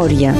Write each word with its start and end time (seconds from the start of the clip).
memòria. 0.00 0.32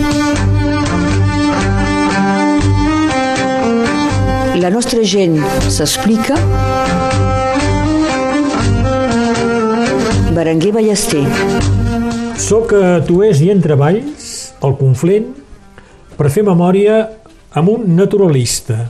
La 4.60 4.70
nostra 4.70 5.02
gent 5.04 5.36
s'explica. 5.68 6.36
Berenguer 10.32 10.72
Ballester. 10.72 11.24
Soc 12.40 12.72
a 12.72 13.00
Tuès 13.04 13.42
i 13.44 13.50
en 13.52 13.60
treballs, 13.60 14.54
al 14.64 14.78
Conflent, 14.80 15.28
per 16.16 16.30
fer 16.32 16.44
memòria 16.46 17.02
amb 17.52 17.68
un 17.74 17.84
naturalista. 17.98 18.88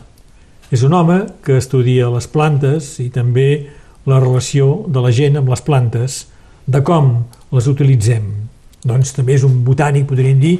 És 0.71 0.84
un 0.87 0.95
home 0.95 1.25
que 1.43 1.59
estudia 1.59 2.12
les 2.14 2.30
plantes 2.30 3.00
i 3.02 3.09
també 3.11 3.66
la 4.07 4.21
relació 4.22 4.85
de 4.86 5.02
la 5.02 5.11
gent 5.11 5.41
amb 5.41 5.50
les 5.50 5.66
plantes, 5.66 6.22
de 6.71 6.85
com 6.86 7.16
les 7.50 7.66
utilitzem. 7.66 8.39
Doncs 8.84 9.12
també 9.16 9.36
és 9.36 9.44
un 9.44 9.61
botànic, 9.66 10.07
podríem 10.08 10.40
dir, 10.40 10.54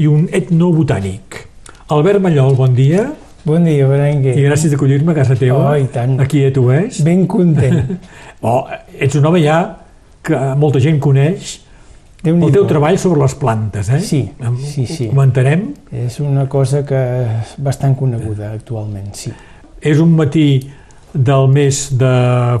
i 0.00 0.08
un 0.10 0.26
etnobotànic. 0.32 1.44
Albert 1.90 2.22
Mallol, 2.22 2.56
bon 2.58 2.74
dia. 2.74 3.08
Bon 3.44 3.64
dia, 3.64 3.86
Berenguer. 3.88 4.34
I 4.36 4.44
gràcies 4.44 4.74
d'acollir-me 4.74 5.14
a 5.14 5.16
casa 5.22 5.36
teva. 5.38 5.62
Oh, 5.70 5.76
i 5.78 5.86
tant. 5.92 6.18
Aquí 6.20 6.42
a 6.44 6.52
Tuès. 6.54 7.00
Ben 7.06 7.24
content. 7.30 7.96
oh, 8.46 8.66
ets 8.98 9.16
un 9.18 9.26
home 9.30 9.40
ja 9.44 9.60
que 10.26 10.38
molta 10.60 10.82
gent 10.82 11.00
coneix 11.00 11.60
el 12.20 12.52
teu 12.52 12.66
treball 12.68 12.98
sobre 13.00 13.22
les 13.22 13.34
plantes, 13.40 13.88
eh? 13.88 14.00
Sí, 14.04 14.20
sí, 14.60 14.84
sí. 14.84 15.06
Ho 15.06 15.14
comentarem. 15.14 15.70
És 16.02 16.18
una 16.20 16.44
cosa 16.52 16.82
que 16.84 16.98
és 17.24 17.54
bastant 17.64 17.94
coneguda 17.96 18.50
actualment, 18.52 19.08
sí. 19.16 19.32
És 19.80 20.02
un 20.02 20.12
matí 20.18 20.68
del 21.14 21.48
mes 21.48 21.86
de 21.96 22.12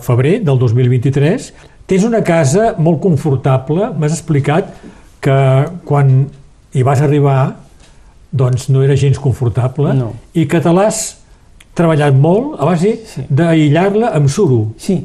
febrer 0.06 0.38
del 0.46 0.58
2023. 0.58 1.50
Tens 1.90 2.06
una 2.08 2.22
casa 2.24 2.72
molt 2.78 3.02
confortable. 3.04 3.90
M'has 4.00 4.16
explicat 4.16 4.72
que 5.20 5.38
quan 5.84 6.28
hi 6.72 6.84
vas 6.86 7.02
arribar 7.02 7.40
doncs 8.30 8.68
no 8.70 8.82
era 8.82 8.96
gens 8.96 9.18
confortable 9.18 9.94
no. 9.94 10.12
i 10.34 10.46
que 10.46 10.60
te 10.62 10.72
l'has 10.74 11.00
treballat 11.74 12.14
molt 12.14 12.60
a 12.60 12.68
base 12.68 12.94
sí. 13.06 13.24
d'aïllar-la 13.28 14.12
amb 14.18 14.30
suro. 14.30 14.60
Sí, 14.78 15.00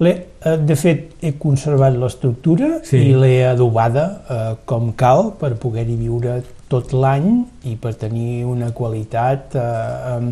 eh, 0.00 0.56
de 0.56 0.76
fet 0.78 1.24
he 1.24 1.34
conservat 1.40 1.96
l'estructura 1.96 2.78
sí. 2.86 3.02
i 3.10 3.12
l'he 3.16 3.42
adobada 3.48 4.06
eh, 4.22 4.54
com 4.68 4.92
cal 4.96 5.34
per 5.40 5.54
poder-hi 5.60 5.98
viure 6.00 6.40
tot 6.70 6.94
l'any 6.94 7.28
i 7.68 7.76
per 7.80 7.94
tenir 8.00 8.46
una 8.48 8.70
qualitat 8.76 9.56
eh, 9.58 10.30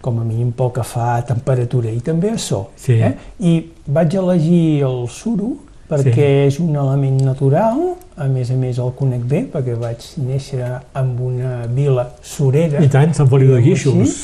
com 0.00 0.18
a 0.22 0.24
mínim 0.24 0.52
pel 0.56 0.70
que 0.74 0.84
fa 0.86 1.16
a 1.16 1.22
temperatura 1.26 1.90
i 1.90 2.00
també 2.04 2.32
a 2.32 2.38
so. 2.38 2.68
Sí. 2.78 2.98
Eh? 3.02 3.14
I 3.38 3.54
vaig 3.86 4.14
elegir 4.18 4.84
el 4.86 5.06
suro 5.12 5.56
perquè 5.88 6.14
sí. 6.14 6.48
és 6.48 6.58
un 6.62 6.76
element 6.76 7.22
natural, 7.26 7.80
a 8.18 8.26
més 8.30 8.50
a 8.52 8.58
més 8.58 8.80
el 8.82 8.92
conec 8.98 9.22
bé, 9.28 9.44
perquè 9.52 9.76
vaig 9.78 10.04
néixer 10.20 10.64
en 10.98 11.14
una 11.30 11.54
vila 11.72 12.08
surera. 12.22 12.82
I 12.84 12.90
tant, 12.92 13.14
Sant 13.16 13.30
Feliu 13.30 13.54
de 13.56 13.62
Guíxols. 13.64 14.18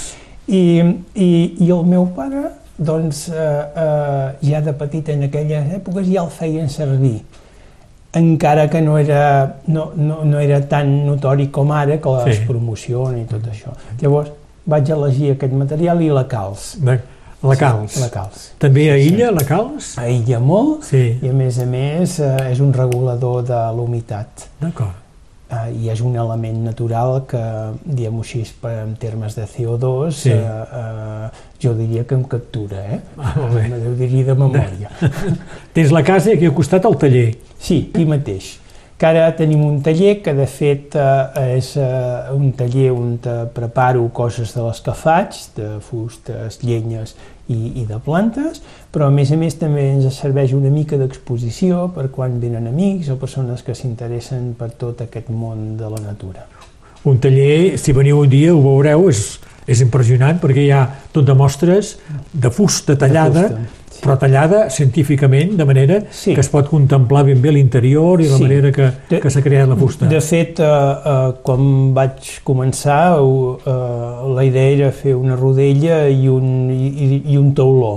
I, 0.45 0.65
i, 1.17 1.31
I 1.65 1.71
el 1.73 1.89
meu 1.89 2.11
pare, 2.17 2.51
doncs, 2.77 3.29
eh, 3.33 3.47
eh, 3.87 4.27
ja 4.51 4.61
de 4.61 4.75
petit 4.77 5.09
en 5.15 5.25
aquelles 5.31 5.73
èpoques 5.79 6.11
ja 6.11 6.27
el 6.27 6.31
feien 6.34 6.69
servir 6.69 7.21
encara 8.15 8.69
que 8.71 8.81
no 8.81 8.97
era, 8.97 9.56
no, 9.67 9.93
no, 9.97 10.25
no 10.25 10.39
era 10.39 10.61
tan 10.69 11.05
notori 11.06 11.49
com 11.51 11.73
ara, 11.75 11.99
que 11.99 12.15
es 12.31 12.39
sí. 12.39 12.47
promociona 12.47 13.19
i 13.19 13.25
tot 13.27 13.49
això. 13.51 13.75
Llavors, 14.01 14.31
vaig 14.71 14.91
elegir 14.95 15.33
aquest 15.34 15.55
material 15.59 16.03
i 16.03 16.12
la 16.15 16.25
calç. 16.31 16.75
La 17.45 17.56
calç. 17.61 17.95
Sí, 17.95 18.00
la 18.03 18.11
calç. 18.12 18.48
També 18.62 18.89
aïlla 18.92 19.28
sí. 19.28 19.37
la 19.37 19.47
calç? 19.48 19.92
Aïlla 20.00 20.41
molt 20.41 20.87
sí. 20.89 21.05
i 21.20 21.31
a 21.31 21.37
més 21.37 21.61
a 21.61 21.67
més 21.69 22.19
eh, 22.23 22.37
és 22.50 22.61
un 22.64 22.73
regulador 22.75 23.45
de 23.48 23.61
l'humitat. 23.77 24.47
D'acord. 24.62 25.00
Eh, 25.53 25.69
I 25.84 25.93
és 25.93 26.00
un 26.00 26.16
element 26.16 26.62
natural 26.65 27.21
que, 27.28 27.43
diguem-ho 27.84 28.25
així, 28.25 28.43
en 28.71 28.97
termes 29.00 29.37
de 29.37 29.44
CO2, 29.50 30.16
sí. 30.25 30.32
eh, 30.32 30.81
eh, 30.81 31.44
jo 31.62 31.77
diria 31.77 32.06
que 32.09 32.16
em 32.16 32.25
captura, 32.25 32.81
eh? 32.97 33.00
Ah, 33.19 33.37
molt 33.37 33.59
bé. 33.59 33.69
Ho 33.76 33.94
diria 34.00 34.32
de 34.32 34.41
memòria. 34.41 34.93
Tens 35.76 35.93
la 35.94 36.05
casa 36.06 36.32
i 36.32 36.38
aquí 36.38 36.49
al 36.49 36.56
costat 36.56 36.88
el 36.88 37.00
taller. 37.00 37.31
Sí, 37.61 37.87
aquí 37.93 38.09
mateix 38.09 38.55
que 38.94 39.09
ara 39.11 39.25
tenim 39.37 39.61
un 39.66 39.81
taller 39.82 40.21
que 40.22 40.32
de 40.32 40.47
fet 40.49 40.94
eh, 40.97 41.56
és 41.59 41.72
eh, 41.82 42.31
un 42.32 42.53
taller 42.56 42.93
on 42.94 43.16
preparo 43.53 44.06
coses 44.15 44.55
de 44.55 44.62
les 44.62 44.81
que 44.81 44.94
faig, 44.97 45.41
de 45.56 45.71
fustes, 45.82 46.61
llenyes 46.62 47.16
i, 47.49 47.82
i 47.82 47.84
de 47.88 47.99
plantes, 48.00 48.62
però 48.93 49.09
a 49.09 49.15
més 49.15 49.32
a 49.32 49.38
més 49.41 49.56
també 49.60 49.87
ens 49.93 50.19
serveix 50.19 50.55
una 50.56 50.72
mica 50.72 50.99
d'exposició 51.00 51.88
per 51.94 52.09
quan 52.15 52.38
venen 52.41 52.69
amics 52.71 53.10
o 53.12 53.19
persones 53.21 53.62
que 53.66 53.77
s'interessen 53.77 54.53
per 54.59 54.72
tot 54.81 55.05
aquest 55.05 55.31
món 55.31 55.75
de 55.81 55.91
la 55.91 56.00
natura. 56.03 56.47
Un 57.05 57.21
taller, 57.21 57.77
si 57.77 57.93
veniu 57.93 58.22
un 58.22 58.31
dia 58.32 58.55
ho 58.55 58.62
veureu, 58.65 59.10
és, 59.12 59.38
és 59.69 59.84
impressionant 59.84 60.41
perquè 60.41 60.65
hi 60.65 60.72
ha 60.72 60.84
tot 61.12 61.27
de 61.28 61.37
mostres 61.37 61.99
de 62.32 62.50
fusta 62.50 62.97
tallada, 62.97 63.49
de 63.49 63.56
fusta 63.59 63.84
però 64.04 64.16
tallada 64.20 64.69
científicament, 64.70 65.56
de 65.56 65.65
manera 65.65 65.98
sí. 66.10 66.34
que 66.34 66.42
es 66.44 66.50
pot 66.53 66.69
contemplar 66.69 67.25
ben 67.28 67.41
bé 67.42 67.54
l'interior 67.56 68.20
i 68.20 68.28
la 68.28 68.38
sí. 68.38 68.47
manera 68.47 68.72
que, 68.75 68.91
de, 69.10 69.20
que 69.22 69.32
s'ha 69.32 69.42
creat 69.44 69.70
la 69.70 69.78
fusta. 69.81 70.09
De 70.10 70.20
fet, 70.25 70.60
eh, 70.60 70.69
eh, 70.69 71.31
quan 71.47 71.92
vaig 71.97 72.34
començar, 72.47 73.03
eh, 73.19 73.78
la 74.37 74.44
idea 74.47 74.75
era 74.78 74.91
fer 74.94 75.16
una 75.16 75.38
rodella 75.41 76.04
i 76.09 76.28
un, 76.28 76.69
i, 76.70 77.22
i 77.32 77.38
un 77.41 77.54
tauló. 77.56 77.94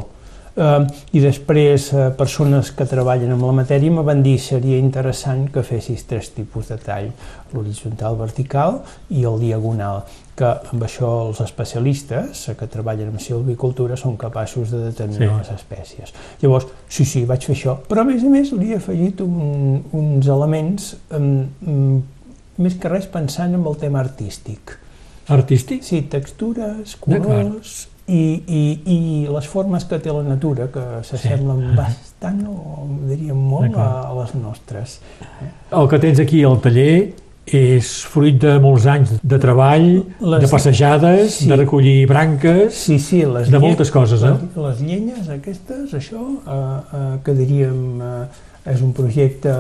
Eh, 0.58 0.88
I 1.14 1.22
després, 1.22 1.92
eh, 1.94 2.10
persones 2.18 2.72
que 2.74 2.86
treballen 2.90 3.32
amb 3.36 3.46
la 3.46 3.54
matèria 3.60 3.94
me 3.94 4.02
van 4.06 4.24
dir 4.26 4.40
seria 4.42 4.80
interessant 4.82 5.52
que 5.54 5.62
fessis 5.62 6.06
tres 6.10 6.32
tipus 6.34 6.72
de 6.72 6.78
tall, 6.82 7.12
l'horitzontal, 7.54 8.18
vertical 8.18 8.80
i 9.14 9.26
el 9.30 9.38
diagonal 9.40 10.02
que 10.38 10.50
amb 10.72 10.84
això 10.86 11.10
els 11.28 11.40
especialistes 11.42 12.44
que 12.58 12.68
treballen 12.70 13.10
en 13.10 13.22
silvicultura 13.22 13.98
són 13.98 14.18
capaços 14.22 14.70
de 14.74 14.84
determinar 14.84 15.30
sí. 15.32 15.38
les 15.40 15.52
espècies. 15.56 16.14
Llavors, 16.42 16.68
sí, 16.90 17.06
sí, 17.06 17.24
vaig 17.26 17.46
fer 17.46 17.56
això, 17.56 17.78
però 17.90 18.04
a 18.04 18.10
més 18.10 18.26
a 18.26 18.30
més 18.30 18.54
li 18.54 18.72
he 18.74 18.78
afegit 18.78 19.22
un, 19.26 19.82
uns 19.98 20.30
elements 20.30 20.96
um, 21.18 21.30
um, 21.66 22.02
més 22.62 22.78
que 22.78 22.90
res 22.94 23.10
pensant 23.10 23.54
en 23.58 23.66
el 23.66 23.78
tema 23.82 24.02
artístic. 24.06 24.78
Artístic? 25.34 25.86
Sí, 25.86 26.04
textures, 26.10 26.98
colors 27.02 27.88
i, 28.08 28.24
i, 28.48 28.64
i 28.88 28.98
les 29.28 29.48
formes 29.52 29.84
que 29.88 30.00
té 30.00 30.14
la 30.14 30.24
natura, 30.24 30.70
que 30.72 30.84
s'assemblen 31.08 31.64
sí. 31.66 31.78
bastant, 31.78 32.42
o 32.48 32.88
diríem 33.10 33.38
molt, 33.38 33.76
a, 33.76 33.88
a 34.08 34.18
les 34.22 34.34
nostres. 34.40 35.00
El 35.76 35.90
que 35.92 36.00
tens 36.04 36.22
aquí 36.24 36.44
al 36.48 36.62
taller 36.64 36.92
és 37.48 37.90
fruit 38.08 38.36
de 38.44 38.58
molts 38.64 38.88
anys 38.92 39.14
de 39.24 39.40
treball, 39.40 39.86
les, 40.20 40.42
de 40.44 40.50
passejades, 40.52 41.38
sí. 41.42 41.48
de 41.52 41.60
recollir 41.60 42.02
branques, 42.10 42.76
sí, 42.76 42.98
sí, 43.00 43.22
les 43.28 43.52
de 43.52 43.62
moltes 43.64 43.92
coses. 43.92 44.24
Eh? 44.24 44.34
Les, 44.36 44.58
les 44.66 44.82
llenyes 44.88 45.30
aquestes, 45.32 45.94
això, 45.96 46.24
eh, 46.24 46.58
eh, 46.58 47.06
que 47.24 47.36
diríem 47.38 48.04
eh, 48.04 48.26
és 48.74 48.84
un 48.84 48.92
projecte 48.96 49.54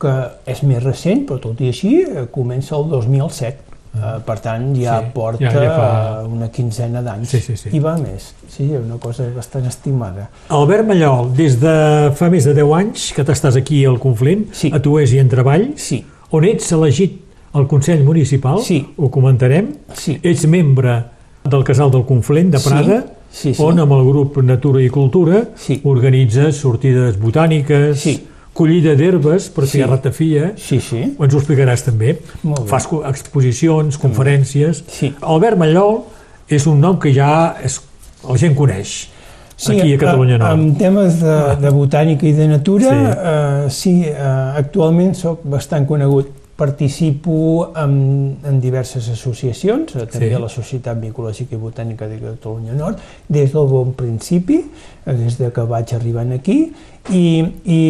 que 0.00 0.14
és 0.48 0.60
més 0.64 0.82
recent, 0.84 1.24
però 1.28 1.40
tot 1.42 1.60
i 1.60 1.72
així 1.72 1.94
eh, 2.04 2.26
comença 2.32 2.76
el 2.78 2.88
2007. 2.92 3.67
Uh, 3.88 4.18
per 4.22 4.36
tant, 4.44 4.68
ja 4.78 4.98
sí, 5.00 5.08
porta 5.14 5.48
ja, 5.48 5.62
ja 5.64 5.70
fa... 5.72 5.86
una 6.28 6.50
quinzena 6.54 7.00
d'anys 7.02 7.32
sí, 7.32 7.40
sí, 7.42 7.56
sí. 7.56 7.72
i 7.74 7.80
va 7.82 7.96
més. 7.98 8.28
Sí, 8.46 8.68
és 8.68 8.76
una 8.78 9.00
cosa 9.02 9.24
bastant 9.34 9.66
estimada. 9.66 10.28
Albert 10.54 10.86
Mallol, 10.86 11.32
des 11.34 11.56
de 11.58 11.72
fa 12.18 12.28
més 12.30 12.46
de 12.46 12.54
10 12.60 12.76
anys 12.78 13.08
que 13.16 13.24
t'estàs 13.26 13.58
aquí 13.58 13.80
al 13.88 13.98
Conflent, 14.02 14.46
sí. 14.54 14.70
a 14.70 14.78
Tuès 14.84 15.16
i 15.16 15.22
en 15.24 15.32
treball, 15.32 15.72
sí 15.80 16.04
on 16.30 16.44
ets 16.44 16.72
elegit 16.76 17.20
al 17.56 17.66
Consell 17.68 18.02
Municipal, 18.04 18.60
sí. 18.64 18.82
ho 18.96 19.08
comentarem, 19.12 19.70
sí. 19.96 20.18
ets 20.22 20.44
membre 20.50 20.98
del 21.48 21.64
Casal 21.64 21.92
del 21.94 22.04
Conflent 22.08 22.52
de 22.52 22.60
Prada, 22.60 22.98
sí. 23.00 23.14
Sí, 23.28 23.52
sí. 23.54 23.62
on 23.62 23.80
amb 23.80 23.92
el 23.92 24.06
grup 24.06 24.38
Natura 24.40 24.80
i 24.80 24.88
Cultura 24.88 25.42
sí. 25.60 25.78
organitzes 25.84 26.60
sortides 26.62 27.18
botàniques, 27.20 28.00
sí. 28.00 28.14
Collida 28.58 28.96
d'herbes 28.98 29.48
per 29.54 29.66
sí. 29.68 29.78
fer 29.78 29.86
ratafia, 29.86 30.52
sí, 30.58 30.80
sí. 30.82 31.04
ens 31.14 31.34
ho 31.34 31.38
explicaràs 31.38 31.84
també. 31.86 32.16
Fas 32.70 32.88
exposicions, 33.12 34.00
conferències... 34.02 34.82
Sí. 34.90 35.12
Albert 35.22 35.60
Mallol 35.60 36.02
és 36.50 36.66
un 36.66 36.82
nom 36.82 36.98
que 36.98 37.12
ja 37.14 37.30
és, 37.64 37.78
la 38.24 38.38
gent 38.40 38.56
coneix 38.58 38.96
sí, 39.58 39.76
aquí 39.76 39.94
a 39.94 40.00
Catalunya 40.00 40.38
Nord. 40.40 40.58
En 40.58 40.74
temes 40.80 41.20
de, 41.22 41.36
de 41.62 41.72
botànica 41.74 42.26
i 42.26 42.32
de 42.34 42.48
natura, 42.50 42.90
sí, 42.90 43.12
eh, 43.32 43.70
sí 43.74 43.94
eh, 44.10 44.58
actualment 44.62 45.14
sóc 45.18 45.46
bastant 45.46 45.86
conegut. 45.88 46.34
Participo 46.58 47.68
en, 47.78 47.92
en 48.42 48.56
diverses 48.58 49.06
associacions, 49.12 49.94
eh, 49.94 50.06
també 50.10 50.32
sí. 50.32 50.34
a 50.34 50.40
la 50.42 50.48
Societat 50.50 50.98
Micològica 50.98 51.54
i 51.54 51.60
Botànica 51.62 52.08
de 52.10 52.18
Catalunya 52.18 52.74
Nord, 52.74 52.98
des 53.30 53.52
del 53.54 53.68
bon 53.70 53.92
principi, 53.98 54.58
eh, 55.04 55.14
des 55.14 55.38
de 55.38 55.52
que 55.54 55.66
vaig 55.70 55.94
arribar 55.94 56.26
aquí, 56.34 56.58
i, 57.14 57.22
i, 57.62 57.80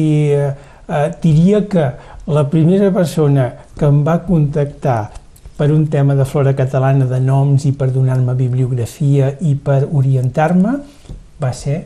i 0.00 0.06
eh, 0.32 1.10
diria 1.20 1.66
que 1.68 1.90
la 2.32 2.46
primera 2.48 2.88
persona 2.90 3.50
que 3.76 3.84
em 3.86 4.00
va 4.06 4.22
contactar 4.24 5.12
per 5.56 5.70
un 5.72 5.86
tema 5.88 6.14
de 6.14 6.24
flora 6.24 6.56
catalana 6.56 7.06
de 7.08 7.20
noms 7.20 7.64
i 7.64 7.72
per 7.72 7.90
donar-me 7.92 8.34
bibliografia 8.36 9.34
i 9.40 9.54
per 9.56 9.86
orientar-me 9.92 10.74
va 11.40 11.52
ser 11.52 11.78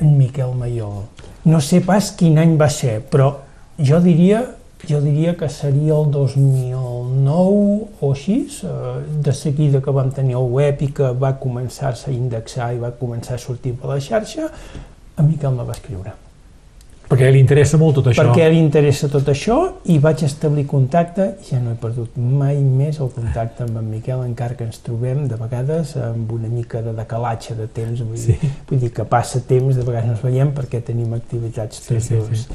en 0.00 0.16
Miquel 0.18 0.52
Maiol. 0.58 1.00
No 1.48 1.60
sé 1.60 1.80
pas 1.84 2.10
quin 2.16 2.38
any 2.40 2.56
va 2.60 2.68
ser, 2.72 3.00
però 3.00 3.30
jo 3.78 4.00
diria 4.00 4.42
Jo 4.88 5.00
diria 5.00 5.34
que 5.36 5.48
seria 5.48 5.94
el 5.96 6.10
2009 6.10 7.86
o 8.00 8.12
així, 8.12 8.48
eh, 8.62 8.68
de 9.24 9.32
seguida 9.32 9.80
que 9.80 9.90
vam 9.90 10.10
tenir 10.12 10.34
el 10.36 10.50
web 10.52 10.82
i 10.82 10.88
que 10.92 11.12
va 11.12 11.32
començar-se 11.40 12.10
a 12.10 12.14
indexar 12.14 12.72
i 12.74 12.78
va 12.82 12.90
començar 12.98 13.34
a 13.34 13.38
sortir 13.38 13.72
per 13.74 13.88
la 13.94 14.00
xarxa, 14.00 14.50
en 15.18 15.28
Miquel 15.30 15.52
me 15.54 15.64
va 15.64 15.72
escriure. 15.72 16.12
Perquè 17.04 17.28
li 17.30 17.38
interessa 17.38 17.76
molt 17.76 17.98
tot 17.98 18.06
això. 18.10 18.22
Perquè 18.24 18.46
li 18.50 18.58
interessa 18.58 19.10
tot 19.12 19.26
això 19.28 19.58
i 19.92 19.98
vaig 20.00 20.22
establir 20.24 20.64
contacte 20.66 21.34
ja 21.44 21.58
no 21.60 21.74
he 21.74 21.76
perdut 21.76 22.16
mai 22.16 22.56
més 22.64 22.98
el 22.98 23.10
contacte 23.12 23.62
amb 23.66 23.76
en 23.76 23.90
Miquel, 23.90 24.22
encara 24.24 24.56
que 24.56 24.64
ens 24.64 24.78
trobem 24.82 25.26
de 25.28 25.36
vegades 25.36 25.96
amb 26.00 26.32
una 26.32 26.48
mica 26.48 26.80
de 26.82 26.94
decalatge 26.96 27.54
de 27.58 27.66
temps, 27.68 28.00
vull, 28.00 28.16
Sí. 28.18 28.32
dir, 28.40 28.50
vull 28.70 28.80
dir 28.80 28.90
que 28.92 29.04
passa 29.04 29.40
temps, 29.40 29.76
de 29.76 29.82
vegades 29.84 30.06
no 30.06 30.12
ens 30.16 30.22
veiem 30.24 30.52
perquè 30.56 30.80
tenim 30.82 31.12
activitats 31.14 31.76
Sí, 31.82 31.94
tots 31.94 32.06
sí, 32.08 32.14
dos. 32.16 32.38
sí. 32.48 32.54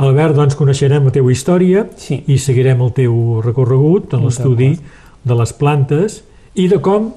Albert, 0.00 0.36
doncs 0.36 0.56
coneixerem 0.56 1.04
la 1.04 1.12
teva 1.12 1.32
història 1.32 1.84
Sí, 2.00 2.22
i 2.30 2.38
seguirem 2.40 2.80
el 2.84 2.92
teu 2.96 3.40
recorregut 3.44 4.14
en 4.16 4.24
l'estudi 4.26 4.72
de 5.22 5.36
les 5.38 5.52
plantes 5.52 6.22
i 6.58 6.68
de 6.72 6.78
com 6.82 7.10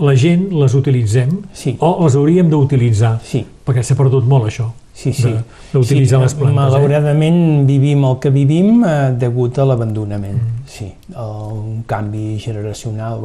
la 0.00 0.14
gent 0.16 0.48
les 0.56 0.74
utilitzem 0.78 1.32
sí, 1.52 1.74
o 1.82 1.90
les 2.04 2.16
hauríem 2.16 2.48
d'utilitzar, 2.50 3.18
sí. 3.26 3.42
perquè 3.66 3.82
s'ha 3.84 3.98
perdut 3.98 4.28
molt 4.28 4.48
això, 4.48 4.70
Sí, 5.00 5.12
sí. 5.16 5.32
d'utilitzar 5.72 6.18
sí, 6.18 6.24
les 6.24 6.34
plantes. 6.36 6.54
Eh? 6.54 6.58
Malauradament 6.60 7.66
vivim 7.68 8.04
el 8.08 8.18
que 8.20 8.32
vivim 8.32 8.82
eh, 8.84 9.12
degut 9.20 9.58
a 9.60 9.64
l'abandonament. 9.68 10.40
Mm. 10.40 10.64
Sí, 10.68 10.88
el, 11.10 11.36
un 11.56 11.78
canvi 11.88 12.38
generacional, 12.40 13.24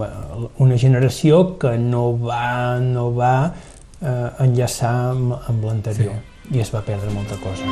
una 0.63 0.77
generació 0.79 1.57
que 1.59 1.75
no 1.79 2.05
va, 2.21 2.79
no 2.83 3.09
va 3.15 3.35
eh, 3.49 4.45
enllaçar 4.45 4.95
amb, 5.11 5.35
amb 5.47 5.67
l'anterior 5.69 6.23
i 6.51 6.61
es 6.61 6.71
va 6.73 6.83
perdre 6.85 7.11
molta 7.13 7.37
cosa. 7.41 7.65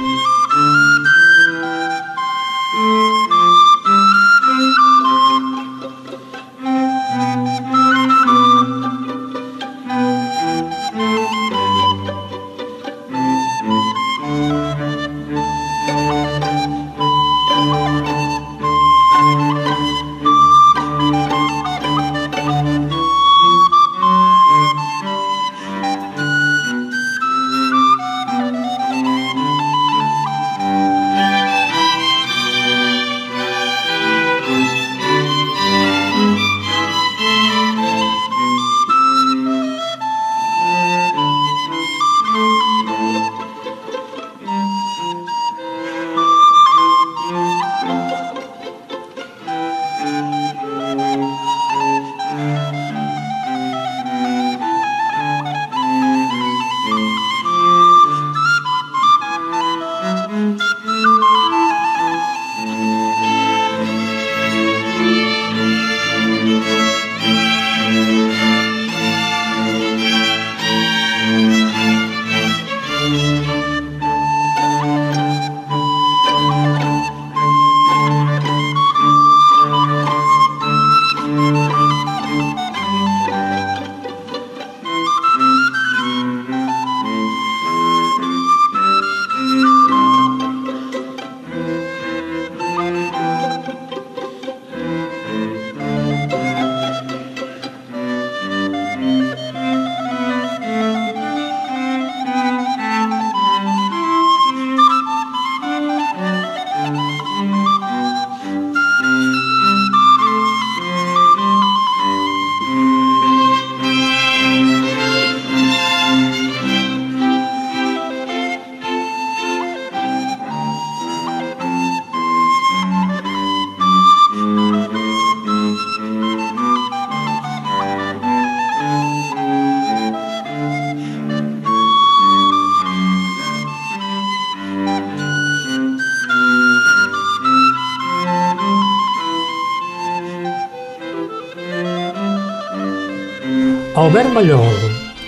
Albert 144.14 144.30
Mallol, 144.30 144.76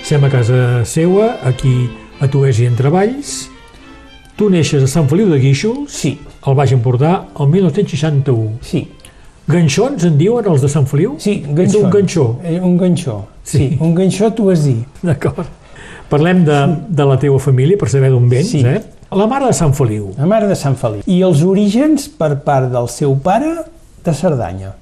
sem 0.05 0.21
a 0.21 0.29
casa 0.29 0.85
seua, 0.85 1.39
aquí 1.41 1.87
a 2.21 2.27
Tuès 2.29 2.59
i 2.61 2.67
en 2.69 2.75
Treballs. 2.77 3.47
Tu 4.37 4.45
neixes 4.53 4.83
a 4.85 4.89
Sant 4.91 5.07
Feliu 5.09 5.25
de 5.31 5.39
Guíxols, 5.41 5.89
Sí, 5.89 6.11
al 6.45 6.53
Baix 6.53 6.69
Empordà, 6.75 7.25
el 7.39 7.47
1961. 7.49 8.59
sí, 8.61 8.83
Ganxons 9.49 10.05
en 10.05 10.19
diuen 10.21 10.45
els 10.51 10.61
de 10.61 10.69
Sant 10.69 10.85
Feliu? 10.85 11.15
sí, 11.17 11.43
ganxó. 11.49 11.79
un 11.81 11.89
ganxó, 11.89 12.39
Eh, 12.43 12.59
un 12.61 12.77
ganxó, 12.77 13.25
sí. 13.43 13.57
Sí. 13.57 13.77
un 13.81 13.95
ganxó 13.95 14.29
t'ho 14.31 14.51
has 14.51 14.63
dit. 14.65 14.85
d'acord. 15.01 15.47
Parlem 16.07 16.45
de, 16.45 16.77
de 16.87 17.05
la 17.05 17.17
teva 17.17 17.39
família, 17.39 17.77
per 17.77 17.89
saber 17.89 18.11
d'on 18.11 18.29
vens, 18.29 18.49
Sí. 18.51 18.61
eh? 18.63 18.83
La 19.11 19.25
mare 19.25 19.47
de 19.47 19.53
Sant 19.53 19.73
Feliu. 19.73 20.11
La 20.15 20.27
mare 20.27 20.45
de 20.47 20.55
Sant 20.55 20.75
Feliu. 20.77 21.01
I 21.07 21.23
els 21.23 21.41
orígens 21.41 22.07
per 22.07 22.35
part 22.43 22.69
del 22.71 22.87
seu 22.87 23.17
pare 23.17 23.55
de 24.03 24.13
Cerdanya. 24.13 24.75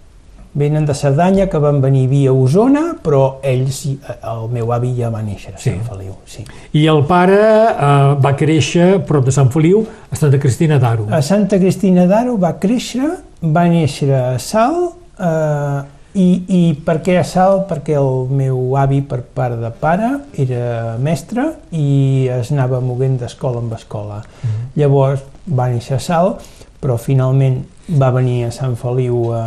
Venen 0.54 0.86
de 0.86 0.94
Cerdanya, 0.94 1.48
que 1.50 1.58
van 1.58 1.80
venir 1.82 2.04
via 2.12 2.34
Osona, 2.34 2.84
però 3.02 3.40
ells, 3.42 3.80
el 3.90 4.44
meu 4.54 4.70
avi 4.76 4.92
ja 5.00 5.10
va 5.10 5.24
néixer 5.26 5.56
a 5.56 5.58
Sí. 5.58 5.72
Sant 5.72 5.82
Feliu. 5.88 6.14
Sí. 6.30 6.46
I 6.78 6.86
el 6.92 7.02
pare 7.10 7.40
eh, 7.40 8.14
va 8.22 8.36
créixer 8.38 9.00
prop 9.08 9.26
de 9.26 9.34
Sant 9.34 9.50
Feliu, 9.54 9.82
a 10.12 10.16
Santa 10.20 10.38
Cristina 10.40 10.78
d'Aro. 10.80 11.08
A 11.10 11.22
Santa 11.26 11.58
Cristina 11.58 12.06
d'Aro 12.06 12.38
va 12.38 12.54
créixer, 12.62 13.10
va 13.42 13.66
néixer 13.72 14.12
a 14.14 14.38
Sal, 14.40 14.78
eh, 15.18 15.82
i, 16.14 16.28
i 16.46 16.62
per 16.86 17.00
què 17.02 17.18
a 17.18 17.26
Sal? 17.26 17.64
Perquè 17.70 17.98
el 17.98 18.30
meu 18.30 18.76
avi, 18.78 19.02
per 19.02 19.24
part 19.34 19.58
de 19.58 19.72
pare, 19.82 20.12
era 20.38 20.96
mestre 21.02 21.48
i 21.74 22.30
es 22.30 22.52
anava 22.54 22.78
moguent 22.86 23.18
d'escola 23.24 23.64
en 23.64 23.74
escola. 23.74 24.22
Mm. 24.44 24.66
Llavors 24.78 25.24
va 25.50 25.72
néixer 25.74 25.98
a 25.98 26.04
Sal, 26.04 26.36
però 26.84 27.00
finalment 27.02 27.64
va 28.00 28.12
venir 28.16 28.46
a 28.46 28.52
Sant 28.54 28.78
Feliu 28.80 29.32
a, 29.36 29.42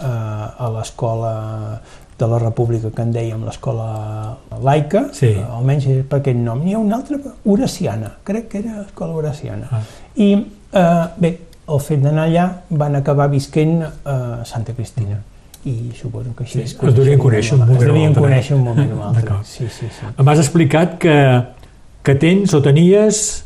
a, 0.00 0.12
a 0.58 0.70
l'escola 0.70 1.32
de 2.18 2.26
la 2.26 2.38
República 2.38 2.90
que 2.90 3.02
en 3.04 3.12
dèiem 3.12 3.42
l'escola 3.44 4.36
laica, 4.64 5.08
Sí. 5.12 5.26
eh, 5.26 5.44
almenys 5.44 5.86
per 6.08 6.20
aquest 6.20 6.38
nom. 6.38 6.62
N'hi 6.64 6.74
ha 6.74 6.78
una 6.78 6.96
altra, 6.96 7.18
Horaciana, 7.44 8.12
crec 8.24 8.48
que 8.48 8.58
era 8.58 8.80
escola 8.86 9.12
Horaciana. 9.12 9.68
Ah. 9.70 9.82
I 10.16 10.32
eh, 10.72 11.04
bé, 11.18 11.38
el 11.68 11.80
fet 11.80 12.00
d'anar 12.02 12.28
allà 12.28 12.46
van 12.70 12.94
acabar 12.96 13.28
visquent 13.28 13.82
a 13.82 14.44
Santa 14.44 14.72
Cristina. 14.72 15.18
I 15.66 15.90
suposo 15.98 16.30
que 16.36 16.44
així... 16.44 16.62
Sí, 16.62 16.76
es 16.78 16.94
devien 16.94 17.18
conèixer 17.18 17.56
un 17.56 17.64
moment 17.64 17.80
Es 17.80 17.86
devien 17.88 18.14
conèixer 18.14 18.54
un 18.54 18.62
moment 18.64 18.92
o. 18.94 19.10
D'acord. 19.16 19.42
Sí, 19.44 19.66
sí, 19.68 19.88
sí. 19.90 20.06
M'has 20.22 20.38
explicat 20.38 20.96
que, 21.02 21.16
que 22.06 22.14
tens 22.14 22.54
o 22.54 22.62
tenies 22.62 23.42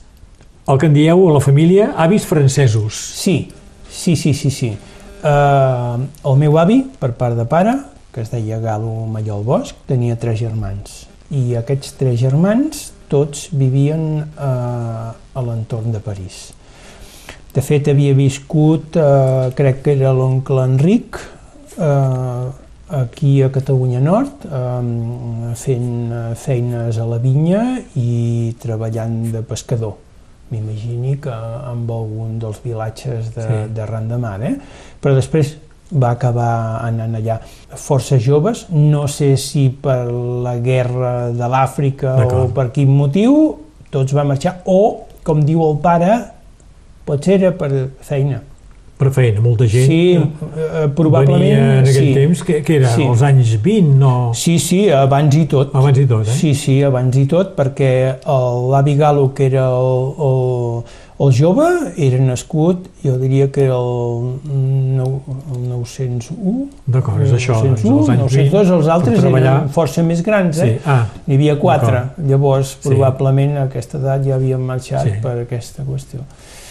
el 0.69 0.78
que 0.78 0.87
en 0.87 0.95
dieu 0.95 1.25
a 1.30 1.33
la 1.33 1.40
família 1.40 1.95
avis 1.97 2.26
francesos. 2.28 2.95
Sí, 2.95 3.49
sí, 3.88 4.16
sí, 4.16 4.35
sí, 4.35 4.50
sí. 4.50 4.76
Uh, 5.20 6.06
el 6.24 6.38
meu 6.40 6.56
avi, 6.58 6.80
per 7.00 7.12
part 7.18 7.36
de 7.36 7.44
pare, 7.44 7.74
que 8.14 8.22
es 8.24 8.30
deia 8.32 8.58
Galo 8.62 9.06
Mallol 9.06 9.44
Bosch, 9.44 9.74
tenia 9.86 10.16
tres 10.20 10.40
germans. 10.40 11.04
I 11.30 11.56
aquests 11.60 11.92
tres 11.98 12.16
germans 12.22 12.88
tots 13.10 13.48
vivien 13.52 14.22
uh, 14.22 15.12
a 15.12 15.44
l'entorn 15.44 15.92
de 15.92 16.00
París. 16.02 16.48
De 17.50 17.62
fet, 17.66 17.88
havia 17.90 18.14
viscut, 18.14 18.94
eh, 18.94 19.50
crec 19.58 19.80
que 19.82 19.96
era 19.96 20.12
l'oncle 20.14 20.62
Enric, 20.68 21.16
eh, 21.74 22.44
aquí 23.00 23.42
a 23.42 23.48
Catalunya 23.50 23.98
Nord, 23.98 24.44
eh, 24.46 25.54
fent 25.58 26.12
eh, 26.12 26.20
feines 26.38 26.98
a 26.98 27.06
la 27.10 27.18
vinya 27.18 27.64
i 27.98 28.54
treballant 28.62 29.32
de 29.32 29.42
pescador. 29.42 29.96
M'imagini 30.50 31.16
que 31.22 31.34
amb 31.34 31.90
algun 31.90 32.38
dels 32.38 32.62
vilatges 32.62 33.34
de, 33.34 33.42
Sí. 33.42 33.74
de 33.74 34.16
mar, 34.18 34.40
eh? 34.42 34.56
Però 35.00 35.14
després 35.16 35.54
va 35.90 36.12
acabar 36.14 36.50
anant 36.87 37.16
allà. 37.19 37.38
Força 37.80 38.19
joves, 38.21 38.66
no 38.71 39.07
sé 39.11 39.33
si 39.40 39.69
per 39.71 40.04
la 40.11 40.57
guerra 40.62 41.30
de 41.35 41.49
l'Àfrica 41.50 42.14
o 42.28 42.45
per 42.54 42.69
quin 42.75 42.92
motiu, 42.95 43.57
tots 43.90 44.14
van 44.14 44.28
marxar, 44.30 44.61
o, 44.71 45.07
com 45.26 45.42
diu 45.42 45.64
el 45.66 45.80
pare, 45.83 46.12
potser 47.09 47.40
era 47.40 47.50
per 47.57 47.73
feina. 48.07 48.42
Per 49.00 49.09
feina, 49.16 49.40
molta 49.40 49.64
gent 49.64 49.87
Sí, 49.88 50.00
eh, 50.21 50.88
probablement... 50.92 51.40
venia 51.40 51.61
en 51.78 51.87
aquell 51.88 52.11
sí. 52.11 52.14
temps, 52.14 52.42
que, 52.45 52.59
que 52.62 52.75
era 52.76 52.90
Sí. 52.92 53.07
als 53.09 53.23
anys 53.25 53.54
20, 53.64 53.95
no... 53.97 54.11
Sí, 54.37 54.59
sí, 54.61 54.83
abans 54.92 55.35
i 55.40 55.47
tot. 55.49 55.73
Abans 55.75 55.99
i 55.99 56.04
tot, 56.07 56.28
eh? 56.28 56.35
Sí, 56.37 56.52
sí, 56.54 56.83
abans 56.85 57.16
i 57.16 57.25
tot, 57.30 57.54
perquè 57.57 57.92
l'avi 58.28 58.99
Galo, 59.00 59.30
que 59.33 59.47
era 59.49 59.71
el, 59.73 60.04
el, 60.28 60.85
el 61.20 61.32
jove, 61.36 61.66
era 62.00 62.18
nascut, 62.24 62.86
jo 63.04 63.16
diria 63.20 63.50
que 63.52 63.64
era 63.66 63.76
el, 63.76 64.30
nou, 64.96 65.18
el 65.52 65.66
901, 65.68 66.66
D'acord, 66.86 67.20
és 67.26 67.34
això, 67.36 67.58
doncs, 67.60 67.82
901, 67.84 67.98
als 68.00 68.08
anys 68.08 68.22
902, 68.22 68.52
20, 68.54 68.74
els 68.78 68.88
altres 68.94 69.18
treballar. 69.20 69.54
eren 69.58 69.68
força 69.74 70.02
més 70.06 70.22
grans, 70.24 70.56
Sí, 70.56 70.68
eh? 70.68 70.78
ah, 70.86 71.06
N'hi 71.26 71.34
havia 71.36 71.58
quatre, 71.60 72.02
llavors 72.26 72.76
Sí. 72.80 72.88
probablement 72.88 73.58
a 73.58 73.64
aquesta 73.68 73.98
edat 73.98 74.24
ja 74.24 74.34
havien 74.36 74.60
marxat 74.64 75.04
Sí. 75.04 75.18
per 75.22 75.36
aquesta 75.42 75.84
qüestió. 75.84 76.20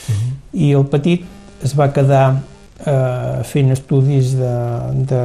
mhm. 0.10 0.34
I 0.54 0.72
el 0.74 0.86
petit 0.86 1.26
es 1.64 1.76
va 1.78 1.92
quedar 1.94 2.42
eh, 2.86 3.44
fent 3.44 3.72
estudis 3.72 4.34
de, 4.40 4.56
de 5.06 5.22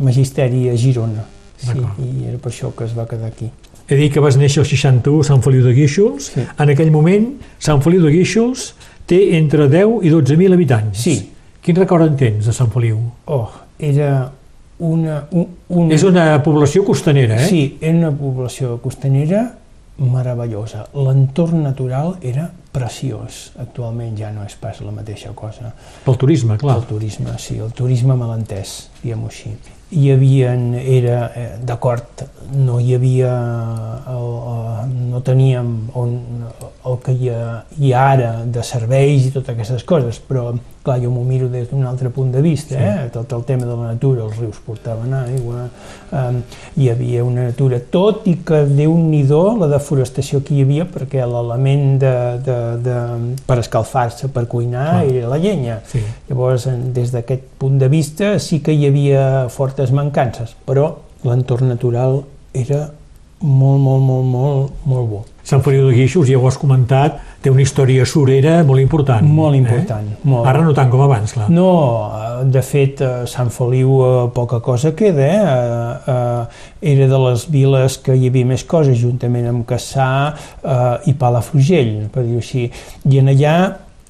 magisteri 0.00 0.68
a 0.68 0.76
Girona. 0.76 1.24
Sí, 1.62 1.78
i 1.78 2.26
era 2.26 2.38
per 2.42 2.50
això 2.50 2.72
que 2.74 2.84
es 2.84 2.92
va 2.98 3.06
quedar 3.06 3.28
aquí. 3.28 3.48
He 3.88 3.98
dit 3.98 4.12
que 4.12 4.20
vas 4.22 4.36
néixer 4.40 4.62
al 4.62 4.68
61 4.68 5.20
a 5.20 5.28
Sant 5.28 5.42
Feliu 5.44 5.64
de 5.66 5.74
Guíxols. 5.76 6.30
Sí. 6.34 6.44
En 6.58 6.72
aquell 6.72 6.92
moment, 6.94 7.28
Sant 7.62 7.82
Feliu 7.84 8.04
de 8.04 8.12
Guíxols 8.14 8.72
té 9.10 9.36
entre 9.38 9.68
10 9.70 10.06
i 10.06 10.12
12.000 10.12 10.56
habitants. 10.56 11.02
Sí. 11.02 11.16
Quin 11.62 11.78
record 11.78 12.06
en 12.08 12.16
tens 12.18 12.46
de 12.48 12.54
Sant 12.54 12.70
Feliu? 12.72 12.98
Oh, 13.26 13.48
era 13.78 14.30
una... 14.82 15.22
Un, 15.30 15.46
un, 15.68 15.92
És 15.94 16.02
una 16.06 16.42
població 16.42 16.84
costanera, 16.84 17.38
eh? 17.42 17.48
Sí, 17.48 17.62
era 17.80 17.94
una 17.98 18.12
població 18.16 18.78
costanera 18.82 19.44
meravellosa. 20.02 20.86
L'entorn 20.96 21.62
natural 21.62 22.16
era 22.22 22.48
preciós. 22.72 23.50
Actualment 23.60 24.16
ja 24.18 24.32
no 24.32 24.46
és 24.46 24.56
pas 24.60 24.80
la 24.80 24.92
mateixa 24.94 25.34
cosa. 25.36 25.74
Pel 26.06 26.16
turisme, 26.20 26.56
clar. 26.60 26.78
El 26.80 26.88
turisme, 26.88 27.36
sí, 27.38 27.58
el 27.60 27.72
turisme 27.76 28.16
malentès, 28.18 28.88
diguem-ho 29.02 29.28
així. 29.30 29.54
Hi 29.92 30.06
havia, 30.08 30.54
era, 30.88 31.16
eh, 31.36 31.48
d'acord, 31.68 32.22
no 32.56 32.78
hi 32.80 32.94
havia, 32.96 33.32
el, 34.08 34.28
el, 34.52 34.94
no 35.10 35.20
teníem 35.20 35.72
on, 36.00 36.14
el 36.88 36.96
que 37.04 37.12
hi 37.12 37.28
ha, 37.28 37.42
hi 37.76 37.92
ha 37.92 38.04
ara 38.14 38.30
de 38.48 38.64
serveis 38.64 39.26
i 39.28 39.34
totes 39.34 39.52
aquestes 39.52 39.84
coses, 39.84 40.16
però 40.24 40.54
clar, 40.82 40.96
jo 41.02 41.10
m'ho 41.12 41.22
miro 41.28 41.46
des 41.52 41.68
d'un 41.70 41.84
altre 41.86 42.10
punt 42.10 42.32
de 42.32 42.40
vista, 42.42 42.74
Sí. 42.74 42.80
eh? 42.82 43.10
tot 43.12 43.32
el 43.32 43.44
tema 43.44 43.66
de 43.66 43.76
la 43.76 43.92
natura, 43.92 44.24
els 44.24 44.38
rius 44.40 44.58
portaven 44.64 45.12
aigua, 45.14 45.68
eh, 46.10 46.40
hi 46.76 46.88
havia 46.90 47.24
una 47.24 47.44
natura, 47.50 47.78
tot 47.78 48.26
i 48.26 48.38
que 48.44 48.64
déu 48.66 48.96
nhi 48.96 49.22
la 49.28 49.68
deforestació 49.68 50.42
que 50.42 50.54
hi 50.54 50.62
havia, 50.62 50.84
perquè 50.88 51.22
l'element 51.26 51.98
de, 52.00 52.14
de, 52.48 52.58
de, 52.82 52.96
per 53.46 53.58
escalfar-se, 53.62 54.30
per 54.32 54.46
cuinar, 54.50 54.88
Clar. 55.02 55.04
era 55.10 55.30
la 55.32 55.38
llenya. 55.42 55.80
Sí. 55.88 56.02
Llavors, 56.28 56.68
des 56.96 57.12
d'aquest 57.14 57.46
punt 57.60 57.78
de 57.82 57.88
vista, 57.92 58.34
sí 58.42 58.60
que 58.64 58.74
hi 58.74 58.88
havia 58.88 59.48
fortes 59.52 59.92
mancances, 59.94 60.56
però 60.66 60.90
l'entorn 61.26 61.70
natural 61.70 62.22
era 62.52 62.86
molt, 63.42 63.80
molt, 63.82 64.02
molt, 64.02 64.26
molt, 64.26 64.72
molt 64.86 65.08
bo. 65.10 65.20
Sant 65.42 65.62
Feliu 65.64 65.88
de 65.88 65.96
Guíxols, 65.96 66.28
ja 66.30 66.38
ho 66.38 66.46
has 66.46 66.56
comentat, 66.56 67.16
té 67.42 67.50
una 67.50 67.64
història 67.64 68.04
surera 68.06 68.60
molt 68.62 68.78
important. 68.78 69.26
Molt 69.26 69.58
important, 69.58 70.06
Eh? 70.06 70.18
molt. 70.22 70.46
Ara 70.46 70.62
no 70.62 70.72
tant 70.72 70.90
com 70.90 71.02
abans, 71.02 71.32
clar. 71.34 71.48
No, 71.50 72.10
eh, 72.14 72.44
de 72.44 72.62
fet, 72.62 73.02
a 73.02 73.26
Sant 73.26 73.50
Feliu 73.50 73.96
eh, 74.06 74.30
poca 74.34 74.60
cosa 74.60 74.94
queda, 74.94 75.26
eh? 75.26 75.40
Eh, 75.42 76.12
eh, 76.14 76.92
era 76.94 77.08
de 77.08 77.18
les 77.26 77.46
viles 77.50 77.98
que 77.98 78.14
hi 78.14 78.28
havia 78.30 78.46
més 78.46 78.62
coses, 78.64 78.96
juntament 78.98 79.48
amb 79.50 79.66
Cassà 79.66 80.10
eh, 80.62 81.10
i 81.10 81.14
Palafrugell, 81.14 82.08
per 82.12 82.22
dir-ho 82.22 82.38
així. 82.38 82.70
I 83.10 83.18
en 83.18 83.32
allà 83.34 83.56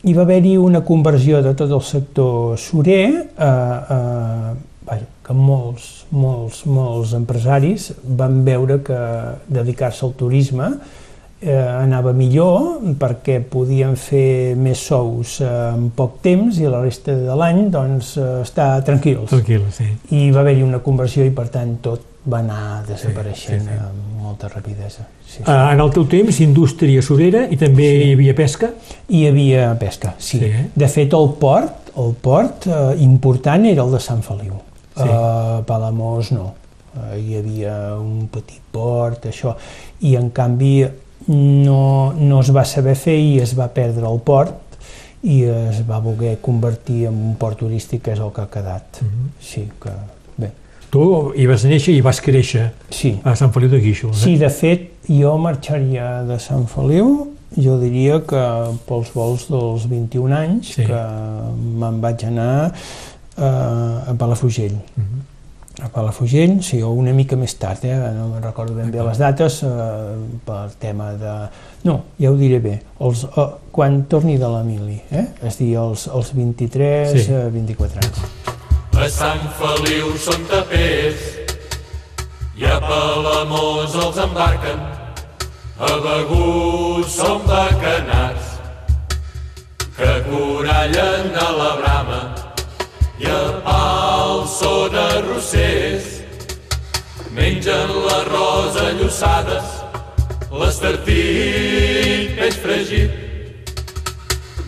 hi 0.05 0.13
va 0.13 0.23
haver-hi 0.27 0.57
una 0.59 0.83
conversió 0.85 1.41
de 1.43 1.55
tot 1.55 1.71
el 1.71 1.81
sector 1.81 2.59
surer, 2.59 3.07
eh, 3.39 3.49
eh, 3.97 4.53
que 5.23 5.35
molts, 5.37 6.05
molts, 6.11 6.65
molts 6.67 7.13
empresaris 7.15 7.93
van 8.19 8.43
veure 8.45 8.81
que 8.83 8.99
dedicar-se 9.49 10.05
al 10.07 10.15
turisme 10.19 10.69
eh, 11.43 11.55
anava 11.55 12.13
millor 12.15 12.81
perquè 12.99 13.41
podien 13.51 13.97
fer 13.99 14.55
més 14.59 14.83
sous 14.89 15.41
eh, 15.43 15.51
en 15.75 15.91
poc 15.95 16.21
temps 16.25 16.59
i 16.59 16.67
la 16.71 16.83
resta 16.83 17.15
de 17.19 17.37
l'any 17.39 17.69
doncs, 17.71 18.17
eh, 18.19 18.31
estar 18.43 18.71
tranquils. 18.87 19.29
Tranquil, 19.31 19.67
sí. 19.75 19.89
I 20.15 20.31
va 20.35 20.43
haver-hi 20.43 20.63
una 20.67 20.83
conversió 20.83 21.27
i 21.27 21.35
per 21.35 21.49
tant 21.55 21.77
tot 21.85 22.09
va 22.23 22.39
anar 22.39 22.83
desapareixent 22.87 23.65
sí, 23.65 23.69
sí. 23.69 23.79
amb 23.83 24.23
molta 24.23 24.49
rapidesa. 24.49 25.07
Sí, 25.27 25.39
sí. 25.41 25.47
Ah, 25.47 25.73
en 25.75 25.81
el 25.83 25.91
teu 25.95 26.05
temps, 26.07 26.39
indústria 26.45 27.03
surera 27.03 27.47
i 27.51 27.59
també 27.59 27.89
Sí. 27.89 28.03
hi 28.09 28.13
havia 28.15 28.35
pesca? 28.39 28.71
Hi 29.11 29.27
havia 29.27 29.71
pesca, 29.81 30.15
sí. 30.19 30.39
Sí, 30.39 30.45
eh? 30.47 30.67
De 30.75 30.89
fet, 30.89 31.15
el 31.19 31.33
port, 31.41 31.91
el 31.99 32.15
port 32.15 32.67
eh, 32.67 32.83
important 33.03 33.67
era 33.67 33.83
el 33.83 33.91
de 33.91 34.01
Sant 34.01 34.23
Feliu. 34.23 34.61
Sí. 34.97 35.03
A 35.09 35.63
Palamós 35.67 36.31
no. 36.33 36.53
Eh, 36.95 37.21
hi 37.21 37.37
havia 37.39 37.77
un 37.99 38.27
petit 38.29 38.61
port, 38.73 39.25
això. 39.27 39.55
I 40.05 40.17
en 40.17 40.29
canvi 40.31 40.85
no, 41.29 42.13
no 42.19 42.41
es 42.41 42.51
va 42.55 42.65
saber 42.69 42.95
fer 42.99 43.15
i 43.19 43.39
es 43.41 43.55
va 43.59 43.69
perdre 43.73 44.09
el 44.11 44.21
port 44.21 44.59
i 45.23 45.43
es 45.47 45.79
va 45.89 46.01
voler 46.03 46.37
convertir 46.43 47.05
en 47.07 47.15
un 47.31 47.35
port 47.39 47.61
turístic 47.61 48.03
que 48.03 48.13
és 48.17 48.21
el 48.21 48.33
que 48.35 48.43
ha 48.43 48.49
quedat. 48.51 48.99
Mhm. 49.03 49.29
Sí, 49.41 49.69
que 49.81 49.91
bé. 50.37 50.51
Tu 50.91 51.05
hi 51.39 51.47
vas 51.47 51.65
néixer 51.65 51.95
i 51.95 52.01
vas 52.03 52.21
créixer 52.21 52.73
Sí. 52.91 53.21
a 53.25 53.37
Sant 53.37 53.53
Feliu 53.55 53.71
de 53.71 53.79
Guíxols, 53.81 54.19
Sí, 54.19 54.35
eh? 54.35 54.39
de 54.39 54.51
fet, 54.51 54.91
jo 55.09 55.39
marxaria 55.39 56.23
de 56.25 56.39
Sant 56.41 56.67
Feliu, 56.67 57.29
jo 57.57 57.79
diria 57.79 58.21
que 58.27 58.43
pels 58.89 59.13
vols 59.15 59.47
dels 59.49 59.87
21 59.89 60.33
anys, 60.35 60.75
Sí. 60.75 60.85
que 60.85 61.01
me'n 61.79 62.01
vaig 62.01 62.25
anar 62.25 62.73
eh, 63.37 64.11
a 64.11 64.15
Palafrugell. 64.19 64.79
Mhm. 64.97 65.21
A 65.83 65.89
Palafrugell, 65.89 66.63
sí, 66.63 66.83
o 66.83 66.91
una 66.93 67.13
mica 67.17 67.35
més 67.35 67.55
tard, 67.59 67.83
eh? 67.89 67.97
no 68.15 68.29
me'n 68.29 68.43
recordo 68.45 68.75
ben 68.77 68.91
bé 68.93 69.03
les 69.03 69.19
dates, 69.19 69.63
eh, 69.65 69.71
per 70.45 70.71
tema 70.79 71.13
de... 71.17 71.33
No, 71.89 71.95
ja 72.21 72.31
ho 72.31 72.37
diré 72.37 72.59
bé, 72.61 72.75
els, 73.01 73.25
eh, 73.25 73.47
quan 73.73 74.03
torni 74.05 74.37
de 74.39 74.51
l'Emili, 74.53 75.01
eh? 75.11 75.25
és 75.43 75.57
dir, 75.59 75.73
els, 75.81 76.07
els 76.13 76.35
23, 76.37 77.17
Sí. 77.17 77.33
eh, 77.33 77.49
24 77.51 78.05
anys. 78.05 78.21
A 78.93 79.09
Sant 79.09 79.49
Feliu 79.59 80.13
són 80.21 80.45
tapers 80.47 81.25
i 82.61 82.65
a 82.69 82.77
Palamós 82.79 83.97
els 83.97 84.19
embarquen. 84.23 84.79
A 85.81 85.89
Begur 86.05 87.03
són 87.09 87.41
bacanats 87.49 88.53
que 89.97 90.13
corallen 90.29 91.33
a 91.35 91.49
la 91.57 91.73
brama 91.81 92.21
i 93.21 93.27
a 93.29 93.41
Pal 93.65 94.47
són 94.49 94.97
arrossers. 94.97 96.09
Mengen 97.33 97.93
l'arròs 98.07 98.77
a 98.77 98.89
llossades, 99.01 99.77
l'estartit, 100.53 102.33
peix 102.39 102.59
fregit, 102.65 103.77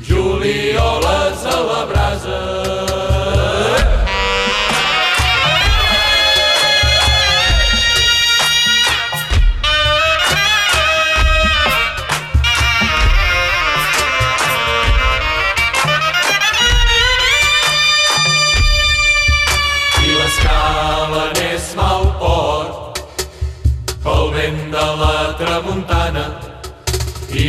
julioles 0.09 1.49
a 1.57 1.59
la 1.71 1.83
brasa. 1.93 2.64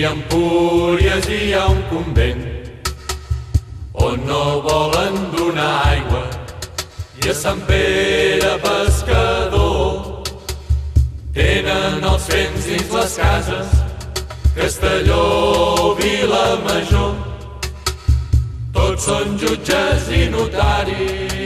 Empúries 0.06 1.28
hi 1.30 1.54
ha 1.54 1.66
un 1.72 1.82
convent 1.90 2.44
on 4.06 4.20
no 4.28 4.42
volen 4.66 5.16
donar 5.36 5.70
aigua 5.92 6.24
i 7.24 7.30
a 7.32 7.36
Sant 7.42 7.62
Pere 7.70 8.52
pescador 8.66 10.24
tenen 11.38 12.06
els 12.12 12.28
fems 12.32 12.68
dins 12.72 12.92
les 12.98 13.16
cases 13.24 13.78
Castelló, 14.56 15.24
Vila 16.02 16.46
Major 16.68 17.16
tots 18.76 19.10
són 19.10 19.38
jutges 19.42 20.08
i 20.14 20.22
notaris. 20.36 21.46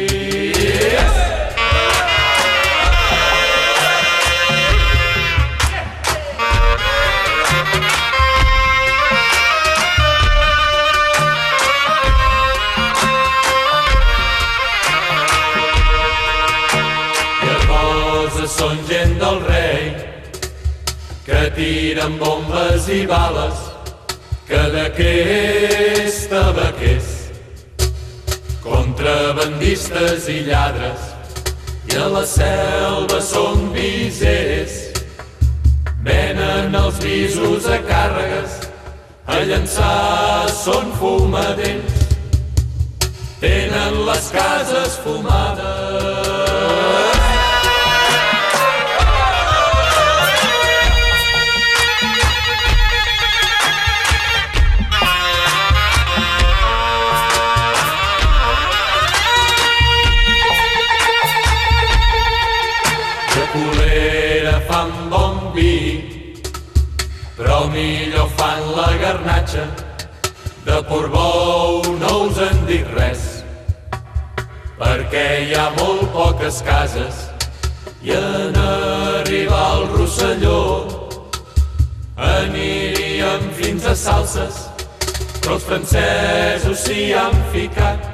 Tiren 21.89 22.19
bombes 22.19 22.87
i 22.93 23.05
bales 23.09 23.57
que 24.45 24.59
d'aquest 24.73 26.27
tabaquers 26.29 27.07
contrabandistes 28.61 30.27
i 30.29 30.43
lladres 30.45 31.07
i 31.89 31.97
a 31.97 32.05
la 32.13 32.21
selva 32.29 33.17
són 33.25 33.71
viseres 33.73 34.75
venen 36.05 36.77
els 36.77 37.01
visos 37.01 37.65
a 37.65 37.79
càrregues 37.89 38.59
a 39.25 39.39
llançar 39.49 40.45
són 40.61 40.93
fumadents. 41.01 42.05
Tenen 43.41 44.03
les 44.05 44.29
cases 44.35 44.99
fumades 45.05 46.38
la 68.79 68.97
garnatxa. 68.97 69.65
De 70.65 70.77
Portbou 70.87 71.81
no 71.99 72.11
us 72.27 72.37
en 72.45 72.59
dic 72.69 72.87
res, 72.95 73.23
perquè 74.79 75.25
hi 75.47 75.55
ha 75.57 75.67
molt 75.79 76.05
poques 76.15 76.61
cases 76.67 77.25
i 78.05 78.13
en 78.15 78.59
arribar 78.63 79.63
al 79.71 79.87
Rosselló 79.95 80.61
aniríem 82.29 83.49
fins 83.57 83.87
a 83.87 83.95
Salses, 84.03 84.61
però 85.39 85.57
els 85.57 85.67
francesos 85.71 86.85
s'hi 86.85 87.09
han 87.23 87.35
ficat 87.55 88.05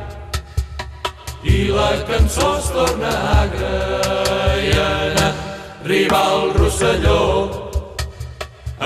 i 1.56 1.68
la 1.76 1.92
cançó 2.10 2.56
es 2.62 2.72
torna 2.78 3.12
agra 3.44 3.76
i 4.70 4.72
en 4.86 5.22
arribar 5.26 6.26
al 6.32 6.56
Rosselló 6.58 7.22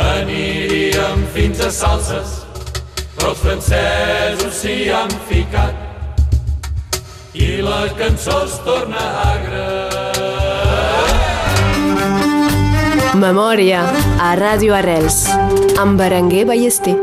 aniríem 0.10 0.69
fins 0.94 1.60
a 1.62 1.70
Salses 1.70 2.40
però 3.18 3.30
els 3.34 3.42
francesos 3.44 4.56
s'hi 4.62 4.90
han 4.90 5.12
ficat 5.30 5.76
i 7.38 7.60
la 7.62 7.84
cançó 8.00 8.40
es 8.46 8.56
torna 8.66 9.04
agra 9.28 9.68
Memòria 13.20 13.84
a 14.24 14.32
Ràdio 14.40 14.74
Arrels 14.74 15.26
amb 15.80 16.00
Berenguer 16.00 16.46
Ballester. 16.48 16.94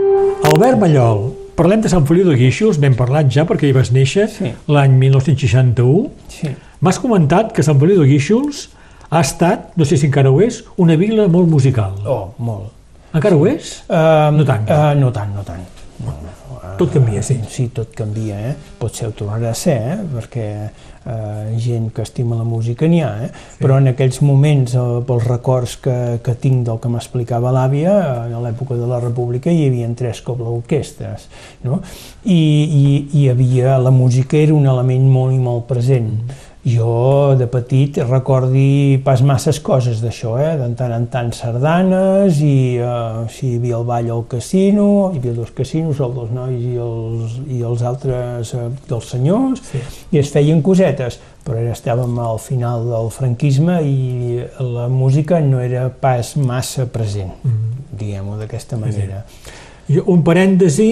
Albert 0.49 0.79
Mallol, 0.81 1.27
parlem 1.59 1.83
de 1.85 1.91
Sant 1.93 2.07
Feliu 2.09 2.25
de 2.31 2.37
Guíxols, 2.41 2.79
n'hem 2.81 2.95
parlat 2.97 3.29
ja 3.33 3.45
perquè 3.45 3.69
hi 3.69 3.75
vas 3.77 3.91
néixer 3.93 4.29
Sí. 4.33 4.53
l'any 4.67 4.97
1961. 4.97 6.09
Sí. 6.33 6.49
M'has 6.81 6.99
comentat 7.03 7.53
que 7.53 7.63
Sant 7.63 7.79
Feliu 7.79 8.01
de 8.01 8.09
Guíxols 8.09 8.69
ha 9.11 9.21
estat, 9.21 9.77
no 9.77 9.85
sé 9.85 9.97
si 10.01 10.07
encara 10.09 10.31
ho 10.33 10.41
és, 10.41 10.65
una 10.77 10.97
vila 10.97 11.29
molt 11.29 11.49
musical. 11.53 11.93
Oh, 12.07 12.33
molt. 12.39 12.73
Encara 13.17 13.39
ho 13.39 13.49
és? 13.49 13.79
Uh, 13.89 14.29
No 14.37 14.45
tant. 14.45 14.69
Uh, 14.69 14.93
no 15.01 15.11
tant, 15.15 15.35
no 15.35 15.47
tant. 15.47 15.65
Tot 16.77 16.93
canvia, 16.93 17.23
sí. 17.25 17.39
Sí, 17.49 17.71
tot 17.73 17.95
canvia, 17.97 18.37
eh? 18.51 18.53
Potser 18.77 19.09
ho 19.09 19.15
tornarà 19.17 19.49
a 19.55 19.57
ser, 19.57 19.77
eh? 19.95 19.95
Perquè 20.13 20.49
eh, 21.07 21.55
gent 21.63 21.87
que 21.95 22.03
estima 22.05 22.37
la 22.37 22.45
música 22.45 22.85
n'hi 22.91 23.01
ha, 23.01 23.13
eh? 23.25 23.31
Sí. 23.33 23.63
Però 23.63 23.79
en 23.81 23.89
aquells 23.95 24.19
moments, 24.21 24.75
eh, 24.77 24.99
pels 25.09 25.25
records 25.25 25.79
que, 25.81 25.97
que 26.21 26.35
tinc 26.43 26.67
del 26.67 26.81
que 26.83 26.91
m'explicava 26.93 27.55
l'àvia, 27.57 27.95
eh, 27.95 28.35
a 28.37 28.43
l'època 28.45 28.77
de 28.77 28.89
la 28.91 29.01
República 29.01 29.49
hi 29.49 29.65
havia 29.71 29.89
tres 29.97 30.21
cobles 30.27 30.53
orquestres, 30.59 31.31
no? 31.65 31.81
I, 32.25 32.37
i, 32.37 32.85
i 33.23 33.29
havia, 33.33 33.79
la 33.81 33.95
música 33.95 34.37
era 34.37 34.53
un 34.53 34.69
element 34.69 35.09
molt 35.09 35.33
i 35.33 35.41
molt 35.41 35.65
present. 35.71 36.13
Jo, 36.67 37.37
de 37.39 37.47
petit, 37.47 37.95
recordi 38.09 38.99
pas 39.07 39.21
masses 39.23 39.61
coses 39.63 40.01
d'això, 40.03 40.33
eh? 40.43 40.57
de 40.59 40.67
tant 40.75 40.91
en 40.97 41.05
tant 41.13 41.29
sardanes, 41.31 42.41
i 42.43 42.79
eh, 42.83 43.21
si 43.31 43.53
hi 43.53 43.59
havia 43.61 43.77
el 43.79 43.85
ball 43.87 44.09
al 44.11 44.25
casino, 44.27 44.87
hi 45.15 45.21
havia 45.21 45.35
dos 45.37 45.53
casinos, 45.55 46.01
el 46.03 46.17
dels 46.17 46.33
nois 46.35 46.57
i 46.67 46.73
els, 46.83 47.37
i 47.55 47.61
els 47.69 47.85
altres 47.87 48.51
eh, 48.59 48.65
dels 48.91 49.13
senyors, 49.15 49.63
Sí. 49.71 49.79
i 50.11 50.19
es 50.19 50.33
feien 50.35 50.59
cosetes, 50.67 51.21
però 51.47 51.61
ara 51.63 51.71
estàvem 51.77 52.19
al 52.19 52.41
final 52.43 52.83
del 52.91 53.13
franquisme 53.15 53.79
i 53.87 54.43
la 54.59 54.89
música 54.91 55.39
no 55.41 55.61
era 55.63 55.87
pas 56.03 56.35
massa 56.37 56.89
present, 56.91 57.31
Mm. 57.47 57.95
diguem-ho 57.95 58.41
d'aquesta 58.43 58.77
manera. 58.77 59.23
I 59.87 60.03
un 60.03 60.25
parèntesi 60.27 60.91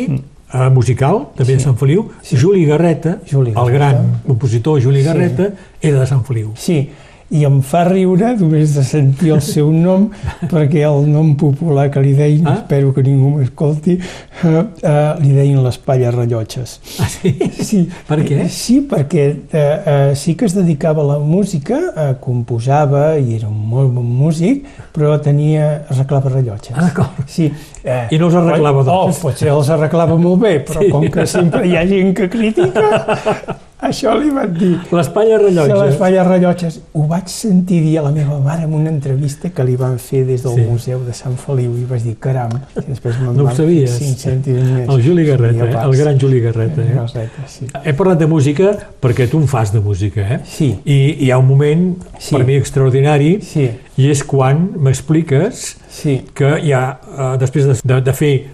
eh, 0.55 0.71
musical, 0.71 1.29
també 1.37 1.53
de 1.55 1.59
Sí. 1.59 1.65
Sant 1.65 1.77
Feliu, 1.77 2.09
Sí. 2.23 2.37
Juli 2.41 2.65
Garreta, 2.65 3.19
Juli 3.31 3.51
el 3.51 3.55
Garreta. 3.57 3.73
gran 3.75 4.21
compositor 4.27 4.81
Juli 4.81 5.01
Sí. 5.03 5.07
Garreta, 5.07 5.49
era 5.83 6.01
de 6.01 6.07
Sant 6.07 6.25
Feliu. 6.25 6.53
Sí, 6.55 6.91
i 7.31 7.45
em 7.49 7.61
fa 7.63 7.85
riure 7.89 8.35
només 8.39 8.75
de 8.77 8.83
sentir 8.85 9.31
el 9.35 9.41
seu 9.43 9.71
nom, 9.73 10.11
perquè 10.53 10.83
el 10.87 11.07
nom 11.11 11.35
popular 11.41 11.89
que 11.91 12.03
li 12.05 12.13
deien, 12.15 12.47
Ah? 12.47 12.59
espero 12.61 12.93
que 12.95 13.03
ningú 13.03 13.31
m'escolti, 13.39 13.97
eh, 13.99 14.65
eh, 14.83 15.15
li 15.23 15.33
deien 15.33 15.63
les 15.65 15.79
palles 15.79 16.15
rellotges. 16.15 16.81
Ah, 17.01 17.09
sí? 17.09 17.33
Sí, 17.65 17.89
Per 18.07 18.19
què? 18.25 18.49
Sí, 18.49 18.81
perquè 18.91 19.25
eh, 19.53 19.81
eh, 19.87 20.15
sí 20.15 20.35
que 20.37 20.45
es 20.47 20.55
dedicava 20.55 21.03
a 21.03 21.07
la 21.15 21.19
música, 21.19 21.79
eh, 21.97 22.15
composava 22.21 23.17
i 23.19 23.37
era 23.39 23.49
un 23.49 23.59
molt 23.69 23.91
bon 23.97 24.05
músic, 24.07 24.65
però 24.95 25.17
tenia, 25.21 25.87
arreglava 25.89 26.31
rellotges. 26.31 26.77
Ah, 26.77 26.83
d'acord. 26.89 27.25
Sí. 27.27 27.51
Eh, 27.85 28.07
I 28.15 28.19
no 28.19 28.27
els 28.31 28.35
arreglava, 28.39 28.81
Oh, 28.85 29.07
doncs? 29.07 29.19
potser 29.21 29.49
els 29.53 29.69
arreglava 29.71 30.17
molt 30.17 30.41
bé, 30.43 30.59
però 30.65 30.81
Sí. 30.85 30.91
com 30.91 31.09
que 31.11 31.27
sempre 31.27 31.67
hi 31.67 31.77
ha 31.77 31.87
gent 31.87 32.15
que 32.17 32.29
critica, 32.29 32.85
això 33.89 34.15
li 34.19 34.31
van 34.31 34.53
dir. 34.57 34.73
L'Espanya 34.93 35.39
Se 35.39 35.45
les 35.45 35.55
rellotge. 35.57 35.99
falles 35.99 36.27
rellotges. 36.27 36.81
Ho 36.95 37.07
vaig 37.09 37.29
sentir 37.29 37.81
dir 37.83 37.99
a 37.99 38.03
la 38.03 38.11
meva 38.11 38.39
mare 38.41 38.65
en 38.65 38.75
una 38.75 38.89
entrevista 38.91 39.51
que 39.51 39.65
li 39.65 39.77
van 39.77 39.99
fer 39.99 40.25
des 40.27 40.43
del 40.43 40.55
Sí. 40.55 40.61
Museu 40.69 41.01
de 41.05 41.13
Sant 41.13 41.37
Feliu 41.37 41.77
i 41.77 41.85
vaig 41.89 42.03
dir, 42.03 42.17
caram, 42.19 42.51
i 42.77 42.85
després 42.89 43.19
me'n 43.21 43.37
No 43.37 43.45
van 43.45 43.55
fer 43.57 43.65
sabies? 43.65 43.91
5 43.99 44.19
cèntims 44.19 44.71
més. 44.71 44.89
El 44.89 45.03
Juli 45.05 45.25
Garreta, 45.27 45.65
eh? 45.65 45.85
el 45.85 45.97
gran 45.97 46.19
Juli 46.21 46.41
Garreta. 46.41 46.83
Eh? 46.83 46.95
Garreta, 46.95 47.47
sí. 47.47 47.67
He 47.85 47.93
parlat 47.93 48.19
de 48.19 48.27
música 48.27 48.73
perquè 49.01 49.29
tu 49.31 49.39
en 49.39 49.47
fas 49.49 49.73
de 49.73 49.81
música, 49.81 50.21
eh? 50.23 50.41
Sí. 50.45 50.73
I 50.85 50.99
hi 51.27 51.31
ha 51.31 51.39
un 51.39 51.47
moment, 51.47 51.97
Sí. 52.19 52.35
per 52.37 52.45
mi, 52.47 52.55
extraordinari, 52.57 53.41
Sí, 53.43 53.71
i 53.97 54.11
és 54.11 54.23
quan 54.25 54.71
m'expliques 54.77 55.77
sí, 55.91 56.25
que 56.35 56.57
ja, 56.67 56.99
eh, 57.19 57.37
després 57.39 57.67
de, 57.67 57.75
de, 57.85 58.01
de 58.01 58.13
fer 58.13 58.47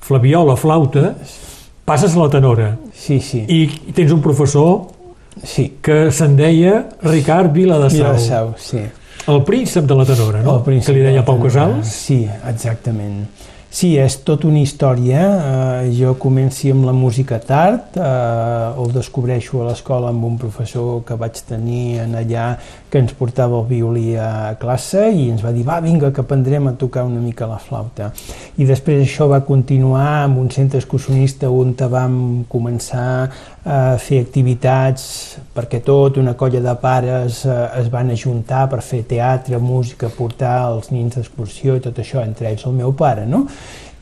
flaviola, 0.00 0.56
flauta, 0.56 1.14
passes 1.84 2.14
a 2.16 2.18
la 2.20 2.28
tenora 2.30 2.76
sí, 2.98 3.20
sí, 3.24 3.44
i 3.46 3.92
tens 3.96 4.14
un 4.14 4.22
professor 4.24 4.88
sí. 5.42 5.70
que 5.82 6.08
se'n 6.14 6.36
deia 6.38 6.80
Ricard 7.06 7.52
Viladasau, 7.54 8.14
Vilassau, 8.14 8.54
sí. 8.58 8.82
el 9.28 9.44
príncep 9.46 9.86
de 9.88 9.98
la 9.98 10.08
tenora, 10.08 10.42
no? 10.42 10.58
El 10.58 10.66
príncep 10.66 10.92
que 10.92 10.98
li 10.98 11.04
de 11.06 11.12
deia 11.12 11.26
Pau. 11.26 11.40
Casals. 11.44 11.94
Sí, 12.08 12.24
exactament. 12.50 13.22
Sí, 13.68 13.90
és 14.00 14.14
tota 14.24 14.48
una 14.48 14.62
història. 14.62 15.24
Eh, 15.84 15.90
jo 15.92 16.14
comenci 16.20 16.70
amb 16.72 16.86
la 16.88 16.94
música 16.96 17.36
tard, 17.38 17.98
eh, 18.00 18.80
el 18.80 18.94
descobreixo 18.94 19.60
a 19.60 19.68
l'escola 19.68 20.08
amb 20.08 20.24
un 20.24 20.38
professor 20.40 21.02
que 21.04 21.18
vaig 21.20 21.36
tenir 21.46 22.00
en 22.00 22.16
allà 22.16 22.54
que 22.90 23.00
ens 23.02 23.12
portava 23.16 23.58
el 23.60 23.66
violí 23.68 24.14
a 24.16 24.56
classe 24.60 25.08
i 25.12 25.28
ens 25.32 25.44
va 25.44 25.52
dir, 25.52 25.64
va, 25.66 25.78
vinga, 25.84 26.10
que 26.14 26.22
aprendrem 26.24 26.70
a 26.70 26.74
tocar 26.80 27.04
una 27.04 27.20
mica 27.20 27.46
la 27.46 27.58
flauta. 27.60 28.10
I 28.56 28.66
després 28.68 29.02
això 29.04 29.28
va 29.30 29.42
continuar 29.46 30.24
amb 30.24 30.40
un 30.40 30.50
centre 30.50 30.80
excursionista 30.80 31.50
on 31.52 31.74
vam 31.78 32.44
començar 32.48 33.28
a 33.68 33.96
fer 34.00 34.22
activitats 34.22 35.38
perquè 35.54 35.82
tot, 35.84 36.16
una 36.16 36.34
colla 36.34 36.60
de 36.64 36.74
pares 36.80 37.44
eh, 37.44 37.58
es 37.80 37.90
van 37.92 38.10
ajuntar 38.10 38.68
per 38.70 38.80
fer 38.82 39.02
teatre, 39.08 39.58
música, 39.58 40.08
portar 40.08 40.72
els 40.72 40.90
nins 40.90 41.14
d'excursió 41.14 41.76
i 41.76 41.84
tot 41.84 41.98
això, 42.00 42.24
entre 42.24 42.48
ells 42.48 42.64
el 42.66 42.78
meu 42.80 42.94
pare, 42.96 43.26
no? 43.26 43.44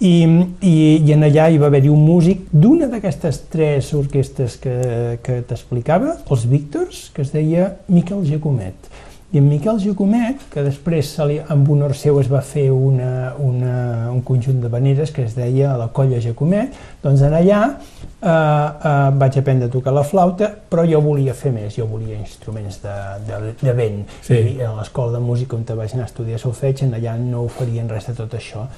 I, 0.00 0.14
i, 0.61 0.76
i 1.00 1.12
en 1.14 1.24
allà 1.24 1.48
hi 1.48 1.56
va 1.61 1.70
haver-hi 1.70 1.88
un 1.88 2.02
músic 2.04 2.46
d'una 2.52 2.90
d'aquestes 2.92 3.46
tres 3.52 3.94
orquestes 3.96 4.59
que, 4.61 4.76
que 5.24 5.40
t'explicava, 5.48 6.18
els 6.28 6.44
Víctors, 6.50 7.06
que 7.16 7.24
es 7.24 7.32
deia 7.32 7.70
Miquel 7.88 8.24
Jacomet. 8.28 8.90
I 9.35 9.40
en 9.40 9.48
Miquel 9.48 9.80
Jacomet, 9.82 10.44
que 10.52 10.62
després 10.62 11.09
se 11.16 11.24
li, 11.26 11.38
amb 11.50 11.66
honor 11.72 11.96
seu 11.98 12.20
es 12.20 12.28
va 12.30 12.38
fer 12.46 12.68
una, 12.70 13.35
una, 13.42 13.76
un 14.12 14.20
conjunt 14.24 14.61
de 14.62 14.70
veneres 14.70 15.11
que 15.12 15.24
es 15.26 15.35
deia 15.35 15.72
la 15.80 15.88
Colla 15.96 16.20
Jacomet, 16.22 16.76
doncs 17.02 17.24
en 17.26 17.35
allà 17.35 17.61
eh, 17.72 18.28
eh, 18.30 18.92
vaig 19.18 19.38
aprendre 19.40 19.66
a 19.66 19.72
tocar 19.72 19.96
la 19.96 20.04
flauta, 20.06 20.52
però 20.70 20.87
jo 20.87 21.00
volia 21.02 21.35
fer 21.35 21.52
més, 21.56 21.74
jo 21.74 21.88
volia 21.90 22.20
instruments 22.20 22.78
de, 22.85 22.96
de, 23.26 23.54
de 23.64 23.74
vent. 23.76 24.04
Sí. 24.28 24.42
I 24.54 24.61
a 24.68 24.74
l'escola 24.76 25.18
de 25.18 25.24
música 25.24 25.59
on 25.59 25.66
te 25.66 25.74
vaig 25.74 25.96
anar 25.96 26.06
a 26.06 26.12
estudiar 26.12 26.38
solfeig, 26.40 26.85
en 26.87 26.94
allà 27.00 27.16
no 27.18 27.42
oferien 27.48 27.90
res 27.90 28.06
de 28.12 28.14
tot 28.20 28.38
això. 28.38 28.68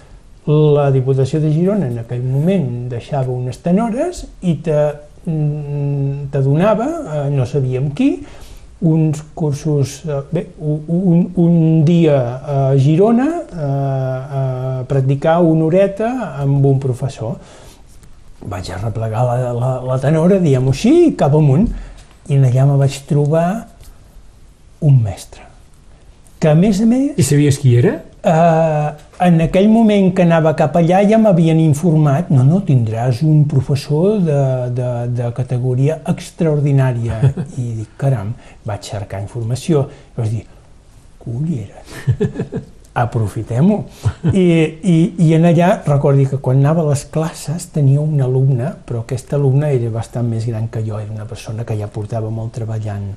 La 0.48 0.88
Diputació 0.88 1.42
de 1.42 1.50
Girona 1.52 1.90
en 1.90 1.98
aquell 2.00 2.22
moment 2.24 2.86
deixava 2.88 3.28
unes 3.34 3.58
tenores 3.60 4.22
i 4.40 4.54
te, 4.64 4.78
mm, 5.28 6.30
te 6.32 6.40
donava, 6.40 6.86
eh, 6.88 7.24
no 7.34 7.44
sabíem 7.44 7.90
qui, 7.92 8.24
uns 8.80 9.20
cursos, 9.34 10.04
eh, 10.08 10.22
bé, 10.32 10.46
un, 10.58 11.26
un 11.36 11.84
dia 11.84 12.40
a 12.40 12.76
Girona 12.80 13.28
eh, 13.44 13.60
a 13.60 14.84
practicar 14.88 15.42
una 15.42 15.66
horeta 15.66 16.08
amb 16.40 16.64
un 16.64 16.80
professor. 16.80 17.36
Vaig 18.40 18.72
arreplegar 18.72 19.26
la, 19.28 19.52
la, 19.52 19.72
la 19.84 20.00
tenora, 20.00 20.40
diguem-ho 20.40 20.72
així, 20.72 21.12
cap 21.18 21.36
amunt, 21.36 21.68
i 22.28 22.40
allà 22.40 22.64
me 22.64 22.80
vaig 22.80 23.02
trobar 23.08 23.66
un 24.80 25.02
mestre, 25.02 25.42
que 26.40 26.48
a 26.48 26.54
més 26.54 26.80
a 26.80 26.86
més... 26.86 27.18
I 27.18 27.26
sabies 27.26 27.58
qui 27.60 27.76
era? 27.76 27.98
Uh, 28.18 28.96
en 29.22 29.36
aquell 29.44 29.68
moment 29.70 30.08
que 30.10 30.24
anava 30.26 30.50
cap 30.58 30.74
allà 30.80 31.04
ja 31.06 31.20
m'havien 31.22 31.60
informat 31.62 32.32
no, 32.34 32.42
no, 32.42 32.58
tindràs 32.66 33.20
un 33.22 33.44
professor 33.46 34.16
de, 34.26 34.40
de, 34.74 34.88
de 35.20 35.28
categoria 35.36 36.00
extraordinària. 36.10 37.20
I 37.62 37.68
dic, 37.82 37.92
caram, 38.00 38.34
vaig 38.66 38.90
cercar 38.90 39.22
informació. 39.22 39.84
I 40.16 40.18
vaig 40.22 40.34
dir, 40.34 40.44
culleres 41.22 42.66
aprofitem-ho 42.98 43.76
I, 44.32 44.44
i, 44.82 44.96
i 45.22 45.28
en 45.36 45.46
allà 45.48 45.68
recordi 45.86 46.26
que 46.30 46.40
quan 46.42 46.58
anava 46.62 46.82
a 46.82 46.88
les 46.90 47.04
classes 47.14 47.68
tenia 47.74 48.00
un 48.02 48.18
alumne 48.24 48.72
però 48.88 49.04
aquest 49.04 49.34
alumne 49.38 49.70
era 49.74 49.92
bastant 49.94 50.26
més 50.26 50.48
gran 50.48 50.66
que 50.72 50.82
jo 50.86 50.98
era 50.98 51.12
una 51.14 51.28
persona 51.30 51.66
que 51.68 51.76
ja 51.78 51.86
portava 51.92 52.30
molt 52.30 52.54
treballant. 52.56 53.12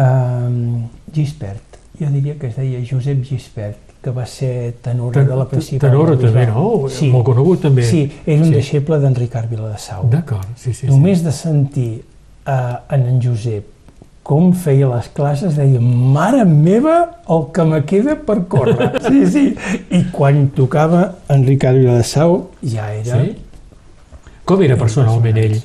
Um, 0.00 0.88
Gispert 1.12 1.78
jo 2.00 2.08
diria 2.10 2.36
que 2.40 2.48
es 2.48 2.58
deia 2.58 2.82
Josep 2.86 3.22
Gispert 3.26 3.89
que 4.00 4.12
va 4.16 4.24
ser 4.26 4.76
tenor 4.82 5.12
de 5.16 5.36
la 5.36 5.44
principal. 5.48 5.90
Tenor 5.90 6.14
també, 6.20 6.46
no? 6.48 6.68
Sí. 6.92 7.10
Molt 7.12 7.26
conegut 7.26 7.66
també. 7.66 7.84
Sí, 7.84 8.06
era 8.24 8.40
un 8.40 8.48
sí. 8.48 8.54
deixeble 8.56 9.00
d'en 9.02 9.16
Ricard 9.16 9.50
Viladasau. 9.50 10.06
D'acord, 10.12 10.48
sí, 10.56 10.72
sí. 10.76 10.88
Només 10.88 11.20
sí. 11.20 11.26
de 11.28 11.34
sentir 11.36 11.90
uh, 11.98 12.80
en 12.96 13.06
en 13.12 13.20
Josep 13.24 13.76
com 14.30 14.52
feia 14.54 14.86
les 14.86 15.08
classes, 15.16 15.56
deia, 15.58 15.80
mare 15.80 16.44
meva, 16.46 16.96
el 17.34 17.48
que 17.54 17.64
me 17.66 17.80
queda 17.88 18.16
per 18.26 18.44
córrer. 18.52 18.92
Sí, 19.08 19.24
sí. 19.26 19.44
I 19.96 20.04
quan 20.12 20.48
tocava 20.54 21.02
en 21.32 21.46
Ricard 21.48 21.80
Viladasau 21.80 22.36
ja 22.62 22.92
era... 22.94 23.20
Sí? 23.24 23.34
Com 24.46 24.62
era 24.66 24.76
personalment 24.78 25.38
ell? 25.40 25.56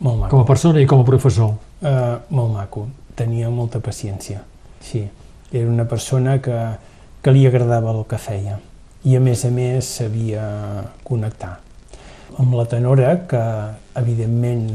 Molt 0.00 0.20
maco. 0.22 0.30
Com 0.32 0.44
a 0.44 0.46
persona 0.48 0.80
i 0.82 0.86
com 0.88 1.02
a 1.02 1.06
professor? 1.08 1.56
Uh, 1.80 2.20
molt 2.34 2.54
maco. 2.54 2.86
Tenia 3.18 3.50
molta 3.52 3.82
paciència. 3.84 4.40
Sí. 4.84 5.02
Era 5.50 5.66
una 5.68 5.86
persona 5.90 6.38
que, 6.42 6.56
que 7.22 7.34
li 7.34 7.46
agradava 7.46 7.92
el 7.94 8.04
que 8.08 8.20
feia 8.20 8.58
i 9.04 9.16
a 9.16 9.20
més 9.20 9.44
a 9.44 9.50
més 9.54 9.96
sabia 10.00 10.44
connectar 11.04 11.58
amb 12.40 12.54
la 12.56 12.66
tenora 12.68 13.14
que 13.28 13.42
evidentment 14.00 14.66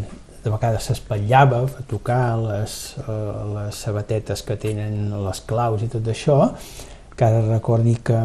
de 0.43 0.51
vegades 0.53 0.89
s'espatllava 0.89 1.63
a 1.65 1.85
tocar 1.89 2.35
les, 2.37 2.75
uh, 3.01 3.13
les 3.55 3.79
sabatetes 3.87 4.43
que 4.45 4.57
tenen 4.61 5.09
les 5.25 5.41
claus 5.49 5.81
i 5.81 5.89
tot 5.89 6.05
això 6.13 6.51
que 7.15 7.25
ara 7.25 7.41
recordi 7.47 7.95
que 8.03 8.19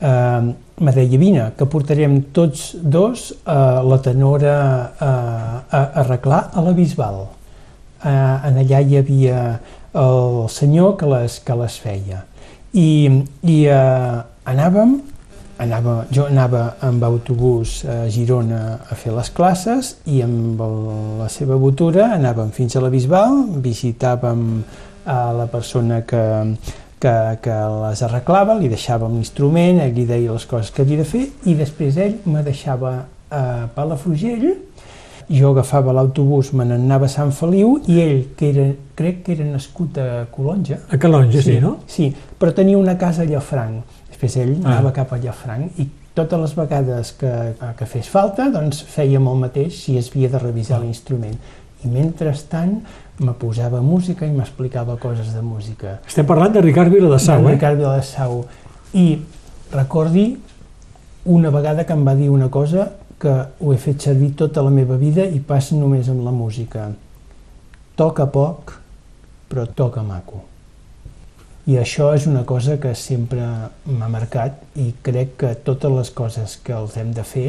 eh, 0.00 0.54
me 0.80 0.92
deia, 0.96 1.18
vine, 1.18 1.50
que 1.56 1.66
portarem 1.68 2.20
tots 2.34 2.70
dos 2.80 3.30
eh, 3.32 3.58
la 3.84 3.98
tenora 4.02 4.56
eh, 4.94 5.76
a 5.76 5.82
arreglar 6.02 6.46
a 6.54 6.64
la 6.64 6.72
Bisbal. 6.76 7.20
Eh, 8.00 8.48
en 8.48 8.60
allà 8.62 8.80
hi 8.80 8.96
havia 9.00 9.42
el 10.00 10.46
senyor 10.48 10.96
que 10.96 11.10
les, 11.10 11.40
que 11.44 11.56
les 11.58 11.78
feia. 11.82 12.22
I, 12.72 12.90
i 13.42 13.56
eh, 13.66 14.18
anàvem, 14.50 14.98
anava, 15.60 15.96
jo 16.14 16.26
anava 16.30 16.62
amb 16.86 17.02
autobús 17.04 17.80
a 17.84 18.04
Girona 18.12 18.60
a 18.86 18.98
fer 18.98 19.12
les 19.16 19.30
classes 19.34 19.96
i 20.06 20.20
amb 20.22 20.60
el, 20.64 20.76
la 21.20 21.28
seva 21.32 21.58
botura 21.60 22.12
anàvem 22.14 22.52
fins 22.54 22.76
a 22.76 22.84
la 22.84 22.92
Bisbal, 22.92 23.42
visitàvem 23.64 24.46
a 25.10 25.18
la 25.34 25.48
persona 25.50 26.02
que, 26.06 26.22
que, 27.02 27.14
que 27.42 27.58
les 27.82 28.02
arreglava, 28.06 28.54
li 28.60 28.70
deixàvem 28.70 29.18
l'instrument, 29.18 29.80
ell 29.82 29.96
li 29.96 30.06
deia 30.06 30.36
les 30.36 30.46
coses 30.46 30.70
que 30.70 30.84
havia 30.84 31.02
de 31.02 31.08
fer 31.08 31.26
i 31.50 31.56
després 31.58 31.98
ell 31.98 32.20
me 32.30 32.44
deixava 32.46 32.94
a 33.30 33.42
Palafrugell 33.74 34.50
jo 35.30 35.52
agafava 35.52 35.92
l'autobús, 35.94 36.50
me 36.58 36.64
n'anava 36.66 37.06
a 37.06 37.12
Sant 37.12 37.30
Feliu 37.34 37.76
i 37.86 38.00
ell, 38.02 38.22
que 38.36 38.50
era, 38.50 38.66
crec 38.98 39.22
que 39.26 39.36
era 39.36 39.46
nascut 39.46 39.98
a 40.02 40.26
Colonja. 40.32 40.80
A 40.90 40.98
Calonja, 40.98 41.38
sí, 41.38 41.54
sí 41.54 41.60
no? 41.62 41.76
Sí, 41.86 42.10
però 42.38 42.52
tenia 42.56 42.78
una 42.78 42.96
casa 42.98 43.22
a 43.22 43.28
Llafranc. 43.30 43.98
Després 44.10 44.36
ell 44.42 44.56
ah. 44.58 44.74
anava 44.74 44.92
cap 44.96 45.14
a 45.14 45.20
Llafranc 45.22 45.78
i 45.78 45.86
totes 46.18 46.42
les 46.42 46.56
vegades 46.58 47.12
que, 47.20 47.32
que 47.78 47.88
fes 47.88 48.10
falta, 48.10 48.48
doncs 48.50 48.82
fèiem 48.90 49.28
el 49.30 49.38
mateix 49.44 49.78
si 49.84 49.94
es 50.00 50.10
havia 50.10 50.32
de 50.32 50.42
revisar 50.42 50.80
ah. 50.80 50.84
l'instrument. 50.84 51.38
I 51.80 51.88
mentrestant 51.88 52.80
me 53.22 53.32
posava 53.38 53.80
música 53.84 54.26
i 54.26 54.34
m'explicava 54.34 54.98
coses 55.00 55.30
de 55.36 55.44
música. 55.44 56.00
Estem 56.08 56.26
parlant 56.26 56.56
de 56.56 56.64
Ricard 56.64 56.90
Viladasau, 56.92 57.44
de 57.44 57.52
eh? 57.52 57.54
Ricard 57.54 57.78
Viladasau. 57.78 58.42
I 58.98 59.06
recordi 59.70 60.32
una 61.30 61.54
vegada 61.54 61.86
que 61.86 61.94
em 61.94 62.02
va 62.02 62.16
dir 62.18 62.30
una 62.32 62.50
cosa 62.50 62.88
que 63.20 63.32
ho 63.60 63.72
he 63.72 63.78
fet 63.78 64.00
servir 64.08 64.32
tota 64.36 64.62
la 64.64 64.72
meva 64.72 64.96
vida 64.96 65.26
i 65.28 65.42
passa 65.44 65.76
només 65.76 66.08
amb 66.08 66.24
la 66.24 66.32
música. 66.32 66.86
Toca 67.96 68.26
poc, 68.32 68.72
però 69.50 69.66
toca 69.76 70.02
maco. 70.06 70.46
I 71.68 71.76
això 71.76 72.08
és 72.16 72.24
una 72.26 72.46
cosa 72.48 72.78
que 72.80 72.94
sempre 72.96 73.44
m'ha 73.84 74.08
marcat 74.08 74.62
i 74.80 74.88
crec 75.04 75.36
que 75.42 75.52
totes 75.66 75.92
les 75.92 76.10
coses 76.16 76.56
que 76.64 76.72
els 76.72 76.96
hem 76.96 77.12
de 77.14 77.26
fer, 77.26 77.48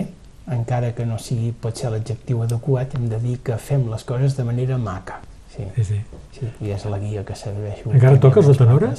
encara 0.51 0.91
que 0.97 1.07
no 1.07 1.17
sigui 1.21 1.53
pot 1.55 1.79
ser 1.79 1.93
l'adjectiu 1.93 2.43
adequat, 2.43 2.97
hem 2.97 3.07
de 3.09 3.21
dir 3.23 3.39
que 3.45 3.55
fem 3.55 3.87
les 3.89 4.03
coses 4.03 4.35
de 4.35 4.43
manera 4.43 4.77
maca. 4.77 5.21
Sí, 5.55 5.63
sí. 5.77 5.83
sí. 5.87 6.01
sí 6.35 6.51
i 6.67 6.75
és 6.75 6.83
la 6.91 6.99
guia 6.99 7.23
que 7.23 7.35
serveixo. 7.35 7.93
Encara 7.95 8.19
toques 8.19 8.51
la 8.51 8.59
tenora? 8.59 8.91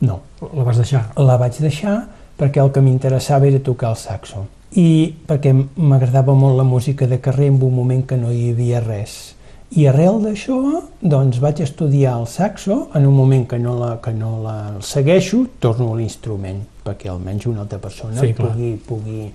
No. 0.00 0.22
La 0.54 0.64
vas 0.64 0.80
deixar? 0.80 1.10
La 1.20 1.36
vaig 1.36 1.60
deixar 1.60 1.98
perquè 2.38 2.64
el 2.64 2.72
que 2.72 2.80
m'interessava 2.80 3.50
era 3.50 3.60
tocar 3.60 3.92
el 3.92 4.00
saxo 4.00 4.46
i 4.76 5.14
perquè 5.26 5.54
m'agradava 5.54 6.34
molt 6.36 6.58
la 6.58 6.66
música 6.66 7.06
de 7.06 7.20
carrer 7.20 7.48
en 7.48 7.62
un 7.62 7.74
moment 7.74 8.04
que 8.06 8.16
no 8.20 8.32
hi 8.32 8.50
havia 8.52 8.80
res. 8.84 9.34
I 9.76 9.84
arrel 9.90 10.22
d'això, 10.24 10.58
doncs 11.00 11.40
vaig 11.44 11.60
estudiar 11.60 12.14
el 12.20 12.26
saxo, 12.26 12.88
en 12.96 13.06
un 13.06 13.14
moment 13.14 13.44
que 13.48 13.58
no 13.60 13.74
la, 13.76 13.90
que 14.00 14.14
no 14.16 14.38
la 14.42 14.56
segueixo, 14.80 15.44
torno 15.60 15.92
a 15.92 15.98
l'instrument, 15.98 16.62
perquè 16.84 17.10
almenys 17.12 17.48
una 17.50 17.66
altra 17.66 17.78
persona 17.78 18.20
sí, 18.20 18.32
pugui, 18.36 18.76
pugui 18.86 19.26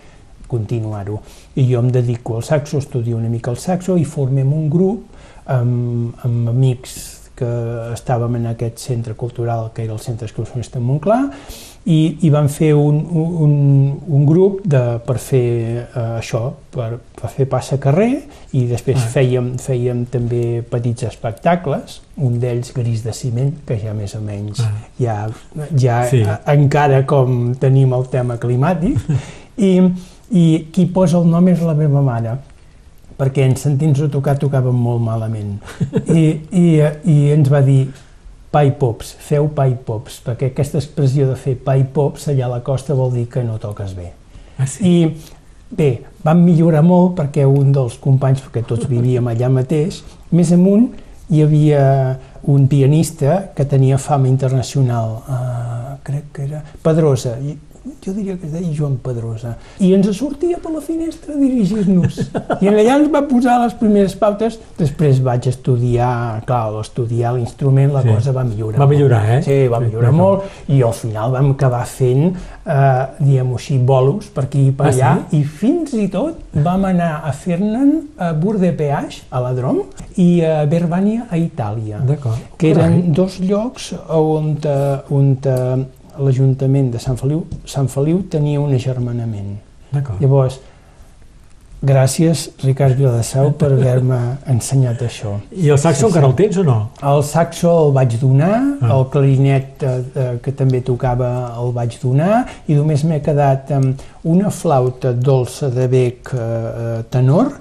continuar-ho. 0.49 1.19
I 1.55 1.67
jo 1.69 1.81
em 1.81 1.91
dedico 1.93 2.37
al 2.37 2.45
saxo, 2.45 2.81
estudio 2.81 3.17
una 3.17 3.29
mica 3.29 3.53
el 3.53 3.61
saxo 3.61 3.97
i 3.97 4.05
formem 4.05 4.53
un 4.53 4.69
grup 4.73 5.05
amb, 5.45 6.17
amb 6.25 6.49
amics 6.49 6.97
que 7.37 7.49
estàvem 7.93 8.37
en 8.37 8.49
aquest 8.53 8.81
centre 8.81 9.15
cultural 9.17 9.71
que 9.73 9.85
era 9.85 9.93
el 9.93 10.01
Centre 10.01 10.27
Excursionista 10.29 10.79
de 10.79 10.85
Montclar 10.85 11.21
i, 11.83 12.17
i 12.23 12.29
van 12.31 12.47
fer 12.47 12.71
un, 12.79 12.99
un, 13.43 13.55
un 14.07 14.23
grup 14.27 14.61
de, 14.63 14.81
per 15.03 15.17
fer 15.19 15.47
uh, 15.83 16.15
això, 16.19 16.45
per, 16.71 16.93
per 17.19 17.31
fer 17.33 17.47
passa 17.51 17.75
carrer 17.83 18.21
i 18.55 18.63
després 18.69 19.01
ah. 19.01 19.09
fèiem, 19.17 19.49
fèiem 19.59 20.05
també 20.11 20.61
petits 20.71 21.09
espectacles, 21.09 21.99
un 22.23 22.37
d'ells 22.39 22.71
Gris 22.75 23.03
de 23.03 23.15
ciment, 23.15 23.51
que 23.67 23.75
ja 23.81 23.95
més 23.97 24.15
o 24.15 24.21
menys 24.23 24.63
ah. 24.63 24.71
ja, 24.99 25.17
ja 25.75 25.99
sí. 26.07 26.23
a, 26.23 26.39
encara 26.55 27.03
com 27.09 27.51
tenim 27.59 27.91
el 27.97 28.07
tema 28.13 28.39
climàtic 28.39 29.03
i, 29.69 29.75
i 30.31 30.47
qui 30.71 30.87
posa 30.87 31.19
el 31.19 31.27
nom 31.27 31.51
és 31.51 31.67
la 31.67 31.75
meva 31.75 32.05
mare 32.05 32.37
perquè 33.19 33.43
en 33.45 33.59
sentint-nos 33.59 34.09
tocar 34.11 34.37
tocàvem 34.39 34.79
molt 34.87 35.03
malament 35.03 35.57
i, 36.15 36.25
i, 36.47 36.65
i 36.79 37.19
ens 37.35 37.51
va 37.51 37.59
dir 37.65 37.83
i 38.61 38.73
pops, 38.77 39.15
feu 39.17 39.47
i 39.49 39.75
pops, 39.85 40.19
perquè 40.25 40.51
aquesta 40.51 40.77
expressió 40.77 41.25
de 41.29 41.35
fer 41.35 41.55
i 41.57 41.83
pops 41.83 42.27
allà 42.29 42.45
a 42.45 42.51
la 42.57 42.61
costa 42.61 42.93
vol 42.93 43.11
dir 43.13 43.25
que 43.27 43.43
no 43.43 43.57
toques 43.57 43.95
bé. 43.97 44.11
Ah, 44.57 44.67
sí? 44.67 44.83
I 44.85 45.73
bé, 45.73 46.03
vam 46.23 46.43
millorar 46.45 46.83
molt 46.85 47.15
perquè 47.17 47.47
un 47.49 47.71
dels 47.73 47.97
companys, 47.97 48.43
perquè 48.45 48.63
tots 48.67 48.85
vivíem 48.89 49.27
allà 49.27 49.49
mateix, 49.49 50.03
més 50.31 50.51
amunt 50.53 50.91
hi 51.31 51.41
havia 51.41 51.83
un 52.51 52.67
pianista 52.67 53.53
que 53.55 53.65
tenia 53.65 53.97
fama 53.97 54.27
internacional, 54.27 55.23
uh, 55.23 55.93
crec 56.03 56.29
que 56.35 56.43
era 56.43 56.63
Pedrosa, 56.83 57.37
jo 58.05 58.13
diria 58.13 58.37
que 58.37 58.47
es 58.47 58.53
deia 58.53 58.69
Joan 58.75 58.97
Pedrosa, 59.03 59.55
i 59.79 59.93
ens 59.93 60.07
sortia 60.17 60.57
per 60.63 60.71
la 60.71 60.81
finestra 60.81 61.33
a 61.33 61.37
dirigir-nos. 61.37 62.19
I 62.61 62.67
allà 62.71 62.97
ens 62.99 63.09
va 63.13 63.21
posar 63.27 63.57
les 63.63 63.73
primeres 63.79 64.15
pautes, 64.19 64.57
després 64.79 65.21
vaig 65.23 65.47
estudiar, 65.51 66.43
clar, 66.47 66.71
estudiar 66.81 67.33
l'instrument, 67.35 67.91
la 67.93 68.01
Sí. 68.03 68.09
cosa 68.09 68.31
va 68.31 68.43
millorar. 68.43 68.79
Va 68.79 68.85
molt. 68.85 68.95
millorar, 68.95 69.23
eh? 69.37 69.41
Sí, 69.43 69.67
va 69.67 69.79
Sí, 69.79 69.85
millorar 69.85 70.11
d'acord. 70.11 70.43
molt, 70.43 70.69
i 70.69 70.81
al 70.81 70.93
final 70.93 71.31
vam 71.31 71.51
acabar 71.51 71.85
fent, 71.85 72.35
eh, 72.65 73.05
diguem-ho 73.19 73.55
així, 73.55 73.77
bolos 73.79 74.27
per 74.29 74.45
aquí 74.45 74.67
i 74.67 74.71
per 74.71 74.87
Ah, 74.87 74.89
allà, 74.91 75.17
i 75.31 75.43
fins 75.43 75.93
i 75.93 76.07
tot 76.09 76.35
vam 76.53 76.85
anar 76.85 77.21
a 77.25 77.31
fer-ne'n 77.31 78.09
a 78.17 78.33
Bourg-de-Péage, 78.33 79.23
a 79.29 79.39
la 79.41 79.53
Drôme, 79.53 79.83
i 80.17 80.41
a 80.41 80.65
Verbània, 80.65 81.27
a 81.29 81.35
Itàlia 81.37 81.99
D'acord. 81.99 82.37
que 82.57 82.71
eren 82.71 83.11
dos 83.13 83.39
llocs 83.39 83.93
on, 84.09 84.57
eh, 84.63 84.97
on 85.09 85.37
eh, 85.43 85.85
l'Ajuntament 86.19 86.91
de 86.93 86.99
Sant 86.99 87.17
Feliu, 87.17 87.45
Sant 87.65 87.87
Feliu 87.87 88.23
tenia 88.29 88.59
un 88.61 88.73
agermanament. 88.73 89.57
D'acord. 89.93 90.21
Llavors, 90.21 90.59
gràcies, 91.83 92.45
Ricard 92.63 92.95
Viladasau, 92.95 93.51
per 93.59 93.71
haver-me 93.75 94.17
ensenyat 94.47 95.01
això. 95.03 95.33
I 95.51 95.69
el 95.73 95.77
saxo 95.81 96.07
encara 96.07 96.29
el 96.29 96.35
tens 96.37 96.57
o 96.61 96.63
no? 96.63 96.77
El 97.03 97.23
saxo 97.27 97.73
el 97.87 97.91
vaig 97.97 98.15
donar, 98.21 98.61
Ah. 98.81 98.93
el 98.95 99.05
clarinet 99.11 99.83
eh, 99.83 99.91
eh, 100.15 100.39
que 100.41 100.51
també 100.51 100.81
tocava 100.81 101.53
el 101.59 101.73
vaig 101.75 101.99
donar 102.01 102.45
i 102.67 102.73
només 102.73 103.03
m'he 103.03 103.19
quedat 103.21 103.71
amb 103.71 103.99
una 104.23 104.49
flauta 104.49 105.11
dolça 105.13 105.69
de 105.69 105.87
bec 105.87 106.33
eh, 106.33 106.39
eh, 106.39 107.03
tenor 107.09 107.51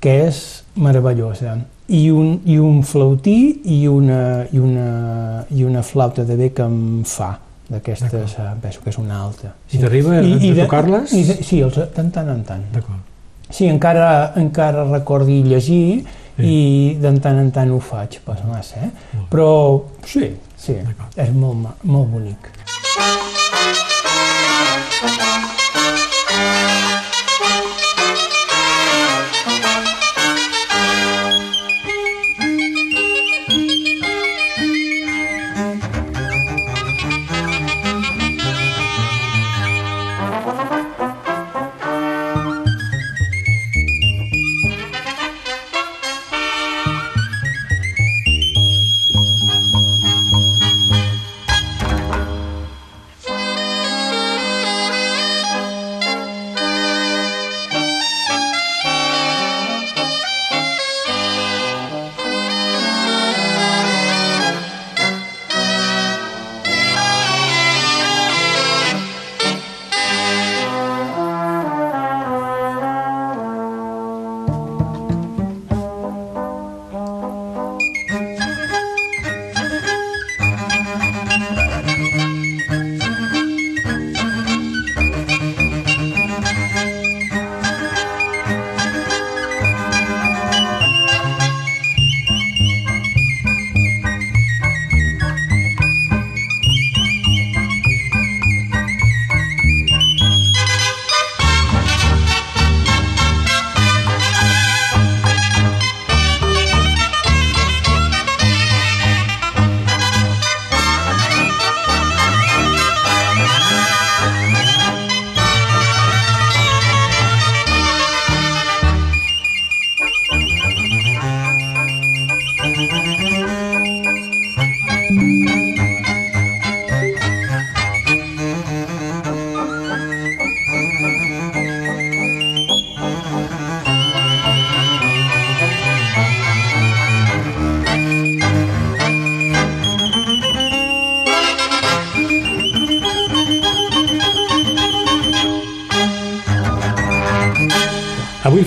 que 0.00 0.26
és 0.28 0.62
meravellosa 0.76 1.56
i 1.88 2.10
un, 2.10 2.40
i 2.44 2.58
un 2.58 2.82
flautí 2.82 3.62
i 3.64 3.86
una, 3.88 4.44
i, 4.52 4.58
una, 4.58 5.44
i 5.50 5.64
una 5.64 5.82
flauta 5.82 6.22
de 6.24 6.36
bec 6.36 6.60
amb 6.60 7.06
fa 7.06 7.38
d'aquestes, 7.68 8.34
eh, 8.38 8.48
penso 8.62 8.80
que 8.82 8.90
és 8.90 8.98
una 8.98 9.22
alta. 9.24 9.54
I 9.72 9.78
t'arriba 9.78 10.18
a 10.18 10.22
de- 10.22 10.62
tocar-les? 10.64 11.10
Sí, 11.46 11.60
els, 11.60 11.74
de 11.76 11.86
tant 12.10 12.28
en 12.28 12.42
tant. 12.44 12.62
Sí, 13.50 13.66
encara, 13.66 14.32
encara 14.36 14.84
recordi 14.84 15.42
llegir 15.42 16.04
Sí. 16.38 16.44
i 16.46 16.94
de 17.00 17.10
tant 17.20 17.38
en 17.38 17.50
tant 17.50 17.70
ho 17.72 17.80
faig, 17.80 18.20
pas 18.24 18.38
massa, 18.44 18.76
eh? 18.84 18.90
Però 19.30 19.82
sí, 20.06 20.36
sí, 20.56 20.76
és 21.16 21.32
molt, 21.32 21.66
molt 21.82 22.08
bonic. 22.12 22.52
Avui 22.98 23.37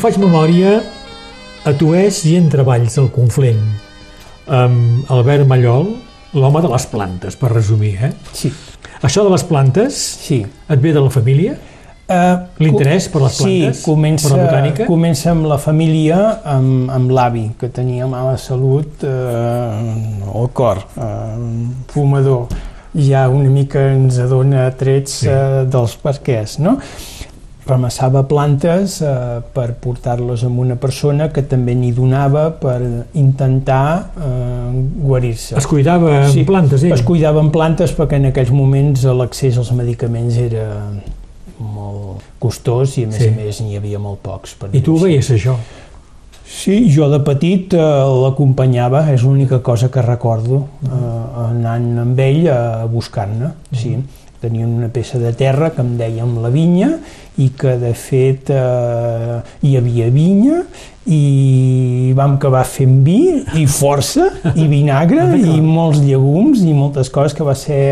faig 0.01 0.17
memòria 0.21 0.79
a 1.67 1.73
Tuès 1.77 2.23
i 2.29 2.35
en 2.39 2.47
treballs 2.51 2.97
al 3.01 3.09
Conflent 3.13 3.61
amb 4.51 5.09
Albert 5.13 5.45
Mallol, 5.47 5.91
l'home 6.35 6.61
de 6.63 6.69
les 6.71 6.85
plantes, 6.91 7.37
per 7.39 7.51
resumir. 7.53 7.93
Eh? 8.03 8.09
Sí, 8.35 8.49
Això 9.05 9.23
de 9.25 9.31
les 9.33 9.43
plantes 9.47 9.95
sí. 10.25 10.41
et 10.69 10.81
ve 10.81 10.91
de 10.93 11.01
la 11.01 11.09
família? 11.13 11.53
Uh, 12.11 12.41
L'interès 12.59 13.05
per 13.13 13.21
les 13.23 13.37
plantes, 13.39 13.77
Sí, 13.79 13.85
comença, 13.85 14.27
per 14.27 14.35
la 14.37 14.43
botànica? 14.49 14.87
comença 14.89 15.29
amb 15.31 15.45
la 15.47 15.57
família, 15.61 16.17
amb, 16.43 16.89
amb 16.91 17.13
l'avi, 17.15 17.45
que 17.59 17.69
tenia 17.71 18.07
mala 18.11 18.35
salut 18.41 19.05
eh, 19.07 20.27
al 20.35 20.49
cor, 20.53 20.81
eh, 20.97 21.71
fumador. 21.93 22.49
Ja 22.97 23.29
una 23.31 23.47
mica 23.49 23.85
ens 23.93 24.17
adona 24.19 24.65
trets 24.75 25.21
Sí. 25.21 25.29
eh, 25.31 25.63
dels 25.71 25.95
perquès, 26.03 26.57
no? 26.59 26.75
Ramassava 27.67 28.23
plantes 28.27 28.97
eh, 29.05 29.11
per 29.53 29.75
portar-les 29.83 30.43
a 30.43 30.49
una 30.49 30.75
persona 30.81 31.27
que 31.31 31.43
també 31.45 31.75
n'hi 31.77 31.91
donava 31.93 32.47
per 32.57 32.79
intentar 33.13 34.11
eh, 34.17 34.81
guarir-se. 35.05 35.55
Es 35.61 35.67
cuidava 35.69 36.15
amb 36.23 36.33
Sí, 36.33 36.43
plantes, 36.47 36.83
ell? 36.83 36.95
Es 36.97 37.03
cuidava 37.05 37.39
en 37.43 37.51
plantes 37.53 37.93
perquè 37.97 38.17
en 38.17 38.25
aquells 38.31 38.49
moments 38.51 39.05
l'accés 39.05 39.59
als 39.61 39.69
medicaments 39.77 40.37
era 40.41 40.65
molt 41.61 42.25
costós 42.41 42.97
i 42.97 43.05
a 43.05 43.11
més 43.11 43.21
Sí. 43.21 43.27
a 43.29 43.35
més 43.37 43.61
n'hi 43.61 43.77
havia 43.77 43.99
molt 44.01 44.19
pocs. 44.25 44.55
Per 44.57 44.71
I 44.73 44.81
tu 44.81 44.95
ho 44.97 45.03
veies, 45.05 45.29
això? 45.29 45.53
Sí, 46.51 46.89
jo 46.91 47.07
de 47.09 47.19
petit 47.23 47.73
eh, 47.77 47.77
l'acompanyava, 48.23 49.05
és 49.13 49.21
l'única 49.23 49.61
cosa 49.63 49.87
que 49.93 50.01
recordo, 50.01 50.65
eh, 50.83 51.45
anant 51.45 51.99
amb 52.07 52.19
ell 52.19 52.49
a 52.51 52.85
buscar-ne, 52.91 53.53
sí. 53.71 53.93
Tenien 54.41 54.69
una 54.73 54.89
peça 54.89 55.19
de 55.21 55.31
terra 55.37 55.69
que 55.69 55.83
em 55.83 55.95
dèiem 55.99 56.37
la 56.41 56.49
vinya 56.49 56.95
i 57.37 57.51
que 57.57 57.75
de 57.79 57.91
fet 57.95 58.49
eh, 58.51 59.37
hi 59.61 59.75
havia 59.77 60.09
vinya 60.13 60.63
i 61.05 62.13
vam 62.17 62.35
acabar 62.37 62.63
fent 62.69 62.99
vi 63.05 63.19
i 63.57 63.65
força 63.65 64.27
i 64.53 64.67
vinagre 64.69 65.31
i 65.37 65.61
molts 65.61 66.01
llegums 66.03 66.61
i 66.61 66.73
moltes 66.77 67.09
coses 67.13 67.33
que 67.37 67.45
va 67.47 67.55
ser 67.57 67.83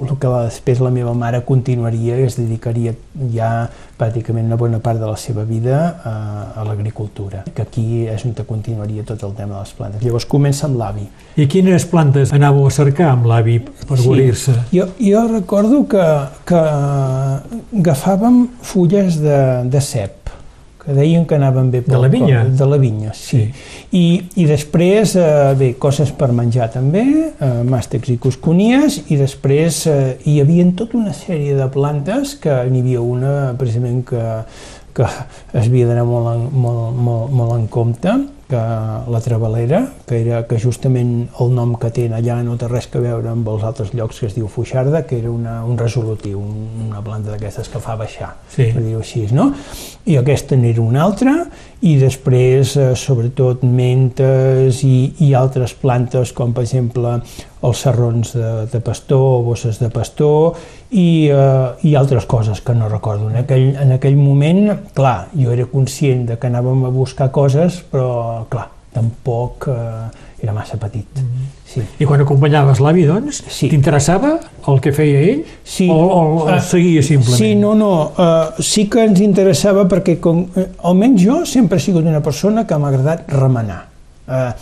el 0.00 0.16
que 0.20 0.28
després 0.28 0.80
la 0.84 0.90
meva 0.92 1.14
mare 1.16 1.40
continuaria 1.46 2.18
i 2.20 2.26
es 2.26 2.36
dedicaria 2.38 2.92
ja 3.32 3.68
pràcticament 3.96 4.44
una 4.50 4.58
bona 4.60 4.78
part 4.84 5.00
de 5.00 5.06
la 5.08 5.16
seva 5.16 5.44
vida 5.48 5.78
a, 6.04 6.14
a 6.60 6.64
l'agricultura, 6.68 7.44
que 7.54 7.62
aquí 7.64 8.04
és 8.12 8.24
on 8.28 8.34
continuaria 8.46 9.04
tot 9.08 9.22
el 9.24 9.32
tema 9.34 9.54
de 9.56 9.60
les 9.64 9.72
plantes. 9.78 10.02
Llavors 10.04 10.26
comença 10.28 10.66
amb 10.68 10.76
l'avi. 10.80 11.06
I 11.36 11.46
quines 11.48 11.86
plantes 11.88 12.32
anàveu 12.36 12.66
a 12.68 12.74
cercar 12.74 13.10
amb 13.14 13.26
l'avi 13.30 13.58
per 13.60 13.96
Sí. 13.96 14.04
guarir-se? 14.04 14.52
Jo, 14.72 14.88
jo 15.00 15.26
recordo 15.32 15.86
que, 15.88 16.04
que 16.44 16.60
agafàvem 17.80 18.46
fulles 18.62 19.18
de, 19.22 19.38
de 19.72 19.80
cep, 19.80 20.25
que 20.86 20.94
deien 20.94 21.26
que 21.26 21.34
anaven 21.34 21.72
bé 21.72 21.80
De 21.82 21.98
la 21.98 22.08
vinya? 22.08 22.44
De 22.46 22.66
la 22.66 22.78
vinya, 22.78 23.10
sí. 23.14 23.42
I, 23.90 24.04
i 24.38 24.46
després, 24.46 25.16
eh, 25.18 25.54
bé, 25.58 25.72
coses 25.82 26.12
per 26.14 26.30
menjar 26.30 26.70
també, 26.70 27.02
eh, 27.34 27.50
màstecs 27.66 28.12
i 28.14 28.16
cosconies, 28.22 29.00
i 29.10 29.18
després 29.18 29.82
eh, 29.90 30.14
hi 30.30 30.38
havia 30.44 30.64
tota 30.78 31.00
una 31.00 31.14
sèrie 31.16 31.58
de 31.58 31.66
plantes 31.74 32.36
que 32.38 32.54
n'hi 32.70 32.84
havia 32.84 33.02
una 33.02 33.34
precisament 33.58 34.04
que, 34.06 34.22
que 34.94 35.10
es 35.10 35.66
havia 35.66 35.90
d'anar 35.90 36.06
molt, 36.06 36.30
en, 36.36 36.48
molt, 36.54 37.02
molt, 37.02 37.34
molt 37.34 37.58
en 37.58 37.66
compte, 37.66 38.16
que 38.48 38.56
la 38.56 39.20
Travalera, 39.24 39.80
que 40.06 40.20
era 40.22 40.44
que 40.46 40.58
justament 40.62 41.28
el 41.42 41.50
nom 41.54 41.72
que 41.82 41.90
té 41.90 42.04
allà 42.14 42.36
no 42.46 42.54
té 42.60 42.68
res 42.70 42.86
que 42.86 43.00
veure 43.02 43.32
amb 43.32 43.48
els 43.50 43.64
altres 43.66 43.90
llocs 43.94 44.20
que 44.22 44.28
es 44.30 44.36
diu 44.36 44.46
Fuixarda, 44.46 45.02
que 45.06 45.18
era 45.18 45.32
una, 45.32 45.64
un 45.66 45.76
resolutiu, 45.78 46.38
un, 46.38 46.86
una 46.86 47.02
planta 47.02 47.32
d'aquestes 47.34 47.68
que 47.72 47.82
fa 47.82 47.96
baixar, 47.98 48.36
Sí. 48.54 48.68
per 48.72 48.84
dir-ho 48.84 49.00
així, 49.02 49.26
no? 49.34 49.50
I 50.06 50.16
aquesta 50.20 50.54
n'era 50.56 50.80
una 50.84 51.02
altra, 51.02 51.34
i 51.82 51.96
després, 51.98 52.76
eh, 52.78 52.92
sobretot, 52.96 53.64
mentes 53.66 54.82
i, 54.86 55.12
i 55.26 55.32
altres 55.34 55.74
plantes, 55.74 56.32
com 56.32 56.54
per 56.54 56.62
exemple 56.64 57.18
els 57.66 57.82
serrons 57.82 58.32
de, 58.36 58.50
de 58.70 58.80
pastor, 58.80 59.42
bosses 59.42 59.80
de 59.82 59.90
pastor, 59.90 60.54
i, 60.90 61.28
eh, 61.32 61.88
i 61.88 61.94
altres 61.98 62.26
coses 62.26 62.60
que 62.60 62.74
no 62.74 62.88
recordo. 62.88 63.30
En 63.30 63.36
aquell, 63.42 63.74
en 63.76 63.92
aquell 63.96 64.16
moment, 64.16 64.70
clar, 64.94 65.28
jo 65.34 65.50
era 65.52 65.66
conscient 65.66 66.26
de 66.30 66.38
que 66.38 66.46
anàvem 66.50 66.84
a 66.86 66.92
buscar 66.94 67.30
coses, 67.34 67.82
però, 67.90 68.46
clar, 68.50 68.68
tampoc 68.96 69.66
eh, 69.68 70.06
era 70.42 70.52
massa 70.52 70.76
petit. 70.80 71.18
Sí. 71.66 71.82
I 72.00 72.06
quan 72.08 72.20
acompanyaves 72.22 72.78
l'avi, 72.80 73.04
doncs, 73.08 73.42
Sí. 73.52 73.68
t'interessava 73.68 74.38
el 74.68 74.80
que 74.80 74.92
feia 74.92 75.20
ell? 75.20 75.42
Sí. 75.64 75.88
O, 75.90 75.96
o, 75.96 76.20
o 76.44 76.50
Eh, 76.54 76.60
seguia 76.60 77.02
simplement? 77.02 77.36
Sí, 77.36 77.54
no, 77.54 77.74
no, 77.74 78.12
uh, 78.16 78.62
sí 78.62 78.86
que 78.88 79.04
ens 79.04 79.20
interessava 79.20 79.84
perquè, 79.88 80.18
com, 80.20 80.46
eh, 80.56 80.68
almenys 80.84 81.20
jo, 81.24 81.44
sempre 81.44 81.76
he 81.76 81.80
sigut 81.80 82.06
una 82.06 82.22
persona 82.22 82.66
que 82.66 82.78
m'ha 82.78 82.88
agradat 82.88 83.28
remenar. 83.32 83.82
Uh, 84.26 84.32
uh, 84.32 84.52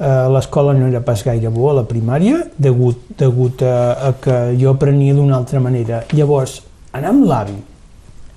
L'escola 0.00 0.72
no 0.72 0.86
era 0.88 1.00
pas 1.04 1.20
gaire 1.22 1.50
bo 1.52 1.68
a 1.70 1.74
la 1.74 1.84
primària, 1.84 2.38
degut, 2.58 3.02
degut 3.18 3.60
a, 3.62 3.74
a 4.08 4.12
que 4.20 4.36
jo 4.58 4.70
aprenia 4.72 5.14
d'una 5.14 5.36
altra 5.36 5.60
manera. 5.60 6.02
Llavors, 6.16 6.62
anar 6.92 7.12
amb 7.12 7.26
l'avi 7.28 7.58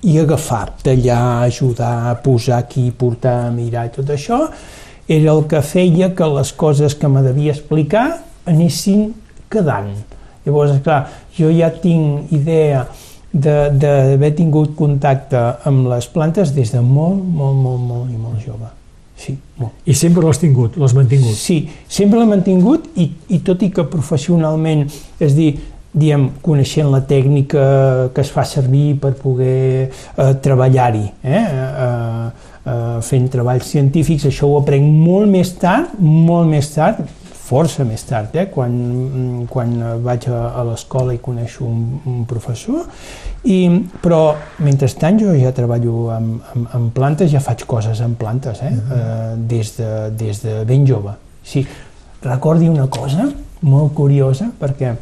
i 0.06 0.18
agafar, 0.20 0.68
tallar, 0.84 1.42
ajudar, 1.48 2.20
posar 2.22 2.58
aquí, 2.60 2.90
portar, 2.92 3.50
mirar 3.56 3.86
i 3.88 3.94
tot 3.96 4.12
això, 4.14 4.42
era 5.08 5.32
el 5.32 5.46
que 5.48 5.62
feia 5.62 6.12
que 6.14 6.28
les 6.36 6.52
coses 6.52 6.94
que 6.94 7.08
me 7.08 7.22
devia 7.24 7.52
explicar 7.56 8.06
anessin 8.46 9.08
quedant. 9.50 9.90
Llavors, 10.44 10.76
clar, 10.84 11.06
jo 11.34 11.50
ja 11.50 11.72
tinc 11.72 12.30
idea 12.36 12.86
de- 13.32 13.70
d'haver 13.72 14.34
tingut 14.36 14.76
contacte 14.76 15.40
amb 15.64 15.88
les 15.88 16.06
plantes 16.06 16.54
des 16.54 16.70
de 16.70 16.80
molt, 16.80 17.24
molt, 17.24 17.56
molt, 17.56 17.80
molt 17.80 18.10
i 18.12 18.16
molt 18.16 18.44
jove. 18.44 18.68
Sí, 19.16 19.32
molt. 19.56 19.72
I 19.88 19.94
sempre 19.96 20.24
l'has 20.24 20.40
tingut, 20.42 20.76
l'has 20.76 20.92
mantingut? 20.96 21.36
Sí, 21.40 21.62
sempre 21.88 22.20
l'he 22.20 22.28
mantingut 22.28 22.90
i, 23.00 23.08
i 23.32 23.40
tot 23.44 23.62
i 23.64 23.70
que 23.72 23.86
professionalment, 23.88 24.84
és 25.24 25.36
dir, 25.36 25.54
diem, 25.96 26.28
coneixent 26.44 26.90
la 26.92 27.00
tècnica 27.08 27.62
que 28.12 28.20
es 28.20 28.32
fa 28.32 28.44
servir 28.44 28.98
per 29.00 29.14
poder 29.16 29.88
eh, 29.88 30.32
treballar-hi, 30.44 31.06
eh, 31.24 31.40
eh, 31.40 32.50
eh, 32.66 32.98
fent 33.08 33.30
treballs 33.32 33.70
científics, 33.72 34.28
això 34.28 34.50
ho 34.50 34.58
aprenc 34.60 34.84
molt 34.84 35.32
més 35.32 35.54
tard, 35.62 35.96
molt 35.96 36.52
més 36.52 36.68
tard, 36.74 37.00
força 37.46 37.84
més 37.86 38.02
tard, 38.06 38.34
eh, 38.34 38.48
quan, 38.50 38.74
mm, 38.74 39.46
quan 39.52 39.72
vaig 40.02 40.26
a, 40.32 40.40
a 40.58 40.64
l'escola 40.66 41.14
i 41.14 41.20
coneixo 41.22 41.64
un, 41.66 41.82
un 42.10 42.24
professor, 42.28 42.86
i, 43.46 43.58
però 44.02 44.20
mentrestant 44.66 45.20
jo 45.22 45.34
ja 45.38 45.52
treballo 45.54 46.08
amb, 46.14 46.40
amb, 46.52 46.70
amb 46.74 46.94
plantes, 46.94 47.30
ja 47.30 47.42
faig 47.42 47.62
coses 47.70 48.00
amb 48.02 48.18
plantes, 48.18 48.62
eh, 48.66 48.72
eh, 48.74 49.34
des, 49.52 49.74
de, 49.78 49.90
des 50.18 50.42
de 50.42 50.62
ben 50.66 50.86
jove. 50.88 51.14
Sí, 51.46 51.62
recordi 52.24 52.68
una 52.68 52.88
cosa 52.90 53.28
molt 53.62 53.94
curiosa, 53.94 54.50
perquè 54.58 54.96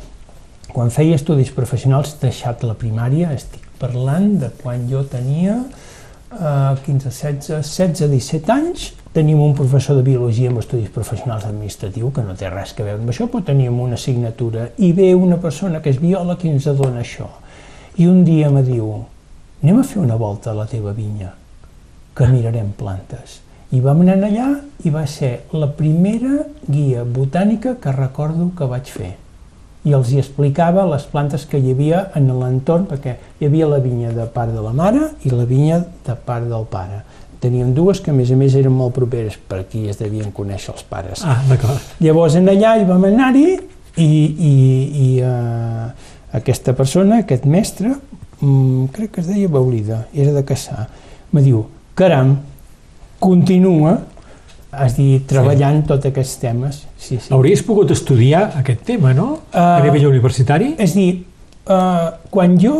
quan 0.74 0.90
feia 0.92 1.16
estudis 1.16 1.52
professionals, 1.54 2.16
deixat 2.20 2.64
la 2.66 2.76
primària, 2.76 3.32
estic 3.32 3.64
parlant 3.80 4.34
de 4.42 4.50
quan 4.60 4.84
jo 4.90 5.04
tenia 5.08 5.56
eh, 5.60 6.74
15, 6.84 7.08
16, 7.08 7.62
16, 7.64 8.10
17 8.12 8.52
anys, 8.52 8.90
teníem 9.14 9.40
un 9.40 9.54
professor 9.54 9.94
de 9.94 10.02
biologia 10.02 10.50
amb 10.50 10.58
estudis 10.58 10.90
professionals 10.90 11.46
administratiu, 11.46 12.10
que 12.10 12.24
no 12.26 12.34
té 12.34 12.50
res 12.50 12.74
que 12.74 12.82
veure 12.82 12.98
amb 12.98 13.12
això, 13.12 13.28
però 13.30 13.44
teníem 13.46 13.78
una 13.80 13.94
assignatura, 13.94 14.66
i 14.82 14.90
ve 14.92 15.12
una 15.14 15.38
persona 15.38 15.78
que 15.80 15.92
és 15.94 16.00
biòleg 16.02 16.42
i 16.42 16.50
ens 16.50 16.66
dona 16.74 17.04
això. 17.04 17.30
I 17.94 18.10
un 18.10 18.24
dia 18.26 18.50
me 18.50 18.64
diu, 18.66 18.90
anem 19.62 19.78
a 19.78 19.86
fer 19.86 20.02
una 20.02 20.18
volta 20.18 20.50
a 20.50 20.58
la 20.58 20.66
teva 20.66 20.92
vinya, 20.92 21.30
que 22.14 22.26
mirarem 22.26 22.74
plantes. 22.74 23.38
I 23.70 23.80
vam 23.82 24.02
anar 24.02 24.18
allà 24.26 24.48
i 24.82 24.90
va 24.90 25.06
ser 25.06 25.46
la 25.54 25.70
primera 25.78 26.42
guia 26.66 27.06
botànica 27.06 27.78
que 27.78 27.94
recordo 27.94 28.50
que 28.58 28.66
vaig 28.66 28.90
fer. 28.90 29.14
I 29.84 29.94
els 29.94 30.10
hi 30.10 30.18
explicava 30.18 30.86
les 30.90 31.04
plantes 31.06 31.44
que 31.46 31.58
hi 31.60 31.70
havia 31.70 32.08
en 32.18 32.30
l'entorn, 32.34 32.86
perquè 32.90 33.18
hi 33.38 33.46
havia 33.46 33.70
la 33.70 33.78
vinya 33.84 34.10
de 34.16 34.26
part 34.26 34.50
de 34.50 34.62
la 34.64 34.72
mare 34.74 35.10
i 35.22 35.30
la 35.30 35.46
vinya 35.46 35.84
de 36.06 36.14
part 36.16 36.50
del 36.50 36.66
pare. 36.66 37.04
Teníem 37.44 37.74
dues 37.76 38.00
que 38.00 38.08
a 38.08 38.16
més 38.16 38.30
a 38.32 38.38
més 38.40 38.54
eren 38.56 38.72
molt 38.72 38.94
properes, 38.96 39.36
per 39.36 39.58
aquí 39.60 39.82
es 39.92 39.98
devien 40.00 40.30
conèixer 40.32 40.72
els 40.72 40.84
pares. 40.88 41.20
Ah, 41.28 41.42
d'acord. 41.50 41.92
Llavors 42.00 42.38
en 42.40 42.48
allà 42.48 42.78
hi 42.80 42.86
vam 42.88 43.04
anar-hi 43.10 43.48
i, 44.00 44.06
i, 44.06 44.54
i 45.04 45.08
uh, 45.20 45.90
aquesta 46.40 46.72
persona, 46.78 47.20
aquest 47.20 47.44
mestre, 47.44 47.92
um, 48.40 48.86
crec 48.94 49.12
que 49.18 49.20
es 49.20 49.28
deia 49.28 49.50
Baulida, 49.52 50.06
era 50.16 50.32
de 50.32 50.40
Caçà, 50.48 50.86
me 51.36 51.44
diu, 51.44 51.66
caram, 51.98 52.38
continua, 53.20 53.98
has 54.72 54.96
dit, 54.96 55.22
treballant 55.28 55.82
sí. 55.82 55.86
tots 55.92 56.08
aquests 56.08 56.40
temes. 56.42 56.80
Sí, 56.96 57.18
sí. 57.20 57.28
Hauries 57.34 57.60
pogut 57.66 57.92
estudiar 57.94 58.46
aquest 58.62 58.82
tema, 58.88 59.12
no? 59.14 59.28
a 59.52 59.68
Uh, 59.76 59.84
nivell 59.84 60.08
universitari? 60.14 60.72
És 60.80 60.96
dir, 60.96 61.10
uh, 61.68 62.08
quan 62.30 62.56
jo 62.60 62.74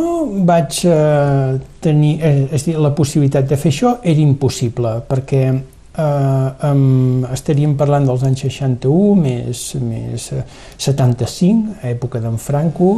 vaig 0.47 0.81
uh, 0.89 1.55
tenir 1.81 2.17
eh, 2.21 2.33
és 2.55 2.67
dir, 2.67 2.75
la 2.81 2.93
possibilitat 2.97 3.47
de 3.49 3.57
fer 3.59 3.71
això 3.73 3.95
era 4.03 4.21
impossible, 4.21 4.97
perquè 5.09 5.43
uh, 5.51 6.69
um, 6.69 7.25
estaríem 7.33 7.75
parlant 7.79 8.07
dels 8.09 8.25
anys 8.27 8.45
61, 8.47 9.15
més, 9.21 9.65
més 9.81 10.29
uh, 10.35 10.43
75, 10.77 11.81
època 11.95 12.21
d'en 12.23 12.37
Franco, 12.41 12.97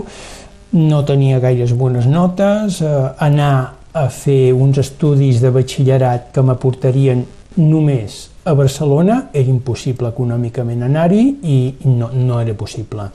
no 0.78 1.04
tenia 1.08 1.42
gaires 1.44 1.74
bones 1.78 2.08
notes, 2.12 2.82
uh, 2.84 3.14
anar 3.24 3.56
a 3.98 4.08
fer 4.14 4.54
uns 4.54 4.78
estudis 4.84 5.42
de 5.42 5.52
batxillerat 5.54 6.32
que 6.36 6.44
m'aportarien 6.46 7.24
només 7.58 8.28
a 8.48 8.54
Barcelona 8.54 9.28
era 9.34 9.50
impossible 9.52 10.08
econòmicament 10.14 10.86
anar-hi 10.88 11.24
i 11.52 11.58
no, 11.90 12.10
no 12.14 12.40
era 12.40 12.54
possible. 12.56 13.10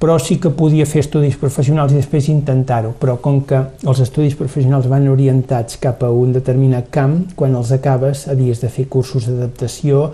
Però 0.00 0.16
sí 0.18 0.38
que 0.40 0.48
podia 0.56 0.86
fer 0.88 1.02
estudis 1.04 1.36
professionals 1.36 1.92
i 1.92 1.98
després 1.98 2.30
intentar-ho, 2.32 2.94
però 3.00 3.18
com 3.20 3.42
que 3.44 3.58
els 3.84 4.00
estudis 4.00 4.34
professionals 4.38 4.88
van 4.88 5.06
orientats 5.12 5.76
cap 5.82 6.02
a 6.02 6.08
un 6.10 6.32
determinat 6.32 6.88
camp, 6.90 7.18
quan 7.36 7.54
els 7.54 7.70
acabes 7.76 8.26
havies 8.32 8.62
de 8.62 8.70
fer 8.72 8.86
cursos 8.88 9.26
d'adaptació 9.28 10.06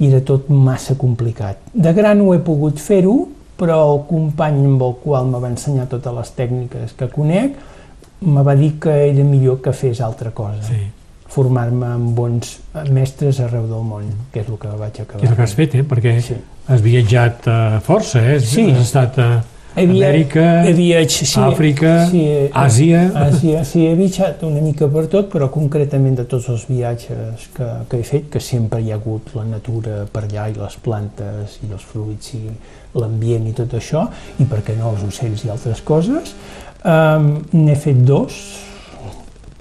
i 0.00 0.08
era 0.10 0.20
tot 0.20 0.50
massa 0.52 0.94
complicat. 1.00 1.56
De 1.72 1.92
gran 1.96 2.20
ho 2.20 2.34
he 2.34 2.38
pogut 2.44 2.78
fer-ho, 2.80 3.16
però 3.60 3.80
el 3.94 4.04
company 4.08 4.60
amb 4.64 4.82
el 4.82 4.94
qual 5.02 5.26
me 5.32 5.40
va 5.40 5.48
ensenyar 5.52 5.88
totes 5.88 6.14
les 6.16 6.30
tècniques 6.36 6.94
que 6.96 7.08
conec 7.12 7.56
me 8.20 8.42
va 8.44 8.54
dir 8.56 8.74
que 8.80 8.92
era 9.08 9.24
millor 9.24 9.60
que 9.64 9.72
fes 9.72 10.00
altra 10.04 10.30
cosa 10.36 10.62
Sí. 10.68 10.76
formar-me 11.30 11.86
amb 11.86 12.10
bons 12.16 12.58
mestres 12.90 13.38
arreu 13.40 13.66
del 13.68 13.84
món, 13.86 14.04
que 14.32 14.40
és 14.40 14.48
el 14.48 14.56
que 14.58 14.68
vaig 14.68 15.00
acabar. 15.00 15.20
Que 15.20 15.26
és 15.26 15.30
el 15.30 15.36
que 15.36 15.42
has 15.42 15.54
fet, 15.54 15.74
eh? 15.76 15.84
Perquè 15.84 16.20
Sí. 16.20 16.34
Has 16.70 16.82
viatjat 16.84 17.46
uh, 17.50 17.78
força, 17.84 18.22
eh? 18.22 18.38
Sí. 18.40 18.70
Has 18.70 18.86
estat 18.88 19.18
a 19.18 19.30
He 19.76 19.84
via- 19.86 20.08
Amèrica, 20.08 20.44
he 20.66 20.72
viatjat, 20.74 21.28
sí, 21.30 21.40
Àfrica, 21.46 21.90
sí, 22.10 22.22
Àsia... 22.58 23.04
Àsia, 23.14 23.60
sí, 23.64 23.84
he 23.86 23.92
viatjat 23.94 24.42
una 24.42 24.58
mica 24.64 24.88
per 24.90 25.04
tot, 25.12 25.28
però 25.30 25.46
concretament 25.54 26.16
de 26.18 26.24
tots 26.26 26.48
els 26.50 26.64
viatges 26.68 27.44
que, 27.54 27.68
que 27.88 28.00
he 28.00 28.06
fet, 28.08 28.26
que 28.32 28.42
sempre 28.42 28.80
hi 28.82 28.90
ha 28.90 28.96
hagut 28.98 29.30
la 29.38 29.44
natura 29.46 30.00
per 30.10 30.24
allà 30.26 30.48
i 30.50 30.56
les 30.58 30.74
plantes 30.82 31.60
i 31.62 31.70
els 31.70 31.86
fruits 31.86 32.34
i 32.34 32.42
l'ambient 32.98 33.46
i 33.46 33.54
tot 33.54 33.76
això, 33.78 34.08
i 34.42 34.48
per 34.50 34.58
què 34.66 34.74
no 34.78 34.90
els 34.90 35.06
ocells 35.06 35.46
i 35.46 35.52
altres 35.54 35.84
coses. 35.86 36.34
Um, 36.82 37.30
N'he 37.54 37.78
fet 37.78 38.02
dos, 38.08 38.40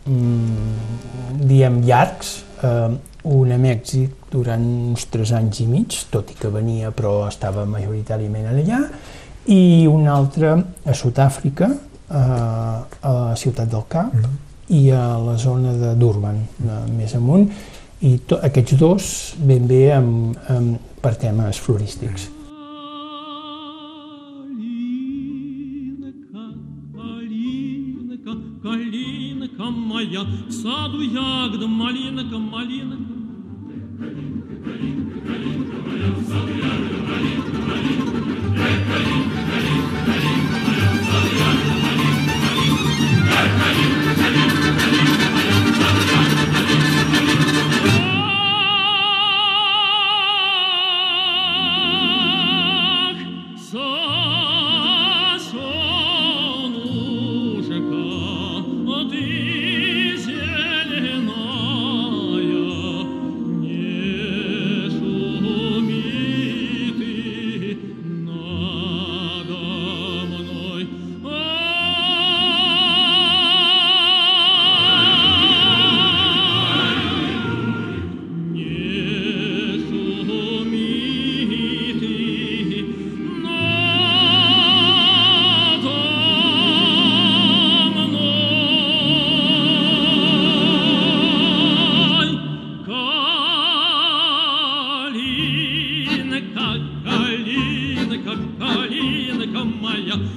mm, 0.09 1.45
diem 1.45 1.81
llargs, 1.85 2.39
um, 2.65 2.97
un 3.29 3.51
a 3.53 3.57
Mèxic 3.61 4.18
durant 4.30 4.64
uns 4.90 5.06
tres 5.10 5.32
anys 5.32 5.60
i 5.60 5.66
mig, 5.66 5.96
tot 6.10 6.30
i 6.30 6.34
que 6.38 6.48
venia 6.48 6.90
però 6.90 7.26
estava 7.28 7.64
majoritàriament 7.64 8.46
allà, 8.50 8.80
i 9.46 9.86
un 9.86 10.06
altre 10.08 10.54
a 10.84 10.94
Sud-àfrica, 10.94 11.68
a, 12.08 12.22
a 13.00 13.12
la 13.12 13.36
ciutat 13.36 13.68
del 13.70 13.84
Cap, 13.88 14.14
Mhm. 14.14 14.36
i 14.68 14.90
a 14.90 15.18
la 15.18 15.36
zona 15.36 15.72
de 15.72 15.94
Durban, 15.94 16.36
eh, 16.36 16.92
més 16.96 17.14
amunt, 17.14 17.50
i 18.00 18.18
to, 18.26 18.38
aquests 18.42 18.78
dos 18.78 19.34
ben 19.38 19.66
bé 19.66 19.92
amb, 19.92 20.36
amb, 20.48 20.78
per 21.00 21.14
temes 21.16 21.58
florístics. 21.60 22.30
Калинка, 26.94 28.32
калинка 28.62 29.64
моя, 29.70 30.24
в 30.24 30.52
саду 30.52 31.02
ягода, 31.02 31.66
малинка, 31.66 32.38
малинка. 32.38 33.17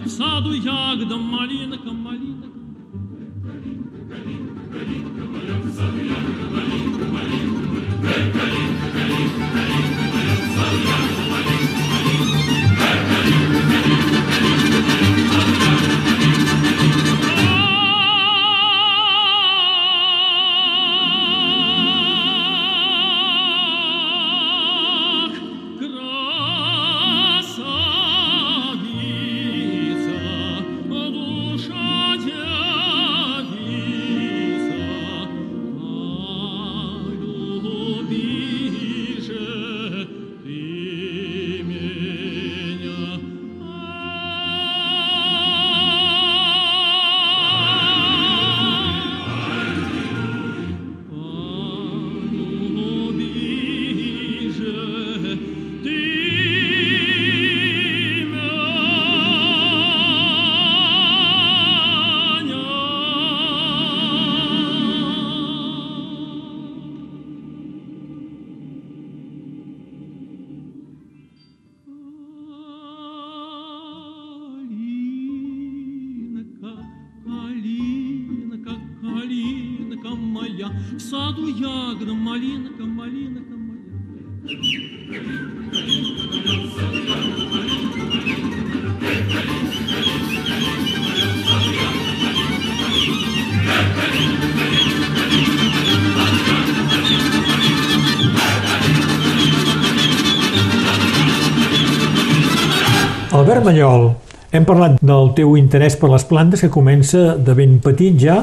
В 0.04 0.08
саду 0.08 0.52
ягода, 0.52 1.16
малинка, 1.16 1.92
малинка. 1.92 2.48
Калинка, 3.42 3.90
калинка, 4.10 4.62
калинка, 4.72 5.68
в 5.68 5.72
саду 5.72 6.02
малинка, 6.54 7.04
малинка. 7.12 7.41
Albert 103.42 103.64
Mallol, 103.66 104.04
hem 104.54 104.62
parlat 104.68 105.00
del 105.02 105.32
teu 105.34 105.56
interès 105.58 105.96
per 105.98 106.10
les 106.12 106.22
plantes 106.28 106.60
que 106.62 106.68
comença 106.70 107.32
de 107.34 107.54
ben 107.58 107.78
petit 107.82 108.14
ja, 108.22 108.36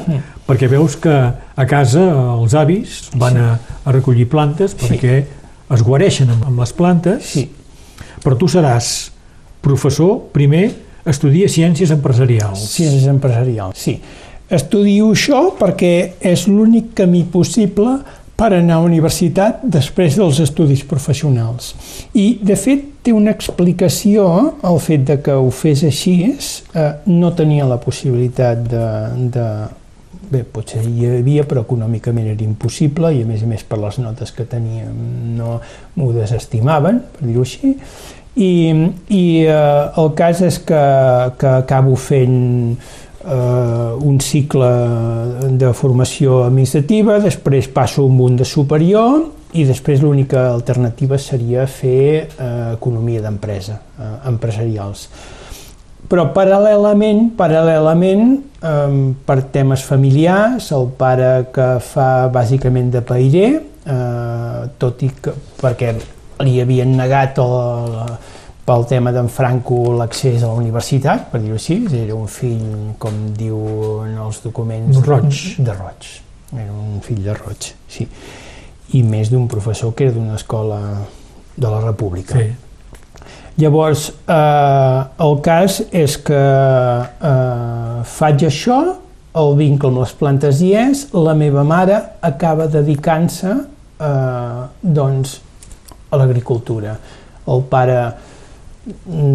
perquè 0.44 0.68
veus 0.68 0.98
que 1.00 1.14
a 1.56 1.64
casa 1.70 2.02
els 2.34 2.52
avis 2.58 2.98
van 3.16 3.38
a, 3.40 3.46
a 3.86 3.94
recollir 3.96 4.26
plantes 4.28 4.74
perquè 4.76 5.22
es 5.72 5.84
guareixen 5.86 6.28
amb, 6.34 6.44
amb 6.50 6.60
les 6.60 6.74
plantes, 6.76 7.30
Sí. 7.32 7.46
però 8.20 8.36
tu 8.36 8.48
seràs 8.50 9.10
professor, 9.64 10.18
primer, 10.34 10.66
estudia 11.08 11.48
ciències 11.48 11.94
empresarials. 11.94 12.66
Ciències 12.74 13.06
empresarials, 13.08 13.78
sí. 13.80 13.96
Estudio 14.50 15.12
això 15.14 15.44
perquè 15.56 16.18
és 16.26 16.44
l'únic 16.50 16.92
camí 16.98 17.22
possible 17.30 18.00
per 18.40 18.54
anar 18.56 18.78
a 18.80 18.84
universitat 18.86 19.60
després 19.68 20.16
dels 20.16 20.38
estudis 20.40 20.80
professionals. 20.88 21.74
I, 22.16 22.38
de 22.40 22.56
fet, 22.56 22.86
té 23.04 23.12
una 23.12 23.34
explicació 23.36 24.24
el 24.64 24.78
fet 24.80 25.04
de 25.10 25.18
que 25.24 25.34
ho 25.36 25.50
fes 25.52 25.84
així. 25.84 26.14
Eh, 26.30 26.86
no 27.12 27.34
tenia 27.36 27.68
la 27.68 27.80
possibilitat 27.82 28.64
de, 28.70 28.86
de... 29.36 29.50
Bé, 30.30 30.44
potser 30.46 30.84
hi 30.86 31.08
havia, 31.08 31.42
però 31.42 31.64
econòmicament 31.66 32.28
era 32.30 32.44
impossible 32.46 33.08
i, 33.16 33.24
a 33.24 33.26
més 33.26 33.42
a 33.42 33.48
més, 33.50 33.64
per 33.66 33.80
les 33.82 33.98
notes 33.98 34.30
que 34.30 34.46
teníem 34.46 34.94
no 35.34 35.56
m'ho 35.96 36.12
desestimaven, 36.14 37.00
per 37.16 37.26
dir-ho 37.26 37.42
així. 37.42 37.74
I, 38.38 38.52
i 39.10 39.24
eh, 39.42 40.00
el 40.00 40.12
cas 40.16 40.40
és 40.46 40.60
que, 40.62 40.84
que 41.40 41.50
acabo 41.50 41.96
fent 41.98 42.78
eh, 43.24 43.96
un 44.00 44.20
cicle 44.20 44.70
de 45.60 45.72
formació 45.76 46.44
administrativa, 46.46 47.18
després 47.20 47.68
passo 47.72 48.06
un 48.06 48.16
munt 48.16 48.40
de 48.40 48.46
superior 48.48 49.26
i 49.52 49.66
després 49.66 50.02
l'única 50.02 50.48
alternativa 50.52 51.18
seria 51.18 51.66
fer 51.66 52.06
eh, 52.22 52.48
economia 52.76 53.22
d'empresa, 53.24 53.80
eh, 53.98 54.14
empresarials. 54.30 55.08
Però 56.10 56.30
paral·lelament, 56.34 57.28
paral·lelament 57.38 58.24
eh, 58.36 58.94
per 59.26 59.40
temes 59.54 59.84
familiars, 59.86 60.70
el 60.74 60.88
pare 60.98 61.50
que 61.54 61.72
fa 61.84 62.28
bàsicament 62.32 62.90
de 62.94 63.04
pairer, 63.06 63.50
eh, 63.84 64.64
tot 64.78 65.02
i 65.06 65.10
que 65.22 65.34
perquè 65.60 65.94
li 66.40 66.60
havien 66.62 66.96
negat 66.96 67.38
el, 67.42 67.96
pel 68.66 68.86
tema 68.90 69.12
d'en 69.14 69.28
Franco 69.32 69.80
l'accés 69.98 70.42
a 70.42 70.50
la 70.50 70.58
universitat, 70.60 71.28
per 71.32 71.40
dir-ho 71.42 71.58
així, 71.58 71.80
era 72.00 72.16
un 72.16 72.28
fill, 72.30 72.94
com 73.02 73.20
diuen 73.36 74.16
els 74.20 74.42
documents... 74.44 75.00
Roig. 75.06 75.42
De 75.58 75.74
roig. 75.76 76.08
Era 76.54 76.72
un 76.74 76.98
fill 77.04 77.22
de 77.24 77.34
roig, 77.36 77.70
sí. 77.90 78.08
I 78.98 79.04
més 79.06 79.30
d'un 79.30 79.46
professor 79.50 79.94
que 79.94 80.08
era 80.08 80.16
d'una 80.16 80.38
escola 80.38 80.80
de 81.56 81.68
la 81.68 81.80
República. 81.84 82.38
Sí. 82.38 82.50
Llavors, 83.60 84.08
eh, 84.26 85.00
el 85.26 85.36
cas 85.44 85.80
és 85.92 86.16
que 86.24 86.40
eh, 87.30 88.00
faig 88.08 88.46
això, 88.48 88.78
el 89.40 89.52
vincle 89.58 89.90
amb 89.92 90.00
les 90.02 90.14
plantes 90.18 90.62
hi 90.64 90.72
és, 90.78 91.04
la 91.14 91.34
meva 91.38 91.62
mare 91.66 91.98
acaba 92.26 92.66
dedicant-se 92.70 93.52
eh, 93.52 94.62
doncs, 94.80 95.36
a 96.10 96.18
l'agricultura. 96.18 96.96
El 97.50 97.62
pare, 97.70 97.98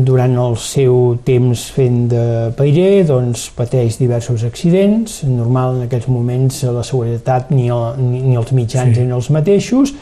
durant 0.05 0.35
el 0.45 0.57
seu 0.61 1.17
temps 1.27 1.65
fent 1.75 2.07
de 2.11 2.23
pairer, 2.57 3.05
doncs, 3.09 3.49
pateix 3.55 3.99
diversos 4.01 4.43
accidents. 4.47 5.21
Normal, 5.27 5.79
en 5.79 5.87
aquells 5.87 6.07
moments, 6.11 6.63
la 6.63 6.83
seguretat 6.87 7.51
ni, 7.51 7.69
el, 7.69 8.01
ni, 8.01 8.21
ni 8.31 8.35
els 8.39 8.51
mitjans 8.55 8.91
Sí. 8.91 8.99
sí. 8.99 9.01
eren 9.01 9.15
els 9.15 9.29
mateixos. 9.33 9.95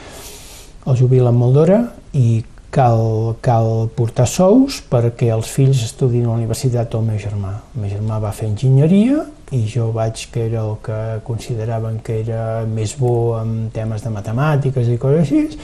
El 0.86 0.97
jubilen 0.99 1.36
molt 1.39 1.56
d'hora 1.56 1.80
i 2.14 2.43
cal, 2.74 3.36
cal 3.45 3.88
portar 3.95 4.26
sous 4.28 4.82
perquè 4.89 5.30
els 5.32 5.47
fills 5.54 5.84
estudin 5.86 6.26
a 6.26 6.32
la 6.34 6.39
universitat 6.41 6.95
o 6.95 6.99
el 6.99 7.08
meu 7.12 7.22
germà. 7.22 7.54
El 7.76 7.86
meu 7.86 7.93
germà 7.93 8.20
va 8.24 8.34
fer 8.36 8.49
enginyeria 8.49 9.24
i 9.54 9.62
jo 9.70 9.91
vaig 9.93 10.26
que 10.34 10.47
era 10.47 10.64
el 10.66 10.76
que 10.82 10.97
consideraven 11.28 11.99
que 12.04 12.20
era 12.24 12.64
més 12.66 12.95
bo 12.97 13.38
en 13.38 13.70
temes 13.74 14.01
de 14.01 14.10
matemàtiques 14.10 14.89
i 14.89 14.97
coses 14.97 15.28
així, 15.28 15.60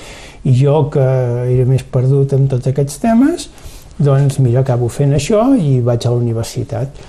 i 0.46 0.54
jo 0.54 0.84
que 0.94 1.02
era 1.56 1.66
més 1.66 1.82
perdut 1.84 2.36
en 2.38 2.46
tots 2.52 2.70
aquests 2.70 3.00
temes, 3.02 3.50
doncs 4.00 4.40
mira, 4.40 4.62
acabo 4.64 4.88
fent 4.88 5.12
això 5.18 5.44
i 5.60 5.80
vaig 5.84 6.06
a 6.08 6.12
la 6.14 6.20
universitat. 6.22 7.02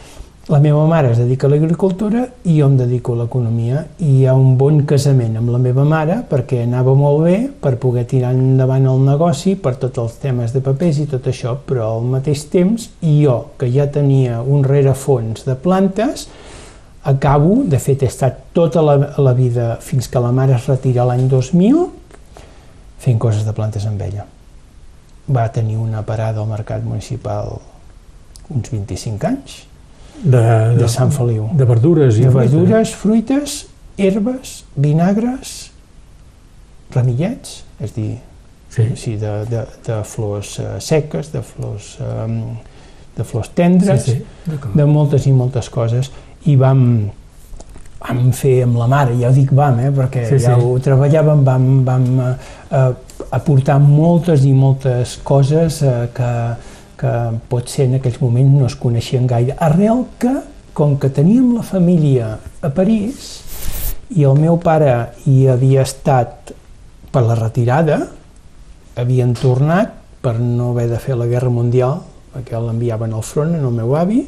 La 0.51 0.59
meva 0.59 0.83
mare 0.91 1.13
es 1.13 1.19
dedica 1.21 1.47
a 1.47 1.51
l'agricultura 1.53 2.25
i 2.51 2.57
jo 2.57 2.67
em 2.67 2.75
dedico 2.75 3.13
a 3.15 3.21
l'economia 3.21 3.85
i 4.03 4.09
hi 4.17 4.25
ha 4.27 4.33
un 4.35 4.57
bon 4.59 4.81
casament 4.89 5.37
amb 5.39 5.53
la 5.55 5.61
meva 5.63 5.85
mare 5.87 6.17
perquè 6.27 6.65
anava 6.65 6.97
molt 6.99 7.23
bé 7.23 7.37
per 7.63 7.77
poder 7.79 8.03
tirar 8.11 8.33
endavant 8.35 8.89
el 8.91 9.05
negoci 9.07 9.55
per 9.55 9.77
tots 9.79 10.03
els 10.03 10.17
temes 10.19 10.51
de 10.51 10.65
papers 10.67 10.99
i 10.99 11.07
tot 11.13 11.29
això, 11.31 11.55
però 11.55 11.93
al 11.93 12.11
mateix 12.17 12.43
temps 12.51 12.89
jo, 12.99 13.37
que 13.61 13.71
ja 13.71 13.87
tenia 13.95 14.41
un 14.43 14.67
rerefons 14.67 15.47
de 15.47 15.55
plantes, 15.55 16.27
acabo, 17.07 17.63
de 17.71 17.79
fet 17.79 18.03
he 18.03 18.11
estat 18.11 18.43
tota 18.53 18.83
la, 18.83 18.99
la 19.23 19.37
vida 19.39 19.77
fins 19.79 20.11
que 20.11 20.19
la 20.19 20.35
mare 20.35 20.59
es 20.59 20.67
retira 20.67 21.07
l'any 21.07 21.29
2000 21.31 21.87
fent 23.07 23.23
coses 23.23 23.47
de 23.47 23.55
plantes 23.55 23.87
amb 23.87 24.03
ella. 24.03 24.27
Va 25.29 25.49
tenir 25.53 25.77
una 25.79 26.03
parada 26.03 26.41
al 26.41 26.49
mercat 26.49 26.83
municipal 26.85 27.59
uns 28.51 28.71
25 28.71 29.27
anys, 29.27 29.67
De, 30.23 30.37
de, 30.37 30.77
de 30.77 30.89
Sant 30.89 31.11
Feliu. 31.13 31.49
de 31.57 31.65
verdures 31.65 32.17
i 32.19 32.25
de 32.27 32.29
verdures, 32.35 32.91
fruites, 32.95 33.67
herbes, 33.97 34.65
vinagres, 34.77 35.71
ramillets, 36.95 37.63
és 37.81 37.95
dir, 37.95 38.19
Sí. 38.71 38.85
sí, 38.97 39.17
de, 39.19 39.45
de, 39.51 39.65
de 39.87 40.03
flors 40.07 40.59
eh, 40.63 40.77
seques, 40.79 41.33
de 41.33 41.41
flors, 41.43 41.97
eh, 42.01 42.57
de 43.17 43.25
flors 43.25 43.49
tendres, 43.55 44.05
Sí, 44.05 44.13
sí. 44.47 44.59
De 44.75 44.85
moltes 44.87 45.27
i 45.27 45.33
moltes 45.33 45.69
coses, 45.71 46.11
i 46.47 46.55
vam, 46.57 47.11
vam 48.01 48.31
fer 48.33 48.63
amb 48.63 48.77
la 48.79 48.87
mare, 48.87 49.17
ja 49.19 49.29
ho 49.29 49.35
dic 49.35 49.51
vam, 49.53 49.79
eh, 49.83 49.91
perquè 49.91 50.23
Sí, 50.29 50.39
ja 50.45 50.55
sí. 50.55 50.63
ho 50.63 50.77
treballàvem, 50.79 51.43
vam, 51.45 51.67
vam 51.85 52.07
eh, 52.21 52.35
eh, 52.71 52.93
aportar 53.31 53.79
moltes 53.83 54.45
i 54.45 54.53
moltes 54.53 55.17
coses 55.27 55.81
eh, 55.87 56.09
que, 56.15 56.33
que 57.01 57.13
potser 57.51 57.87
en 57.87 57.99
aquells 58.01 58.21
moments 58.23 58.57
no 58.59 58.67
es 58.67 58.77
coneixien 58.79 59.29
gaire. 59.31 59.57
Arrel 59.59 60.05
que, 60.21 60.35
com 60.75 60.97
que 60.99 61.11
teníem 61.15 61.55
la 61.57 61.67
família 61.67 62.37
a 62.63 62.71
París 62.75 63.31
i 64.17 64.27
el 64.27 64.39
meu 64.39 64.59
pare 64.63 64.93
hi 65.31 65.45
havia 65.51 65.85
estat 65.87 66.53
per 67.11 67.23
la 67.27 67.37
retirada, 67.39 68.01
havien 68.99 69.35
tornat 69.39 69.95
per 70.21 70.37
no 70.39 70.73
haver 70.73 70.89
de 70.91 70.99
fer 71.01 71.17
la 71.19 71.29
guerra 71.31 71.51
mundial, 71.51 72.01
perquè 72.35 72.59
l'enviaven 72.59 73.15
al 73.15 73.25
front, 73.27 73.55
en 73.57 73.65
el 73.67 73.75
meu 73.75 73.95
avi, 73.99 74.21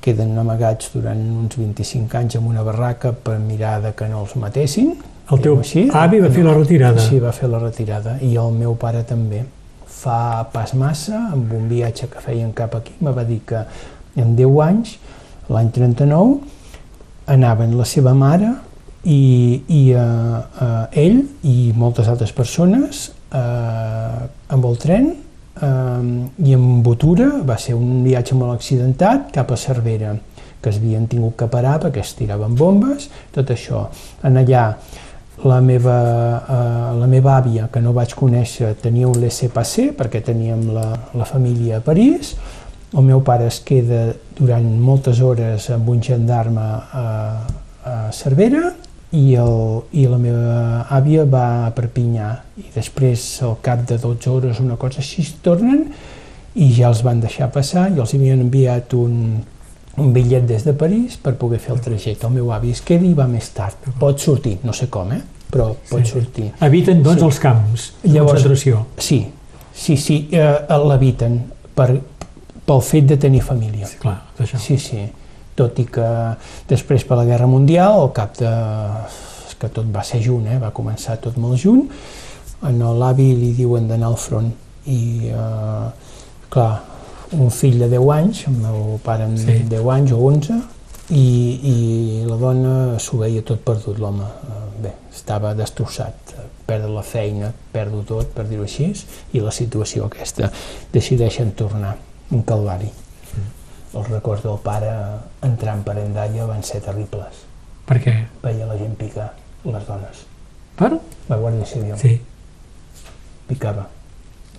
queden 0.00 0.36
amagats 0.40 0.92
durant 0.94 1.20
uns 1.42 1.56
25 1.58 2.16
anys 2.20 2.38
en 2.38 2.46
una 2.48 2.64
barraca 2.64 3.12
per 3.12 3.38
mirar 3.42 3.80
de 3.84 3.92
que 3.96 4.08
no 4.08 4.22
els 4.24 4.36
matessin. 4.40 4.94
El 5.30 5.42
teu 5.44 5.60
diguem 5.62 5.94
avi 5.94 6.20
va 6.22 6.30
fer 6.34 6.44
la 6.44 6.54
retirada. 6.56 7.02
Sí, 7.04 7.20
va 7.22 7.32
fer 7.34 7.48
la 7.50 7.60
retirada, 7.62 8.16
i 8.26 8.34
el 8.40 8.54
meu 8.56 8.74
pare 8.78 9.04
també. 9.06 9.44
Fa 10.00 10.46
pas 10.52 10.72
massa, 10.74 11.26
amb 11.34 11.52
un 11.54 11.68
viatge 11.70 12.08
que 12.10 12.22
feien 12.24 12.50
cap 12.56 12.74
aquí, 12.78 12.94
me 13.04 13.12
va 13.14 13.24
dir 13.28 13.40
que 13.46 13.62
en 14.18 14.34
10 14.38 14.58
anys, 14.64 14.96
l'any 15.52 15.70
39, 15.76 16.38
anaven 17.30 17.76
la 17.78 17.86
seva 17.86 18.14
mare 18.16 18.50
i, 19.04 19.62
i 19.68 19.82
eh, 19.94 20.00
eh, 20.00 21.02
ell 21.04 21.20
i 21.46 21.72
moltes 21.76 22.08
altres 22.10 22.32
persones 22.36 23.04
eh, 23.32 24.22
amb 24.50 24.66
el 24.66 24.80
tren 24.82 25.12
eh, 25.12 26.48
i 26.48 26.56
amb 26.56 26.82
botura, 26.86 27.28
va 27.46 27.58
ser 27.60 27.76
un 27.78 28.02
viatge 28.06 28.38
molt 28.38 28.56
accidentat, 28.56 29.30
cap 29.36 29.52
a 29.52 29.60
Cervera, 29.60 30.16
que 30.60 30.72
es 30.72 30.80
havien 30.80 31.06
tingut 31.08 31.38
que 31.40 31.48
parar 31.52 31.78
perquè 31.84 32.02
es 32.02 32.16
tiraven 32.18 32.56
bombes, 32.58 33.08
tot 33.36 33.52
això. 33.54 33.86
En 34.26 34.36
allà 34.40 34.64
la 35.44 35.60
meva, 35.64 35.98
eh, 36.44 36.98
la 37.00 37.06
meva 37.06 37.36
àvia, 37.38 37.68
que 37.72 37.80
no 37.80 37.94
vaig 37.96 38.12
conèixer, 38.16 38.74
tenia 38.82 39.08
un 39.08 39.20
laissez-passer 39.20 39.90
perquè 39.96 40.20
teníem 40.24 40.66
la, 40.74 40.88
la 41.16 41.28
família 41.28 41.78
a 41.78 41.84
París, 41.84 42.34
el 42.90 43.06
meu 43.06 43.20
pare 43.22 43.46
es 43.46 43.60
queda 43.62 44.10
durant 44.34 44.66
moltes 44.82 45.20
hores 45.22 45.68
amb 45.70 45.88
un 45.92 46.00
gendarme 46.02 46.60
a, 46.60 47.04
a 47.86 47.94
Cervera 48.10 48.72
i, 49.14 49.36
el, 49.38 49.54
i 49.94 50.06
la 50.10 50.18
meva 50.18 50.86
àvia 50.90 51.22
va 51.30 51.44
a 51.66 51.70
Perpinyà. 51.76 52.30
I 52.58 52.72
després 52.74 53.22
al 53.46 53.60
cap 53.62 53.84
de 53.86 53.98
12 54.02 54.30
hores 54.30 54.60
una 54.62 54.78
cosa 54.80 54.98
així 55.04 55.22
tornen 55.42 55.86
i 56.58 56.72
ja 56.74 56.90
els 56.90 57.04
van 57.06 57.22
deixar 57.22 57.50
passar. 57.54 57.88
I 57.94 58.02
els 58.02 58.14
havien 58.18 58.42
enviat 58.42 58.94
un, 58.98 59.38
un 59.98 60.12
bitllet 60.14 60.46
des 60.46 60.64
de 60.64 60.72
París 60.72 61.16
per 61.16 61.34
poder 61.36 61.58
fer 61.58 61.74
el 61.74 61.80
trajecte. 61.80 62.26
El 62.26 62.32
meu 62.32 62.52
avi 62.52 62.70
es 62.70 62.80
queda 62.80 63.04
i 63.04 63.12
va 63.14 63.26
més 63.26 63.48
tard. 63.50 63.74
Pot 63.98 64.18
sortir, 64.22 64.58
no 64.64 64.72
sé 64.72 64.88
com, 64.88 65.10
eh? 65.12 65.20
però 65.50 65.72
pot 65.90 66.04
Sí. 66.06 66.12
sortir. 66.12 66.52
Eviten, 66.62 67.02
doncs, 67.02 67.18
Sí. 67.20 67.24
els 67.26 67.38
camps 67.40 67.92
de 68.02 68.10
Llavors- 68.12 68.32
concentració. 68.34 68.86
Sí, 68.98 69.26
sí, 69.74 69.96
sí, 69.96 70.28
eh, 70.30 70.66
l'eviten 70.86 71.42
per, 71.74 72.00
pel 72.64 72.80
fet 72.80 73.06
de 73.06 73.16
tenir 73.16 73.42
família. 73.42 73.86
Sí, 73.86 73.96
clar, 73.98 74.22
això. 74.38 74.58
Sí, 74.58 74.78
sí. 74.78 74.98
Tot 75.56 75.78
i 75.78 75.84
que 75.84 76.36
després 76.68 77.02
per 77.04 77.16
la 77.18 77.24
Guerra 77.24 77.46
Mundial, 77.46 77.92
al 78.00 78.12
cap 78.12 78.36
de... 78.38 78.46
és 79.48 79.54
que 79.58 79.68
tot 79.68 79.86
va 79.94 80.02
ser 80.04 80.22
junt, 80.22 80.46
eh? 80.46 80.58
va 80.58 80.70
començar 80.70 81.18
tot 81.20 81.36
molt 81.36 81.58
junt, 81.58 81.88
a 82.62 82.70
l'avi 82.70 83.34
li 83.34 83.52
diuen 83.52 83.88
d'anar 83.88 84.06
al 84.06 84.16
front 84.16 84.52
i, 84.86 85.26
eh, 85.28 85.90
clar, 86.48 86.82
un 87.32 87.50
fill 87.50 87.78
de 87.78 87.88
10 87.88 88.10
anys, 88.14 88.46
el 88.48 88.54
meu 88.54 89.00
pare 89.04 89.24
amb 89.24 89.38
Sí. 89.38 89.58
10 89.68 89.88
anys 89.94 90.12
o 90.12 90.18
11, 90.26 90.60
i, 91.10 91.24
i 91.72 92.24
la 92.26 92.36
dona 92.36 92.98
s'ho 92.98 93.18
veia 93.18 93.42
tot 93.42 93.60
perdut, 93.64 93.98
l'home. 93.98 94.24
Eh, 94.24 94.56
Bé, 94.80 94.92
estava 95.12 95.52
destrossat, 95.54 96.14
eh, 96.38 96.44
perdre 96.66 96.88
la 96.88 97.02
feina, 97.02 97.52
perdo 97.72 98.00
tot, 98.08 98.30
per 98.32 98.46
dir-ho 98.48 98.62
així, 98.64 98.86
i 99.34 99.40
la 99.40 99.50
situació 99.52 100.06
aquesta. 100.06 100.50
Decideixen 100.92 101.52
tornar, 101.52 101.96
un 102.30 102.42
calvari 102.42 102.90
els 103.92 104.06
records 104.08 104.42
del 104.44 104.56
pare 104.62 104.90
entrant 105.42 105.80
per 105.82 105.96
Endalla 105.98 106.44
van 106.46 106.62
ser 106.62 106.78
terribles. 106.80 107.40
Per 107.86 107.96
què? 107.98 108.12
Veia 108.42 108.66
la 108.66 108.76
gent 108.78 108.94
picar 108.96 109.32
les 109.64 109.86
dones. 109.88 110.20
Per? 110.76 110.92
La 111.28 111.36
Guàrdia 111.36 111.66
Civil 111.66 111.96
Sí. 111.98 112.20
picava 113.48 113.88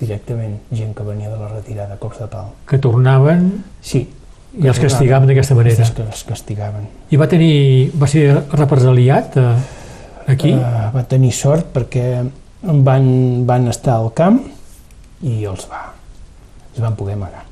directament 0.01 0.57
gent 0.73 0.95
que 0.97 1.05
venia 1.05 1.29
de 1.29 1.37
la 1.39 1.51
retirada, 1.51 1.97
cops 2.01 2.19
de 2.23 2.27
pal. 2.31 2.49
Que 2.67 2.79
tornaven 2.81 3.51
Sí. 3.81 4.07
i 4.57 4.67
els 4.67 4.81
castigaven 4.83 5.29
d'aquesta 5.29 5.55
manera. 5.55 5.85
Els 5.85 5.93
que 5.95 6.03
els 6.03 6.23
castigaven. 6.27 6.89
I 7.09 7.19
va 7.21 7.29
tenir... 7.31 7.91
va 7.95 8.09
ser 8.11 8.25
represaliat 8.51 9.37
eh, 9.39 9.53
aquí? 10.33 10.51
Uh, 10.57 10.89
va 10.95 11.05
tenir 11.07 11.31
sort 11.31 11.71
perquè 11.71 12.25
van, 12.61 13.07
van 13.47 13.69
estar 13.71 13.95
al 13.99 14.11
camp 14.17 14.41
i 15.21 15.45
els 15.45 15.69
va, 15.71 15.85
els 16.73 16.83
van 16.83 16.97
poder 16.99 17.15
amagar. 17.15 17.45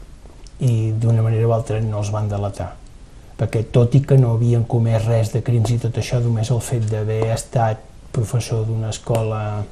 I 0.59 0.91
d'una 0.91 1.23
manera 1.23 1.47
o 1.47 1.55
altra 1.55 1.79
no 1.79 2.01
els 2.01 2.11
van 2.11 2.27
delatar 2.27 2.73
perquè 3.39 3.63
tot 3.71 3.93
i 3.95 4.01
que 4.03 4.17
no 4.19 4.33
havien 4.35 4.65
comès 4.67 5.05
res 5.07 5.31
de 5.31 5.41
crims 5.45 5.71
i 5.71 5.77
tot 5.79 5.95
això, 6.01 6.19
només 6.19 6.49
el 6.51 6.59
fet 6.59 6.89
d'haver 6.91 7.21
estat 7.31 7.85
professor 8.11 8.65
d'una 8.67 8.89
escola 8.91 9.63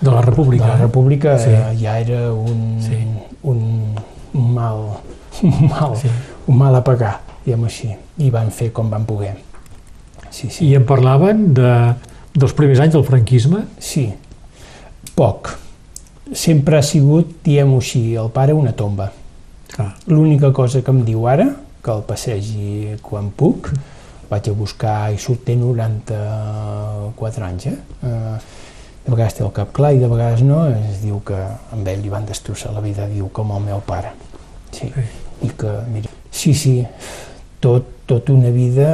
de 0.00 0.10
la 0.10 0.16
de 0.20 0.22
República. 0.26 0.66
la 0.68 0.76
República 0.76 1.38
Sí. 1.38 1.50
eh, 1.50 1.76
ja 1.80 1.98
era 1.98 2.32
un, 2.32 2.78
Sí. 2.80 2.96
un, 3.42 3.94
un 4.34 4.54
mal, 4.54 4.76
un 5.42 5.68
mal, 5.68 5.96
Sí. 5.96 6.08
un 6.46 6.58
mal 6.58 6.74
a 6.76 6.82
pagar, 6.84 7.20
diguem 7.44 7.64
així, 7.64 7.94
i 8.18 8.30
van 8.30 8.50
fer 8.50 8.72
com 8.72 8.90
van 8.90 9.04
poder. 9.06 9.36
Sí, 10.30 10.50
sí. 10.50 10.66
I 10.68 10.74
en 10.74 10.84
parlaven 10.84 11.54
de, 11.54 11.94
dels 12.34 12.52
primers 12.52 12.80
anys 12.80 12.92
del 12.92 13.04
franquisme? 13.04 13.64
Sí, 13.78 14.12
poc. 15.14 15.54
Sempre 16.32 16.76
ha 16.78 16.82
sigut, 16.82 17.36
diguem-ho 17.44 17.78
així, 17.78 18.14
el 18.16 18.28
pare 18.34 18.52
una 18.52 18.72
tomba. 18.72 19.12
Clar. 19.72 19.94
L'única 20.08 20.52
cosa 20.52 20.82
que 20.82 20.90
em 20.90 21.04
diu 21.04 21.26
ara, 21.28 21.46
que 21.82 21.90
el 21.92 22.02
passegi 22.02 22.96
quan 23.02 23.30
puc, 23.30 23.70
vaig 24.28 24.48
a 24.50 24.52
buscar 24.52 25.12
i 25.14 25.18
surt 25.22 25.44
té 25.46 25.54
94 25.56 27.44
anys, 27.46 27.66
eh? 27.66 27.76
eh? 28.02 28.38
De 29.06 29.12
vegades 29.14 29.34
té 29.38 29.44
el 29.44 29.52
cap 29.54 29.70
clar 29.72 29.92
i 29.94 29.98
de 30.02 30.08
vegades 30.10 30.42
no, 30.42 30.64
es 30.66 31.00
diu 31.04 31.20
que 31.24 31.36
amb 31.72 31.86
ell 31.86 32.00
li 32.02 32.08
van 32.10 32.26
destrossar 32.26 32.72
la 32.74 32.80
vida, 32.82 33.06
diu, 33.06 33.28
com 33.32 33.52
el 33.54 33.60
meu 33.62 33.80
pare. 33.86 34.10
Sí, 34.72 34.90
Sí. 34.92 35.04
i 35.46 35.50
que, 35.50 35.70
mira, 35.92 36.10
sí, 36.30 36.54
sí, 36.54 36.84
tot, 37.60 37.84
tot 38.06 38.30
una 38.30 38.50
vida 38.50 38.88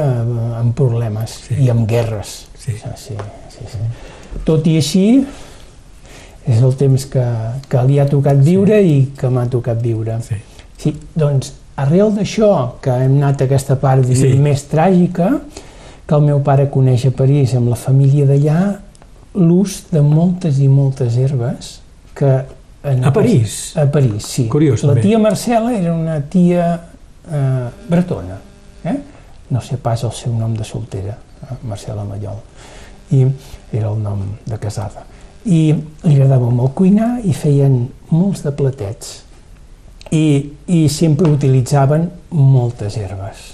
amb 0.59 0.75
problemes 0.75 1.39
Sí. 1.47 1.55
i 1.65 1.69
amb 1.69 1.87
guerres. 1.89 2.45
Sí. 2.57 2.71
sí, 2.77 2.89
sí, 2.95 3.15
sí, 3.49 3.65
sí. 3.71 3.77
Tot 4.45 4.67
i 4.67 4.77
així, 4.77 5.25
és 6.47 6.61
el 6.61 6.75
temps 6.75 7.05
que, 7.09 7.25
que 7.69 7.83
li 7.87 7.99
ha 7.99 8.05
tocat 8.09 8.37
viure 8.43 8.79
i 8.83 9.11
que 9.17 9.29
m'ha 9.29 9.45
tocat 9.49 9.81
viure. 9.81 10.17
Sí. 10.21 10.35
Sí, 10.77 10.93
doncs, 11.15 11.53
arrel 11.79 12.11
d'això, 12.15 12.73
que 12.83 12.91
hem 12.91 13.17
anat 13.21 13.41
a 13.41 13.45
aquesta 13.45 13.77
part 13.79 14.05
Sí. 14.05 14.15
sí. 14.15 14.33
més 14.37 14.65
tràgica, 14.69 15.39
que 16.05 16.15
el 16.15 16.21
meu 16.21 16.41
pare 16.43 16.69
coneix 16.69 17.05
a 17.07 17.11
París 17.15 17.53
amb 17.55 17.69
la 17.71 17.75
família 17.79 18.25
d'allà, 18.27 18.79
l'ús 19.35 19.83
de 19.91 20.01
moltes 20.01 20.59
i 20.59 20.67
moltes 20.69 21.17
herbes 21.17 21.79
que... 22.15 22.33
En 22.83 23.05
A 23.07 23.13
París? 23.15 23.71
A 23.79 23.85
París, 23.87 24.25
sí. 24.27 24.47
Curiós, 24.51 24.81
La 24.83 24.91
també. 24.91 25.05
tia 25.05 25.19
Marcela 25.19 25.71
era 25.71 25.93
una 25.95 26.17
tia 26.27 26.65
eh, 27.31 27.69
bretona, 27.87 28.35
eh? 28.83 28.97
no 29.49 29.61
sé 29.63 29.77
pas 29.79 30.03
el 30.03 30.11
seu 30.11 30.33
nom 30.35 30.51
de 30.57 30.65
soltera, 30.67 31.15
eh? 31.15 31.55
Marcela 31.63 32.03
Mallol, 32.03 32.41
i 33.15 33.23
era 33.71 33.87
el 33.87 34.01
nom 34.03 34.25
de 34.45 34.59
casada. 34.59 35.05
I 35.45 35.61
li 35.71 36.11
agradava 36.15 36.49
molt 36.51 36.75
cuinar 36.75 37.21
i 37.23 37.31
feien 37.31 37.85
molts 38.11 38.43
de 38.43 38.51
platets 38.51 39.21
i, 40.11 40.51
i 40.67 40.83
sempre 40.91 41.31
utilitzaven 41.31 42.09
moltes 42.35 42.97
herbes. 42.99 43.53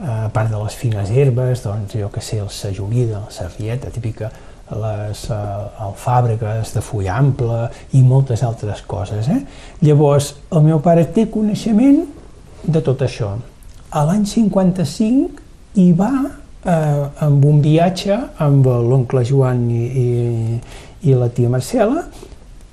Eh? 0.00 0.08
A 0.08 0.30
part 0.32 0.50
de 0.50 0.62
les 0.62 0.78
fines 0.78 1.10
herbes, 1.10 1.62
doncs 1.66 1.94
jo 1.98 2.08
que 2.12 2.22
sé, 2.24 2.40
el 2.40 2.50
sajolida, 2.50 3.20
la 3.26 3.30
sarrieta 3.30 3.90
típica, 3.92 4.30
les 4.72 5.24
uh, 5.28 5.36
alfàbregues 5.84 6.72
de 6.72 6.80
full 6.80 7.08
ample 7.12 7.66
i 7.92 8.00
moltes 8.02 8.42
altres 8.46 8.80
coses. 8.88 9.28
Eh? 9.28 9.42
Llavors, 9.84 10.32
el 10.52 10.64
meu 10.64 10.80
pare 10.80 11.04
té 11.12 11.26
coneixement 11.30 12.04
de 12.62 12.80
tot 12.80 13.02
això. 13.04 13.34
A 13.92 14.04
l'any 14.08 14.24
55 14.24 15.42
hi 15.76 15.90
va 15.96 16.12
eh, 16.64 17.24
amb 17.26 17.44
un 17.44 17.60
viatge 17.64 18.16
amb 18.44 18.66
l'oncle 18.66 19.24
Joan 19.28 19.66
i, 19.70 19.82
i, 20.02 20.60
i 21.10 21.16
la 21.18 21.28
tia 21.34 21.50
Marcela, 21.52 22.06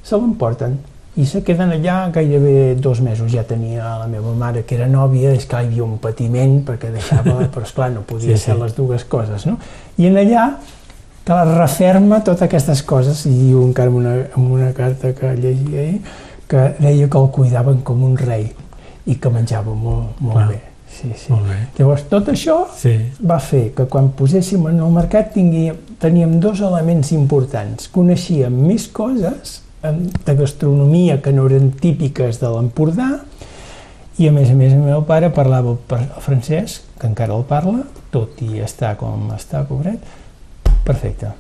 se 0.04 0.18
l'emporten 0.18 0.78
i 1.20 1.26
se 1.28 1.42
queden 1.44 1.74
allà 1.76 1.98
gairebé 2.16 2.76
dos 2.80 3.02
mesos. 3.04 3.32
Ja 3.34 3.44
tenia 3.44 3.98
la 4.00 4.08
meva 4.08 4.32
mare, 4.38 4.64
que 4.66 4.76
era 4.78 4.88
nòvia, 4.88 5.34
és 5.36 5.46
clar, 5.50 5.66
hi 5.66 5.74
havia 5.74 5.84
un 5.84 5.98
patiment 6.00 6.62
perquè 6.68 6.92
deixava, 6.94 7.42
però 7.54 7.66
esclar, 7.68 7.92
no 7.92 8.06
podia 8.08 8.38
Sí, 8.38 8.46
ser 8.46 8.56
sí. 8.56 8.62
les 8.62 8.76
dues 8.78 9.04
coses, 9.06 9.46
no? 9.50 9.58
I 10.00 10.08
en 10.08 10.18
allà, 10.22 10.46
que 11.26 11.36
la 11.36 11.44
referma 11.60 12.22
totes 12.24 12.46
aquestes 12.48 12.82
coses, 12.88 13.26
i 13.28 13.34
diu 13.36 13.62
encara 13.68 13.92
en 13.92 14.00
una, 14.00 14.16
en 14.32 14.48
una 14.60 14.72
carta 14.74 15.12
que 15.14 15.36
llegia 15.36 15.82
ahir, 15.84 16.02
que 16.50 16.64
deia 16.80 17.10
que 17.12 17.20
el 17.20 17.28
cuidaven 17.36 17.82
com 17.86 18.02
un 18.04 18.16
rei 18.18 18.48
i 19.06 19.16
que 19.22 19.30
menjava 19.30 19.76
molt, 19.76 20.16
molt 20.22 20.38
Clar. 20.40 20.48
bé. 20.50 20.62
Sí, 20.90 21.12
sí. 21.16 21.30
Molt 21.32 21.46
bé. 21.48 21.58
Llavors, 21.78 22.08
tot 22.10 22.28
això 22.32 22.64
Sí. 22.76 22.96
va 23.22 23.38
fer 23.40 23.72
que 23.78 23.86
quan 23.86 24.10
poséssim 24.18 24.66
en 24.72 24.80
el 24.82 24.90
mercat 24.92 25.30
tingui, 25.36 25.70
teníem 26.02 26.40
dos 26.42 26.60
elements 26.66 27.12
importants. 27.14 27.88
Coneixíem 27.94 28.52
més 28.66 28.88
coses 28.88 29.60
de 29.82 30.36
gastronomia 30.36 31.22
que 31.22 31.32
no 31.32 31.46
eren 31.48 31.72
típiques 31.72 32.40
de 32.42 32.50
l'Empordà 32.52 33.22
i 34.20 34.28
a 34.28 34.32
més 34.36 34.50
a 34.52 34.56
més 34.60 34.74
el 34.76 34.84
meu 34.84 35.06
pare 35.08 35.30
parlava 35.32 35.78
el 35.96 36.10
francès, 36.20 36.82
que 37.00 37.08
encara 37.08 37.38
el 37.38 37.46
parla, 37.48 37.86
tot 38.12 38.42
i 38.44 38.60
està 38.60 38.92
com 39.00 39.30
està, 39.32 39.62
pobret, 39.70 40.04
perfecte. 40.84 41.32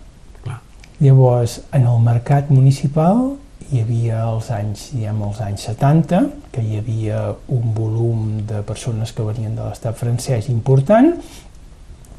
Clar. 0.45 0.61
Llavors, 1.03 1.57
en 1.75 1.89
el 1.91 1.99
mercat 2.05 2.47
municipal 2.53 3.35
hi 3.69 3.83
havia 3.83 4.23
els 4.29 4.47
anys, 4.55 4.87
diguem, 4.95 5.19
els 5.27 5.43
anys 5.43 5.67
70, 5.67 6.23
que 6.55 6.63
hi 6.63 6.79
havia 6.79 7.25
un 7.51 7.75
volum 7.75 8.39
de 8.47 8.63
persones 8.63 9.11
que 9.11 9.27
venien 9.27 9.59
de 9.59 9.67
l'estat 9.67 9.99
francès 9.99 10.47
important, 10.49 11.11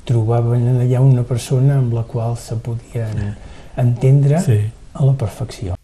trobaven 0.05 0.69
allà 0.77 1.01
una 1.01 1.25
persona 1.25 1.81
amb 1.81 1.97
la 1.97 2.05
qual 2.05 2.37
se 2.37 2.61
podien 2.61 3.35
entendre 3.81 4.45
Sí. 4.45 4.61
a 4.93 5.05
la 5.07 5.15
perfecció. 5.15 5.80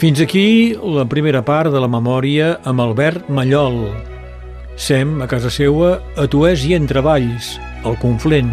Fins 0.00 0.16
aquí 0.24 0.72
la 0.80 1.02
primera 1.04 1.42
part 1.44 1.68
de 1.68 1.80
la 1.82 1.88
memòria 1.92 2.54
amb 2.64 2.80
Albert 2.80 3.26
Mallol. 3.28 3.82
Sem 4.80 5.18
a 5.20 5.26
casa 5.28 5.50
seua 5.52 5.90
a 6.16 6.24
Tuès 6.24 6.62
i 6.64 6.70
entre 6.72 7.02
valls, 7.04 7.50
al 7.84 7.98
Conflent. 8.00 8.48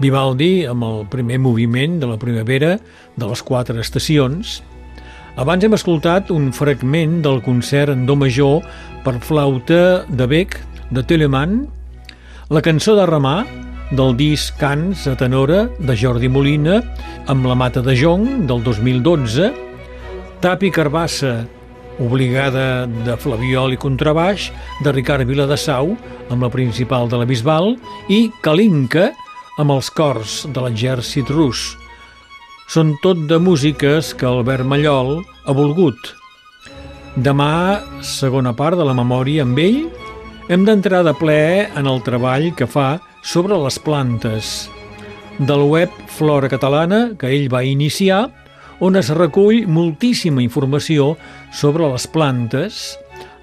Vivaldi 0.00 0.64
amb 0.64 0.86
el 0.86 1.02
primer 1.12 1.36
moviment 1.44 1.98
de 2.00 2.08
la 2.08 2.16
primavera 2.16 2.78
de 2.80 3.28
les 3.28 3.42
quatre 3.44 3.76
estacions. 3.84 4.62
Abans 5.36 5.66
hem 5.68 5.76
escoltat 5.76 6.32
un 6.32 6.46
fragment 6.56 7.18
del 7.26 7.42
concert 7.44 7.92
en 7.92 8.06
do 8.08 8.16
major 8.16 8.64
per 9.04 9.18
flauta 9.20 10.06
de 10.08 10.28
Beck 10.30 10.56
de 10.88 11.04
Telemann, 11.04 11.66
la 12.48 12.62
cançó 12.64 12.96
de 12.96 13.04
Ramà 13.12 13.42
del 13.92 14.16
disc 14.16 14.56
Cants 14.56 15.04
a 15.04 15.18
tenora 15.20 15.66
de 15.76 15.98
Jordi 16.00 16.32
Molina 16.32 16.80
amb 17.28 17.44
la 17.44 17.58
Mata 17.60 17.84
de 17.84 17.92
Jong 17.92 18.48
del 18.48 18.64
2012, 18.64 19.52
Tapi 20.42 20.72
Carbassa, 20.74 21.44
obligada 22.02 22.82
de 23.06 23.14
flaviol 23.14 23.76
i 23.76 23.78
contrabaix, 23.78 24.48
de 24.82 24.90
Ricard 24.90 25.22
Viladasau, 25.22 25.92
amb 26.34 26.42
la 26.42 26.50
principal 26.50 27.06
de 27.06 27.20
la 27.20 27.28
Bisbal, 27.30 27.76
i 28.10 28.26
Kalinka, 28.42 29.12
amb 29.62 29.70
els 29.70 29.92
cors 29.94 30.40
de 30.50 30.64
l'exèrcit 30.64 31.30
rus. 31.30 31.76
Són 32.66 32.90
tot 33.06 33.22
de 33.30 33.38
músiques 33.38 34.10
que 34.18 34.26
Albert 34.26 34.66
Mallol 34.66 35.20
ha 35.46 35.54
volgut. 35.54 36.10
Demà, 37.14 37.78
segona 38.02 38.50
part 38.50 38.74
de 38.74 38.88
la 38.88 38.98
memòria 38.98 39.46
amb 39.46 39.62
ell, 39.62 39.84
hem 40.50 40.66
d'entrar 40.66 41.04
de 41.06 41.14
ple 41.22 41.70
en 41.70 41.86
el 41.86 42.02
treball 42.02 42.50
que 42.58 42.66
fa 42.66 42.96
sobre 43.22 43.54
les 43.62 43.78
plantes. 43.78 44.66
Del 45.38 45.68
web 45.70 45.94
Flora 46.10 46.50
Catalana, 46.50 47.12
que 47.14 47.30
ell 47.30 47.46
va 47.46 47.62
iniciar, 47.62 48.24
on 48.82 48.98
es 48.98 49.12
recull 49.14 49.62
moltíssima 49.70 50.42
informació 50.42 51.12
sobre 51.54 51.86
les 51.92 52.08
plantes. 52.10 52.96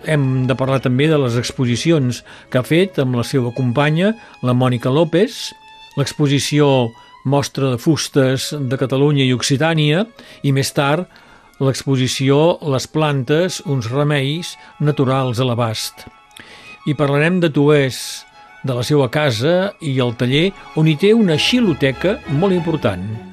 Hem 0.03 0.47
de 0.49 0.55
parlar 0.59 0.81
també 0.83 1.07
de 1.07 1.19
les 1.19 1.37
exposicions 1.39 2.19
que 2.51 2.59
ha 2.59 2.67
fet 2.67 2.99
amb 2.99 3.15
la 3.15 3.23
seva 3.23 3.53
companya, 3.55 4.11
la 4.43 4.55
Mònica 4.55 4.91
López, 4.91 5.53
l'exposició 5.95 6.89
Mostra 7.23 7.71
de 7.71 7.79
Fustes 7.79 8.49
de 8.51 8.79
Catalunya 8.79 9.23
i 9.23 9.33
Occitània 9.35 10.03
i 10.43 10.51
més 10.55 10.73
tard 10.75 11.07
l'exposició 11.59 12.59
Les 12.71 12.87
plantes, 12.87 13.61
uns 13.63 13.87
remeis 13.91 14.55
naturals 14.79 15.39
a 15.39 15.47
l'abast. 15.47 16.07
I 16.87 16.95
parlarem 16.99 17.39
de 17.39 17.51
Tuès, 17.51 18.25
de 18.63 18.75
la 18.75 18.83
seva 18.83 19.07
casa 19.07 19.73
i 19.79 19.95
el 20.03 20.15
taller 20.19 20.49
on 20.75 20.87
hi 20.87 20.99
té 20.99 21.15
una 21.15 21.39
xiloteca 21.39 22.17
molt 22.27 22.55
important 22.55 23.28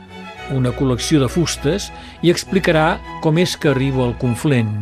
una 0.54 0.72
col·lecció 0.76 1.20
de 1.22 1.28
fustes 1.32 1.90
i 2.22 2.30
explicarà 2.30 2.98
com 3.24 3.38
és 3.42 3.56
que 3.56 3.72
arriba 3.72 4.04
al 4.04 4.16
Conflent. 4.20 4.76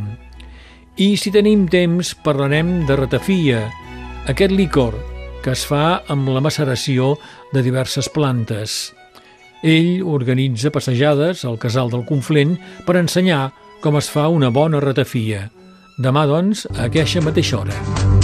I 0.96 1.14
si 1.18 1.32
tenim 1.34 1.66
temps 1.70 2.14
parlarem 2.24 2.84
de 2.88 2.96
ratafia, 2.98 3.64
aquest 4.30 4.54
licor 4.54 4.94
que 5.44 5.52
es 5.52 5.64
fa 5.68 6.00
amb 6.08 6.30
la 6.32 6.40
maceració 6.40 7.14
de 7.52 7.62
diverses 7.64 8.08
plantes. 8.08 8.94
Ell 9.64 10.00
organitza 10.04 10.72
passejades 10.72 11.44
al 11.44 11.60
casal 11.60 11.92
del 11.92 12.06
Conflent 12.08 12.56
per 12.88 12.96
ensenyar 13.00 13.50
com 13.84 14.00
es 14.00 14.08
fa 14.08 14.30
una 14.32 14.48
bona 14.48 14.80
ratafia. 14.80 15.50
Demà, 16.00 16.24
doncs, 16.26 16.64
a 16.72 16.88
aquesta 16.88 17.20
mateixa 17.22 17.60
hora. 17.60 18.23